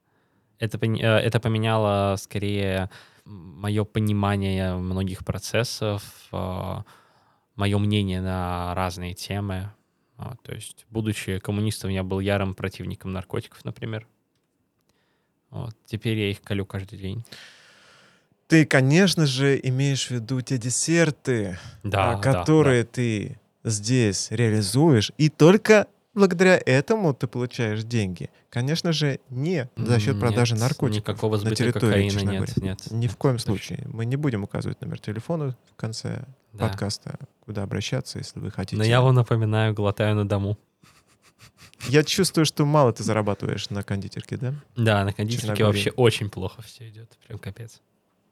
Это, 0.58 0.78
э, 0.84 0.98
это 0.98 1.40
поменяло 1.40 2.16
скорее 2.18 2.90
мое 3.24 3.84
понимание 3.84 4.74
многих 4.74 5.24
процессов, 5.24 6.02
э, 6.32 6.82
мое 7.56 7.78
мнение 7.78 8.20
на 8.20 8.74
разные 8.74 9.14
темы. 9.14 9.70
А, 10.16 10.36
то 10.42 10.52
есть, 10.54 10.86
будучи 10.90 11.38
коммунистом, 11.38 11.90
я 11.90 12.02
был 12.02 12.20
ярым 12.20 12.54
противником 12.54 13.12
наркотиков, 13.12 13.64
например. 13.64 14.06
Вот. 15.50 15.74
Теперь 15.84 16.18
я 16.18 16.30
их 16.30 16.40
колю 16.42 16.64
каждый 16.64 16.98
день. 16.98 17.24
Ты, 18.46 18.66
конечно 18.66 19.26
же, 19.26 19.58
имеешь 19.62 20.08
в 20.08 20.10
виду 20.10 20.40
те 20.40 20.58
десерты, 20.58 21.58
да, 21.82 22.16
которые 22.18 22.82
да, 22.82 22.88
да. 22.88 22.92
ты 22.94 23.40
здесь 23.64 24.30
реализуешь, 24.30 25.12
и 25.16 25.28
только 25.28 25.86
благодаря 26.14 26.60
этому 26.64 27.14
ты 27.14 27.26
получаешь 27.26 27.84
деньги. 27.84 28.30
Конечно 28.50 28.92
же, 28.92 29.20
не 29.30 29.68
за 29.76 29.98
счет 29.98 30.18
продажи 30.20 30.54
нет, 30.54 30.62
наркотиков 30.62 31.14
никакого 31.14 31.36
на 31.38 31.54
территории 31.54 32.08
кокаина 32.08 32.30
нет, 32.30 32.56
нет. 32.56 32.90
Ни 32.90 33.06
в 33.06 33.16
коем 33.16 33.38
случае. 33.38 33.84
Мы 33.86 34.04
не 34.04 34.16
будем 34.16 34.44
указывать 34.44 34.80
номер 34.80 34.98
телефона 34.98 35.56
в 35.70 35.76
конце 35.76 36.24
да. 36.52 36.68
подкаста, 36.68 37.18
куда 37.40 37.62
обращаться, 37.62 38.18
если 38.18 38.40
вы 38.40 38.50
хотите. 38.50 38.76
Но 38.76 38.84
я 38.84 39.00
вам 39.00 39.14
напоминаю, 39.14 39.74
глотаю 39.74 40.14
на 40.16 40.28
дому. 40.28 40.58
Я 41.88 42.04
чувствую, 42.04 42.44
что 42.44 42.64
мало 42.64 42.92
ты 42.92 43.02
зарабатываешь 43.02 43.70
на 43.70 43.82
кондитерке, 43.82 44.36
да? 44.36 44.54
Да, 44.76 45.04
на 45.04 45.12
кондитерке 45.12 45.64
вообще 45.64 45.90
очень 45.90 46.30
плохо 46.30 46.62
все 46.62 46.88
идет. 46.88 47.10
Прям 47.26 47.38
капец. 47.38 47.80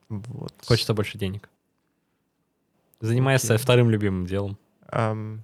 Вот. 0.08 0.54
Хочется 0.66 0.94
больше 0.94 1.18
денег. 1.18 1.48
Занимается 3.00 3.54
okay. 3.54 3.58
вторым 3.58 3.90
любимым 3.90 4.26
делом. 4.26 4.58
Um, 4.92 5.40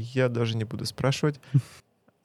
я 0.00 0.28
даже 0.28 0.56
не 0.56 0.64
буду 0.64 0.84
спрашивать. 0.86 1.40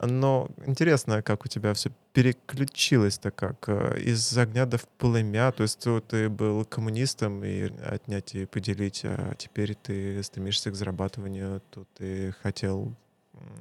Но 0.00 0.48
интересно, 0.66 1.22
как 1.22 1.44
у 1.44 1.48
тебя 1.48 1.74
все 1.74 1.92
переключилось-то 2.12 3.30
как 3.30 3.68
э, 3.68 4.00
из 4.00 4.36
огня 4.36 4.66
до 4.66 4.78
в 4.78 4.88
полымя. 4.88 5.52
То 5.52 5.62
есть 5.62 5.86
ты 6.08 6.28
был 6.28 6.64
коммунистом 6.64 7.44
и 7.44 7.70
отнять 7.84 8.34
и 8.34 8.46
поделить, 8.46 9.02
а 9.04 9.34
теперь 9.38 9.76
ты 9.76 10.20
стремишься 10.24 10.72
к 10.72 10.74
зарабатыванию, 10.74 11.62
то 11.70 11.86
ты 11.94 12.34
хотел 12.42 12.96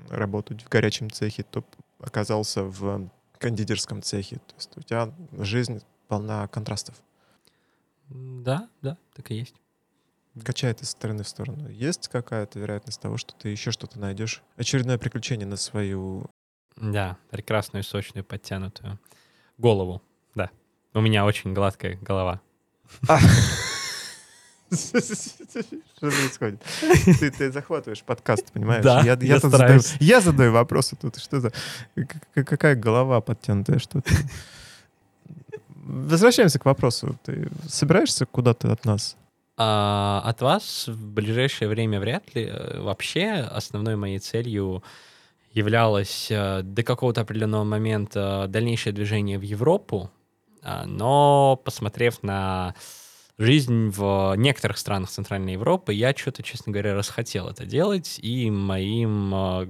работать 0.10 0.64
в 0.64 0.70
горячем 0.70 1.12
цехе, 1.12 1.44
то 1.44 1.64
оказался 2.00 2.64
в 2.64 3.10
кондитерском 3.38 4.02
цехе. 4.02 4.38
То 4.38 4.56
есть 4.56 4.78
у 4.78 4.82
тебя 4.82 5.14
жизнь 5.34 5.82
полна 6.08 6.48
контрастов. 6.48 6.96
Да, 8.10 8.68
да, 8.82 8.98
так 9.16 9.30
и 9.32 9.36
есть. 9.36 9.56
Качает 10.44 10.82
из 10.82 10.90
стороны 10.90 11.24
в 11.24 11.28
сторону. 11.28 11.70
Есть 11.70 12.08
какая-то 12.08 12.58
вероятность 12.58 13.02
того, 13.02 13.18
что 13.18 13.34
ты 13.36 13.50
еще 13.50 13.72
что-то 13.72 14.00
найдешь? 14.00 14.42
Очередное 14.56 14.98
приключение 14.98 15.46
на 15.46 15.58
свою... 15.58 16.26
Да, 16.78 17.18
прекрасную, 17.30 17.84
сочную, 17.84 18.24
подтянутую 18.24 18.98
голову. 19.58 20.02
Да. 20.34 20.50
У 20.94 21.02
меня 21.02 21.26
очень 21.26 21.54
гладкая 21.54 21.98
голова. 22.02 22.42
Что 24.72 25.00
происходит? 26.00 26.62
Ты, 27.20 27.30
ты 27.30 27.52
захватываешь 27.52 28.04
подкаст, 28.04 28.54
понимаешь? 28.54 28.86
Да, 28.86 29.02
я, 29.02 29.18
я, 29.20 29.36
я, 29.36 29.40
задаю, 29.40 29.82
я 30.00 30.22
задаю 30.22 30.54
вопросы 30.54 30.96
тут. 30.96 31.18
Что 31.18 31.42
за... 31.42 31.52
Какая 32.34 32.76
голова 32.76 33.20
подтянутая? 33.20 33.80
Что 33.80 34.00
ты... 34.00 34.16
Возвращаемся 35.68 36.58
к 36.58 36.64
вопросу. 36.64 37.20
Ты 37.24 37.50
собираешься 37.68 38.26
куда-то 38.26 38.72
от 38.72 38.86
нас? 38.86 39.18
А, 39.64 40.22
от 40.26 40.42
вас 40.42 40.88
в 40.88 41.14
ближайшее 41.14 41.68
время 41.68 42.00
вряд 42.00 42.34
ли. 42.34 42.52
Вообще 42.78 43.30
основной 43.30 43.96
моей 43.96 44.18
целью 44.18 44.84
являлось 45.52 46.32
э, 46.32 46.64
до 46.64 46.82
какого-то 46.82 47.22
определенного 47.22 47.64
момента 47.64 48.48
дальнейшее 48.50 48.92
движение 48.92 49.38
в 49.38 49.44
Европу, 49.44 50.10
а, 50.64 50.86
но 50.88 51.62
посмотрев 51.64 52.24
на 52.24 52.74
жизнь 53.38 53.90
в 53.90 54.34
некоторых 54.36 54.80
странах 54.80 55.12
Центральной 55.12 55.54
Европы, 55.54 55.94
я 55.94 56.16
что-то, 56.16 56.42
честно 56.42 56.72
говоря, 56.72 56.96
расхотел 56.96 57.48
это 57.48 57.64
делать, 57.64 58.18
и 58.20 58.50
моим 58.50 59.32
э, 59.36 59.68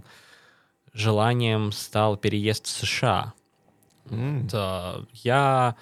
желанием 0.94 1.74
стал 1.74 2.16
переезд 2.16 2.66
в 2.66 2.70
США. 2.70 3.34
Mm. 4.06 4.44
Вот, 4.44 4.52
э, 4.54 5.06
я 5.24 5.76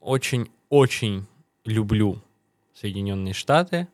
очень-очень 0.00 1.26
люблю 1.64 2.20
Соединенные 2.74 3.34
Штаты. 3.34 3.88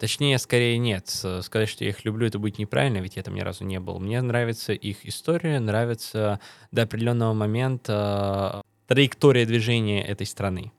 Точнее, 0.00 0.38
скорее 0.38 0.78
нет. 0.78 1.08
Сказать, 1.08 1.68
что 1.68 1.84
я 1.84 1.90
их 1.90 2.04
люблю, 2.04 2.26
это 2.26 2.38
будет 2.38 2.58
неправильно, 2.58 2.98
ведь 2.98 3.16
я 3.16 3.22
там 3.22 3.34
ни 3.34 3.40
разу 3.40 3.64
не 3.64 3.78
был. 3.80 3.98
Мне 3.98 4.20
нравится 4.22 4.72
их 4.72 5.06
история, 5.06 5.60
нравится 5.60 6.40
до 6.72 6.82
определенного 6.82 7.34
момента 7.34 8.62
траектория 8.86 9.44
движения 9.44 10.02
этой 10.02 10.26
страны. 10.26 10.72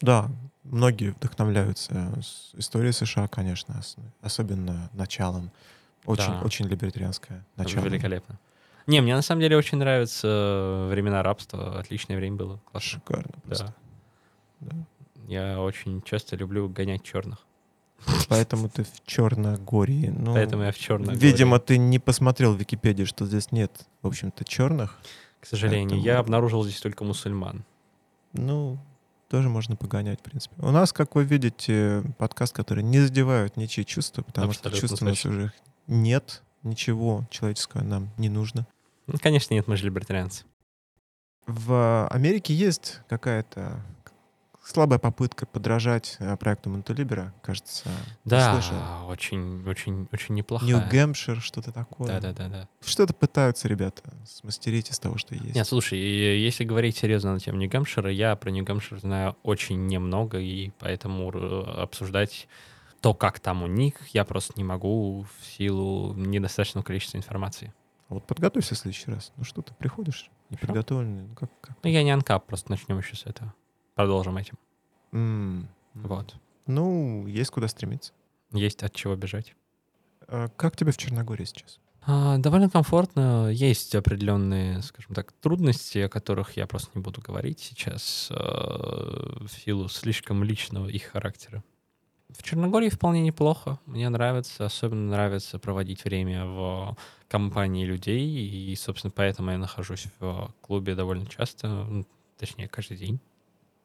Да, 0.00 0.28
многие 0.64 1.12
вдохновляются 1.12 2.20
с 2.20 2.52
историей 2.58 2.92
США, 2.92 3.28
конечно, 3.28 3.80
особенно 4.20 4.90
началом. 4.92 5.52
Очень, 6.04 6.32
да. 6.32 6.42
очень 6.42 6.66
либертарианское 6.66 7.44
начало. 7.56 7.84
Великолепно. 7.84 8.38
Не, 8.86 9.00
мне 9.00 9.14
на 9.14 9.22
самом 9.22 9.40
деле 9.40 9.56
очень 9.56 9.78
нравятся 9.78 10.88
времена 10.90 11.22
рабства. 11.22 11.78
Отличное 11.78 12.16
время 12.16 12.36
было. 12.36 12.60
Классно. 12.70 12.88
Шикарно 12.88 13.34
просто. 13.44 13.74
Да. 14.60 14.70
да. 14.70 14.76
Я 15.26 15.60
очень 15.60 16.02
часто 16.02 16.36
люблю 16.36 16.68
гонять 16.68 17.02
черных. 17.02 17.46
Поэтому 18.28 18.68
ты 18.68 18.84
в 18.84 19.04
Черногории. 19.04 20.12
Ну, 20.16 20.34
Поэтому 20.34 20.62
я 20.62 20.72
в 20.72 20.78
Черногории. 20.78 21.18
Видимо, 21.18 21.58
ты 21.58 21.78
не 21.78 21.98
посмотрел 21.98 22.54
в 22.54 22.58
Википедии, 22.58 23.04
что 23.04 23.26
здесь 23.26 23.52
нет, 23.52 23.86
в 24.02 24.06
общем-то, 24.06 24.44
черных. 24.44 24.98
К 25.40 25.46
сожалению, 25.46 25.90
Поэтому... 25.90 26.04
я 26.04 26.18
обнаружил 26.18 26.64
здесь 26.64 26.80
только 26.80 27.04
мусульман. 27.04 27.64
Ну, 28.32 28.78
тоже 29.28 29.48
можно 29.48 29.76
погонять, 29.76 30.20
в 30.20 30.22
принципе. 30.22 30.54
У 30.58 30.70
нас, 30.70 30.92
как 30.92 31.14
вы 31.14 31.24
видите, 31.24 32.02
подкаст, 32.18 32.54
который 32.54 32.84
не 32.84 33.00
задевает 33.00 33.56
ничьи 33.56 33.84
чувства, 33.84 34.22
потому 34.22 34.48
Абсолютно 34.48 34.70
что 34.70 34.80
чувств 34.80 35.02
у 35.02 35.04
нас 35.06 35.24
уже 35.24 35.52
нет, 35.86 36.42
ничего 36.62 37.26
человеческого 37.30 37.82
нам 37.82 38.10
не 38.18 38.28
нужно. 38.28 38.66
Ну, 39.06 39.14
конечно, 39.20 39.54
нет, 39.54 39.66
мы 39.66 39.76
же 39.76 39.84
либертарианцы. 39.86 40.44
В 41.46 42.08
Америке 42.08 42.54
есть 42.54 43.00
какая-то 43.08 43.80
слабая 44.66 44.98
попытка 44.98 45.46
подражать 45.46 46.16
э, 46.18 46.36
проекту 46.36 46.70
Монтелибера, 46.70 47.32
кажется. 47.42 47.88
Да, 48.24 48.60
очень, 49.06 49.66
очень, 49.68 50.08
очень 50.12 50.34
неплохая. 50.34 50.68
Нью-Гэмпшир, 50.68 51.40
что-то 51.40 51.72
такое. 51.72 52.08
Да, 52.08 52.20
да, 52.20 52.32
да, 52.32 52.48
да. 52.48 52.68
Что-то 52.84 53.14
пытаются 53.14 53.68
ребята 53.68 54.02
смастерить 54.26 54.90
из 54.90 54.98
того, 54.98 55.18
что 55.18 55.34
есть. 55.34 55.54
Нет, 55.54 55.66
слушай, 55.66 55.98
если 55.98 56.64
говорить 56.64 56.96
серьезно 56.96 57.32
на 57.34 57.40
тему 57.40 57.58
Нью-Гэмпшира, 57.58 58.10
я 58.10 58.34
про 58.36 58.50
Нью-Гэмпшир 58.50 58.98
знаю 59.00 59.36
очень 59.42 59.86
немного, 59.86 60.38
и 60.38 60.70
поэтому 60.78 61.30
э, 61.30 61.82
обсуждать 61.82 62.48
то, 63.00 63.14
как 63.14 63.38
там 63.38 63.62
у 63.62 63.66
них, 63.68 63.94
я 64.08 64.24
просто 64.24 64.54
не 64.56 64.64
могу 64.64 65.22
в 65.22 65.46
силу 65.46 66.14
недостаточного 66.14 66.84
количества 66.84 67.18
информации. 67.18 67.72
А 68.08 68.14
вот 68.14 68.26
подготовься 68.26 68.74
в 68.74 68.78
следующий 68.78 69.10
раз. 69.10 69.32
Ну 69.36 69.44
что 69.44 69.62
ты 69.62 69.74
приходишь 69.74 70.30
неподготовленный? 70.50 71.24
Ну, 71.24 71.34
как, 71.34 71.50
как? 71.60 71.76
ну 71.82 71.90
я 71.90 72.02
не 72.02 72.10
анкап, 72.10 72.46
просто 72.46 72.70
начнем 72.70 72.98
еще 72.98 73.16
с 73.16 73.26
этого. 73.26 73.54
Продолжим 73.96 74.36
этим. 74.36 74.58
Mm. 75.12 75.64
Вот. 75.94 76.36
Ну, 76.66 77.26
есть 77.26 77.50
куда 77.50 77.66
стремиться. 77.66 78.12
Есть 78.52 78.82
от 78.82 78.94
чего 78.94 79.16
бежать. 79.16 79.56
А 80.28 80.48
как 80.48 80.76
тебе 80.76 80.92
в 80.92 80.98
Черногории 80.98 81.44
сейчас? 81.44 81.80
А, 82.02 82.36
довольно 82.36 82.68
комфортно. 82.68 83.48
Есть 83.50 83.94
определенные, 83.94 84.82
скажем 84.82 85.14
так, 85.14 85.32
трудности, 85.32 85.98
о 85.98 86.10
которых 86.10 86.58
я 86.58 86.66
просто 86.66 86.90
не 86.94 87.00
буду 87.00 87.22
говорить 87.22 87.58
сейчас 87.58 88.28
э, 88.30 88.34
в 88.36 89.48
силу 89.48 89.88
слишком 89.88 90.44
личного 90.44 90.88
их 90.88 91.04
характера. 91.04 91.64
В 92.28 92.42
Черногории 92.42 92.90
вполне 92.90 93.22
неплохо. 93.22 93.80
Мне 93.86 94.10
нравится, 94.10 94.66
особенно 94.66 95.10
нравится 95.10 95.58
проводить 95.58 96.04
время 96.04 96.44
в 96.44 96.96
компании 97.28 97.86
людей, 97.86 98.28
и, 98.28 98.76
собственно, 98.76 99.10
поэтому 99.10 99.52
я 99.52 99.58
нахожусь 99.58 100.06
в 100.20 100.52
клубе 100.60 100.94
довольно 100.94 101.26
часто, 101.26 102.04
точнее, 102.36 102.68
каждый 102.68 102.98
день. 102.98 103.20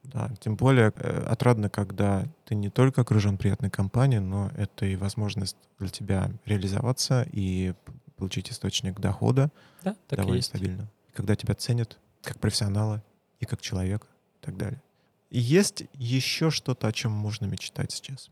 Да, 0.04 0.32
тем 0.39 0.56
более 0.56 0.91
э, 0.95 1.26
отрадно, 1.28 1.70
когда 1.70 2.26
ты 2.45 2.56
не 2.56 2.70
только 2.70 3.02
окружен 3.02 3.38
приятной 3.38 3.70
компанией, 3.70 4.20
но 4.20 4.52
это 4.58 4.86
и 4.86 4.95
возможность 4.95 5.58
для 5.80 5.89
тебя 5.89 6.32
реализоваться 6.45 7.28
и 7.32 7.74
получить 8.18 8.52
источник 8.52 8.99
дохода 8.99 9.52
да, 9.84 9.95
так 10.08 10.20
довольно 10.20 10.38
есть. 10.38 10.49
стабильно. 10.49 10.89
Когда 11.14 11.36
тебя 11.36 11.54
ценят 11.54 11.99
как 12.24 12.39
профессионала 12.39 13.04
и 13.39 13.45
как 13.45 13.62
человека 13.62 14.08
и 14.41 14.45
так 14.45 14.58
далее. 14.58 14.82
И 15.30 15.39
есть 15.39 15.84
еще 15.93 16.49
что-то, 16.49 16.88
о 16.88 16.91
чем 16.91 17.12
можно 17.12 17.45
мечтать 17.45 17.91
сейчас? 17.91 18.30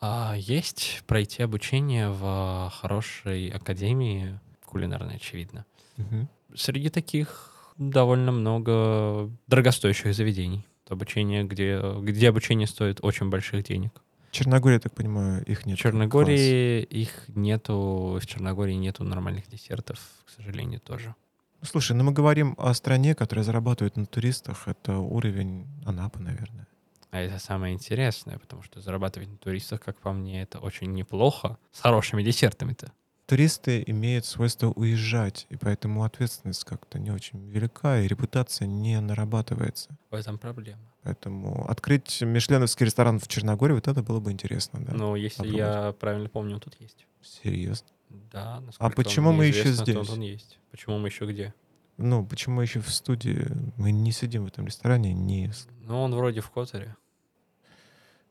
А, 0.00 0.34
есть 0.36 1.02
пройти 1.06 1.42
обучение 1.42 2.10
в 2.10 2.72
хорошей 2.74 3.48
академии, 3.48 4.38
кулинарной, 4.64 5.16
очевидно. 5.16 5.66
Мгм. 5.96 6.28
Среди 6.54 6.88
таких 6.88 7.74
довольно 7.76 8.30
много 8.32 9.30
дорогостоящих 9.46 10.14
заведений. 10.14 10.64
Обучение, 10.90 11.44
где, 11.44 11.80
где 12.00 12.28
обучение 12.28 12.66
стоит 12.66 12.98
очень 13.02 13.28
больших 13.28 13.64
денег. 13.64 13.92
В 14.30 14.32
Черногории, 14.32 14.74
я 14.74 14.80
так 14.80 14.94
понимаю, 14.94 15.44
их 15.44 15.62
В 15.62 15.66
нет. 15.66 15.78
Черногории 15.78 16.82
их 16.82 17.24
нету, 17.28 18.18
в 18.20 18.26
Черногории 18.26 18.74
нету 18.74 19.04
нормальных 19.04 19.48
десертов, 19.48 19.98
к 20.26 20.30
сожалению, 20.30 20.80
тоже. 20.80 21.14
Ну, 21.60 21.66
слушай, 21.66 21.96
ну 21.96 22.04
мы 22.04 22.12
говорим 22.12 22.54
о 22.58 22.74
стране, 22.74 23.14
которая 23.14 23.44
зарабатывает 23.44 23.96
на 23.96 24.06
туристах. 24.06 24.68
Это 24.68 24.98
уровень 24.98 25.66
Анапы, 25.84 26.20
наверное. 26.20 26.68
А 27.10 27.20
это 27.20 27.38
самое 27.38 27.74
интересное, 27.74 28.38
потому 28.38 28.62
что 28.62 28.80
зарабатывать 28.80 29.28
на 29.30 29.38
туристах, 29.38 29.80
как 29.80 29.98
по 29.98 30.12
мне, 30.12 30.42
это 30.42 30.58
очень 30.58 30.92
неплохо. 30.92 31.58
С 31.72 31.80
хорошими 31.80 32.22
десертами-то. 32.22 32.92
Туристы 33.28 33.84
имеют 33.86 34.24
свойство 34.24 34.68
уезжать, 34.68 35.46
и 35.50 35.56
поэтому 35.56 36.02
ответственность 36.02 36.64
как-то 36.64 36.98
не 36.98 37.10
очень 37.10 37.46
велика, 37.50 38.00
и 38.00 38.08
репутация 38.08 38.66
не 38.66 38.98
нарабатывается. 39.02 39.90
В 40.10 40.14
этом 40.14 40.38
проблема. 40.38 40.80
Поэтому 41.02 41.68
открыть 41.68 42.22
мишленовский 42.22 42.86
ресторан 42.86 43.18
в 43.20 43.28
Черногории, 43.28 43.74
вот 43.74 43.86
это 43.86 44.02
было 44.02 44.18
бы 44.18 44.32
интересно, 44.32 44.80
да? 44.82 44.94
Но 44.94 45.14
если 45.14 45.42
попробовать. 45.42 45.58
я 45.58 45.92
правильно 45.92 46.30
помню, 46.30 46.54
он 46.54 46.60
тут 46.62 46.80
есть. 46.80 47.06
Серьезно. 47.20 47.86
Да, 48.32 48.60
насколько 48.60 48.96
почему 48.96 49.32
мы 49.32 49.44
еще 49.44 49.72
здесь? 49.72 50.08
Он 50.08 50.20
есть. 50.22 50.58
Почему 50.70 50.96
мы 50.98 51.08
еще 51.08 51.26
где? 51.26 51.52
Ну, 51.98 52.24
почему 52.24 52.62
еще 52.62 52.80
в 52.80 52.88
студии? 52.88 53.46
Мы 53.76 53.92
не 53.92 54.12
сидим 54.12 54.44
в 54.44 54.46
этом 54.46 54.64
ресторане, 54.64 55.12
не... 55.12 55.52
Ну, 55.82 56.00
он 56.00 56.14
вроде 56.14 56.40
в 56.40 56.50
Которе. 56.50 56.96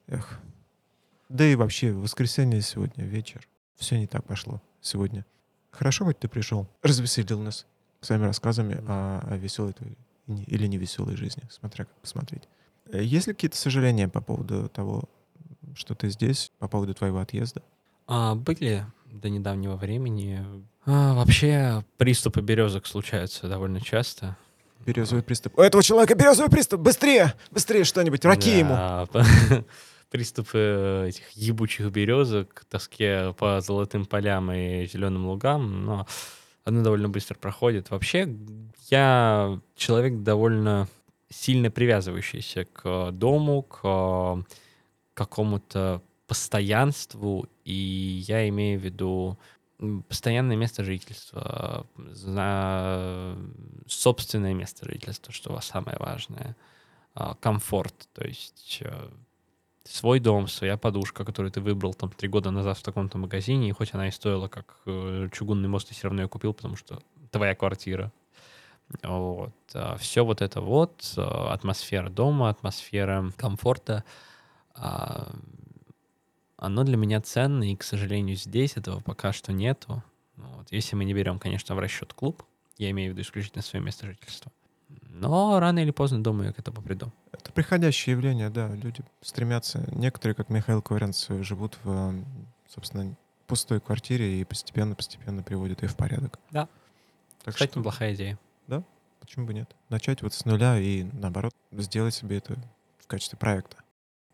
Эх. 0.07 0.39
Да 1.29 1.45
и 1.45 1.53
вообще, 1.53 1.91
воскресенье 1.91 2.61
сегодня, 2.61 3.03
вечер. 3.03 3.47
Все 3.75 3.99
не 3.99 4.07
так 4.07 4.25
пошло 4.25 4.59
сегодня. 4.87 5.25
Хорошо, 5.71 6.05
хоть 6.05 6.19
ты 6.19 6.27
пришел. 6.27 6.67
Развеселил 6.81 7.39
нас 7.39 7.65
своими 8.01 8.25
рассказами 8.25 8.83
о, 8.87 9.19
о 9.27 9.37
веселой 9.37 9.75
или 10.27 10.67
невеселой 10.67 11.15
жизни, 11.15 11.43
смотря 11.49 11.85
как 11.85 11.93
посмотреть. 11.95 12.43
Э, 12.91 13.03
Есть 13.03 13.27
ли 13.27 13.33
какие-то 13.33 13.57
сожаления 13.57 14.07
по 14.07 14.21
поводу 14.21 14.69
того, 14.69 15.03
что 15.75 15.95
ты 15.95 16.09
здесь, 16.09 16.51
по 16.59 16.67
поводу 16.67 16.93
твоего 16.93 17.19
отъезда? 17.19 17.61
А, 18.07 18.35
были 18.35 18.85
до 19.05 19.29
недавнего 19.29 19.75
времени. 19.75 20.43
А, 20.85 21.13
вообще, 21.13 21.83
приступы 21.97 22.41
березок 22.41 22.87
случаются 22.87 23.47
довольно 23.47 23.81
часто. 23.81 24.37
Березовый 24.85 25.23
приступ. 25.23 25.57
У 25.57 25.61
этого 25.61 25.83
человека 25.83 26.15
березовый 26.15 26.49
приступ! 26.49 26.79
Быстрее! 26.81 27.33
Быстрее 27.51 27.83
что-нибудь! 27.83 28.23
Раки 28.23 28.49
ему! 28.59 28.73
Приступы 30.09 30.57
э, 30.57 31.07
этих 31.09 31.29
ебучих 31.31 31.91
березок 31.91 32.65
тоске 32.69 33.33
по 33.37 33.59
золотым 33.61 34.05
полям 34.05 34.51
и 34.51 34.85
зеленым 34.85 35.27
лугам, 35.27 35.85
но 35.85 36.07
оно 36.63 36.83
довольно 36.83 37.09
быстро 37.09 37.35
проходит. 37.35 37.89
Вообще, 37.89 38.33
я 38.89 39.59
человек 39.75 40.23
довольно 40.23 40.87
сильно 41.29 41.69
привязывающийся 41.69 42.65
к 42.65 43.11
дому, 43.11 43.63
к 43.63 43.79
э, 43.83 44.43
какому-то 45.13 46.01
постоянству, 46.27 47.47
и 47.65 48.23
я 48.27 48.47
имею 48.49 48.79
в 48.79 48.83
виду 48.83 49.37
постоянное 50.07 50.55
место 50.55 50.83
жительства, 50.83 51.85
собственное 53.87 54.53
место 54.53 54.85
жительства, 54.85 55.31
что 55.31 55.59
самое 55.61 55.97
важное, 55.99 56.55
а, 57.13 57.35
комфорт, 57.35 58.09
то 58.13 58.25
есть 58.25 58.79
э, 58.81 59.09
свой 59.87 60.19
дом, 60.19 60.47
своя 60.47 60.77
подушка, 60.77 61.25
которую 61.25 61.51
ты 61.51 61.61
выбрал 61.61 61.93
там 61.93 62.11
три 62.11 62.29
года 62.29 62.51
назад 62.51 62.77
в 62.77 62.83
таком-то 62.83 63.17
магазине, 63.17 63.69
и 63.69 63.71
хоть 63.71 63.93
она 63.93 64.07
и 64.07 64.11
стоила 64.11 64.47
как 64.47 64.77
э, 64.85 65.29
чугунный 65.31 65.69
мост, 65.69 65.87
ты 65.87 65.93
все 65.93 66.07
равно 66.07 66.23
ее 66.23 66.27
купил, 66.27 66.53
потому 66.53 66.75
что 66.75 67.01
твоя 67.31 67.55
квартира. 67.55 68.11
Вот. 69.03 69.53
Все 69.99 70.23
вот 70.23 70.41
это 70.41 70.61
вот, 70.61 71.13
э, 71.17 71.21
атмосфера 71.21 72.09
дома, 72.09 72.49
атмосфера 72.49 73.31
комфорта, 73.35 74.03
а, 74.73 75.33
оно 76.57 76.83
для 76.83 76.97
меня 76.97 77.21
ценно, 77.21 77.69
и, 77.69 77.75
к 77.75 77.83
сожалению, 77.83 78.35
здесь 78.35 78.77
этого 78.77 78.99
пока 79.01 79.33
что 79.33 79.51
нету. 79.51 80.03
Вот. 80.35 80.71
Если 80.71 80.95
мы 80.95 81.05
не 81.05 81.13
берем, 81.13 81.39
конечно, 81.39 81.75
в 81.75 81.79
расчет 81.79 82.13
клуб, 82.13 82.43
я 82.77 82.91
имею 82.91 83.11
в 83.11 83.13
виду 83.13 83.21
исключительно 83.21 83.63
свое 83.63 83.83
место 83.83 84.05
жительства. 84.05 84.51
Но 85.09 85.59
рано 85.59 85.79
или 85.79 85.91
поздно, 85.91 86.23
думаю, 86.23 86.47
я 86.47 86.53
к 86.53 86.59
этому 86.59 86.81
приду. 86.81 87.11
Это 87.47 87.53
приходящее 87.53 88.11
явление, 88.11 88.49
да. 88.49 88.67
Люди 88.75 89.01
стремятся. 89.21 89.81
Некоторые, 89.93 90.35
как 90.35 90.49
Михаил 90.49 90.81
Коваренцев, 90.81 91.45
живут 91.45 91.77
в, 91.81 92.13
собственно, 92.67 93.15
пустой 93.47 93.79
квартире 93.79 94.41
и 94.41 94.43
постепенно-постепенно 94.43 95.43
приводят 95.43 95.81
ее 95.81 95.87
в 95.87 95.95
порядок. 95.95 96.39
Да. 96.51 96.67
Так 97.45 97.53
Кстати, 97.53 97.71
что, 97.71 97.79
неплохая 97.79 98.13
идея. 98.15 98.37
почему 99.21 99.45
бы 99.45 99.53
нет? 99.53 99.73
Начать 99.87 100.21
вот 100.23 100.33
с 100.33 100.43
нуля 100.43 100.77
и, 100.77 101.03
наоборот, 101.13 101.53
сделать 101.71 102.13
себе 102.13 102.39
это 102.39 102.57
в 102.99 103.07
качестве 103.07 103.39
проекта. 103.39 103.77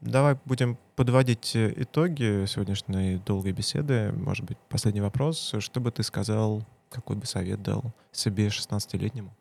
Давай 0.02 0.36
будем 0.46 0.80
подводить 0.96 1.56
э, 1.56 1.72
итоги 1.78 2.48
сегодняшней 2.48 3.18
долгой 3.18 3.52
беседы. 3.52 4.12
Может 4.12 4.44
быть, 4.44 4.58
последний 4.70 5.02
вопрос. 5.02 5.54
Что 5.60 5.80
бы 5.80 5.92
ты 5.92 6.02
сказал, 6.02 6.66
какой 6.90 7.16
бы 7.16 7.28
совет 7.28 7.62
дал 7.62 7.94
себе 8.12 8.48
16-летнему? 8.48 9.32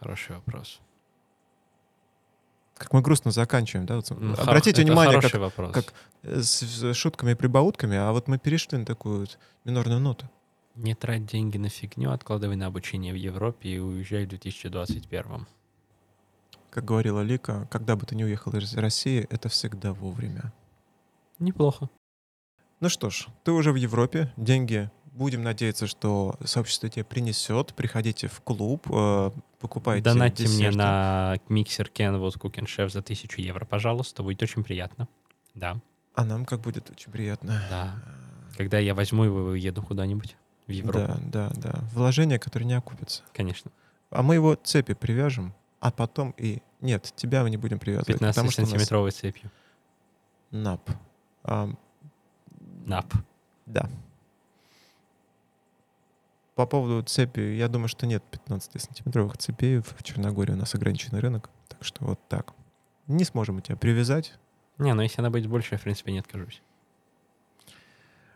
Хороший 0.00 0.34
вопрос. 0.34 0.80
Как 2.76 2.92
мы 2.92 3.00
грустно 3.00 3.30
заканчиваем, 3.30 3.86
да? 3.86 3.96
Вот, 3.96 4.08
хор- 4.08 4.40
обратите 4.40 4.82
это 4.82 4.90
внимание, 4.92 5.20
как 5.20 5.34
вопрос. 5.40 5.72
как- 5.72 5.94
с, 6.22 6.60
с 6.62 6.94
шутками 6.94 7.32
и 7.32 7.34
прибаутками, 7.34 7.96
а 7.96 8.12
вот 8.12 8.28
мы 8.28 8.38
перешли 8.38 8.76
на 8.78 8.84
такую 8.84 9.20
вот 9.20 9.38
минорную 9.64 10.00
ноту. 10.00 10.28
Не 10.74 10.94
трать 10.94 11.24
деньги 11.24 11.56
на 11.56 11.70
фигню, 11.70 12.10
откладывай 12.12 12.56
на 12.56 12.66
обучение 12.66 13.12
в 13.14 13.16
Европе 13.16 13.70
и 13.70 13.78
уезжай 13.78 14.26
в 14.26 14.28
2021. 14.28 15.46
Как 16.70 16.84
говорила 16.84 17.22
Лика, 17.22 17.66
когда 17.70 17.96
бы 17.96 18.04
ты 18.04 18.14
не 18.14 18.24
уехал 18.24 18.52
из 18.52 18.74
России, 18.76 19.26
это 19.30 19.48
всегда 19.48 19.94
вовремя. 19.94 20.52
Неплохо. 21.38 21.88
Ну 22.80 22.90
что 22.90 23.08
ж, 23.08 23.28
ты 23.44 23.52
уже 23.52 23.72
в 23.72 23.76
Европе, 23.76 24.30
деньги, 24.36 24.90
будем 25.16 25.42
надеяться, 25.42 25.86
что 25.86 26.36
сообщество 26.44 26.88
тебе 26.88 27.04
принесет. 27.04 27.74
Приходите 27.74 28.28
в 28.28 28.40
клуб, 28.40 28.86
э, 28.90 29.30
покупайте 29.58 30.04
Донатьте 30.04 30.44
мне 30.44 30.56
десерты. 30.58 30.76
на 30.78 31.36
миксер 31.48 31.90
Kenwood 31.92 32.38
Cooking 32.38 32.66
Chef 32.66 32.90
за 32.90 33.00
1000 33.00 33.40
евро, 33.40 33.64
пожалуйста. 33.64 34.22
Будет 34.22 34.42
очень 34.42 34.62
приятно. 34.62 35.08
Да, 35.54 35.80
А 36.14 36.24
нам 36.24 36.44
как 36.44 36.60
будет 36.60 36.90
очень 36.90 37.10
приятно. 37.10 37.62
да. 37.70 37.94
Когда 38.56 38.78
я 38.78 38.94
возьму 38.94 39.24
его 39.24 39.40
и 39.50 39.52
уеду 39.52 39.82
куда-нибудь 39.82 40.36
в 40.66 40.70
Европу. 40.70 41.14
Да, 41.24 41.50
да, 41.54 41.72
да. 41.72 41.84
Вложения, 41.92 42.38
которые 42.38 42.66
не 42.66 42.74
окупятся. 42.74 43.22
Конечно. 43.34 43.70
А 44.10 44.22
мы 44.22 44.34
его 44.34 44.54
цепи 44.54 44.94
привяжем, 44.94 45.54
а 45.80 45.90
потом 45.90 46.30
и... 46.38 46.62
Нет, 46.80 47.12
тебя 47.16 47.42
мы 47.42 47.50
не 47.50 47.56
будем 47.56 47.78
привязывать. 47.78 48.18
потому 48.18 48.50
что 48.50 48.62
у 48.62 48.66
нас 48.66 48.72
15-сантиметровой 48.74 49.10
цепью. 49.10 49.50
НАП. 50.50 50.90
А, 51.44 51.68
Нап. 52.86 53.12
Да. 53.66 53.88
По 56.56 56.66
поводу 56.66 57.02
цепи, 57.02 57.40
я 57.40 57.68
думаю, 57.68 57.86
что 57.88 58.06
нет 58.06 58.24
15-сантиметровых 58.32 59.36
цепей 59.36 59.80
в 59.80 60.02
Черногории. 60.02 60.52
У 60.52 60.56
нас 60.56 60.74
ограниченный 60.74 61.20
рынок. 61.20 61.50
Так 61.68 61.84
что 61.84 62.02
вот 62.06 62.18
так. 62.28 62.54
Не 63.06 63.24
сможем 63.24 63.56
мы 63.56 63.60
тебя 63.60 63.76
привязать. 63.76 64.32
Не, 64.78 64.94
ну 64.94 65.02
если 65.02 65.20
она 65.20 65.28
будет 65.28 65.48
больше, 65.48 65.74
я, 65.74 65.78
в 65.78 65.82
принципе, 65.82 66.12
не 66.12 66.18
откажусь. 66.18 66.62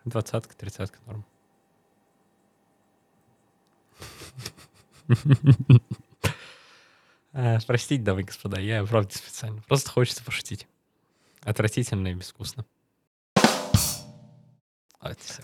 Двадцатка, 0.05 0.55
тридцатка 0.55 0.99
норм. 1.07 1.25
А, 7.33 7.59
Простите, 7.67 8.03
дамы 8.03 8.21
и 8.23 8.25
господа, 8.25 8.61
я 8.61 8.85
правда 8.85 9.17
специально. 9.17 9.63
Просто 9.63 9.89
хочется 9.89 10.25
пошутить. 10.25 10.67
Отвратительно 11.43 12.09
и 12.09 12.15
безвкусно. 12.15 12.67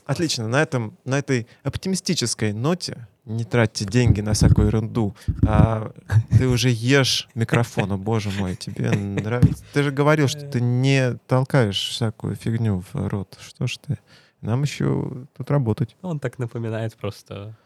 Отлично. 0.04 0.48
На, 0.48 0.62
этом, 0.62 0.96
на 1.04 1.18
этой 1.18 1.46
оптимистической 1.62 2.52
ноте 2.52 3.06
не 3.24 3.44
тратьте 3.44 3.84
деньги 3.84 4.20
на 4.20 4.34
всякую 4.34 4.68
ерунду. 4.68 5.16
А 5.46 5.92
ты 6.38 6.46
уже 6.46 6.68
ешь 6.70 7.28
микрофон. 7.34 7.90
О, 7.92 7.96
боже 7.96 8.30
мой, 8.30 8.54
тебе 8.54 8.90
нравится. 8.90 9.64
Ты 9.72 9.82
же 9.82 9.90
говорил, 9.90 10.28
что 10.28 10.46
ты 10.46 10.60
не 10.60 11.14
толкаешь 11.26 11.88
всякую 11.88 12.36
фигню 12.36 12.84
в 12.92 13.08
рот. 13.08 13.36
Что 13.40 13.66
ж 13.66 13.78
ты? 13.78 13.98
Нам 14.42 14.62
еще 14.62 15.26
тут 15.36 15.50
работать. 15.50 15.96
Он 16.02 16.20
так 16.20 16.38
напоминает 16.38 16.94
просто 16.96 17.56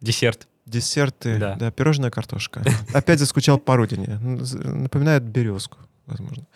десерт. 0.00 0.46
Десерты, 0.64 1.38
Да. 1.38 1.56
да, 1.56 1.70
пирожная 1.72 2.10
картошка. 2.10 2.62
Опять 2.94 3.18
заскучал 3.18 3.58
по 3.58 3.76
родине. 3.76 4.18
Напоминает 4.20 5.24
березку, 5.24 5.78
возможно. 6.06 6.46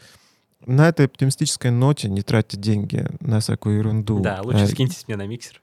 На 0.66 0.88
этой 0.88 1.06
оптимистической 1.06 1.70
ноте 1.70 2.08
не 2.08 2.22
тратьте 2.22 2.56
деньги 2.56 3.06
на 3.20 3.40
всякую 3.40 3.78
ерунду. 3.78 4.20
Да, 4.20 4.40
лучше 4.42 4.64
Э, 4.64 4.66
скиньтесь 4.66 5.06
мне 5.06 5.16
на 5.16 5.26
миксер. 5.26 5.60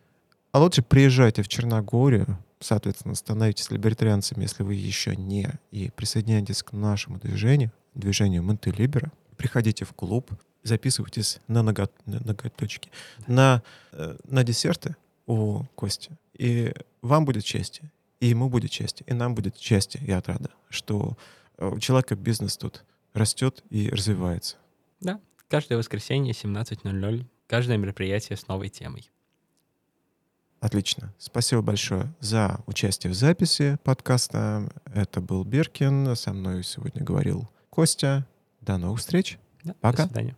А 0.52 0.60
лучше 0.60 0.82
приезжайте 0.82 1.42
в 1.44 1.48
Черногорию, 1.48 2.38
соответственно, 2.60 3.16
становитесь 3.16 3.72
либертарианцами, 3.72 4.44
если 4.44 4.64
вы 4.64 4.76
еще 4.76 5.16
не, 5.16 5.50
и 5.72 5.90
присоединяйтесь 5.96 6.62
к 6.62 6.74
нашему 6.74 7.20
движению, 7.20 7.72
движению 7.96 8.44
Монтелибера. 8.44 9.12
Приходите 9.38 9.86
в 9.86 9.94
клуб, 9.94 10.30
записывайтесь 10.64 11.40
на 11.48 11.64
нога- 11.64 11.90
на 12.06 12.20
ноготочки, 12.20 12.92
на, 13.28 13.64
э, 13.94 14.18
на 14.26 14.44
десерты 14.44 14.96
у 15.26 15.64
Кости. 15.76 16.12
И 16.38 16.74
вам 17.02 17.26
будет 17.26 17.46
счастье, 17.46 17.90
и 18.20 18.28
ему 18.28 18.50
будет 18.50 18.72
счастье, 18.72 19.06
и 19.10 19.14
нам 19.14 19.34
будет 19.34 19.58
счастье 19.58 20.02
и 20.06 20.12
отрада, 20.12 20.50
что 20.70 21.18
э, 21.58 21.68
у 21.68 21.80
человека 21.80 22.16
бизнес 22.16 22.58
тут 22.58 22.84
растет 23.14 23.64
и 23.70 23.90
развивается. 23.90 24.58
Да, 25.02 25.20
каждое 25.48 25.78
воскресенье 25.78 26.34
17.00, 26.34 27.26
каждое 27.48 27.78
мероприятие 27.78 28.38
с 28.38 28.48
новой 28.48 28.70
темой. 28.70 29.12
Отлично. 30.60 31.12
Спасибо 31.18 31.64
большое 31.64 32.14
за 32.20 32.62
участие 32.68 33.12
в 33.12 33.16
записи 33.16 33.80
подкаста. 33.84 34.72
Это 34.94 35.20
был 35.20 35.44
Беркин. 35.44 36.16
Со 36.16 36.34
мной 36.34 36.64
сегодня 36.64 37.04
говорил 37.04 37.50
Костя. 37.72 38.28
До 38.62 38.78
новых 38.78 39.00
встреч. 39.00 39.40
Да, 39.64 39.74
Пока. 39.82 40.04
До 40.04 40.10
свидания. 40.10 40.38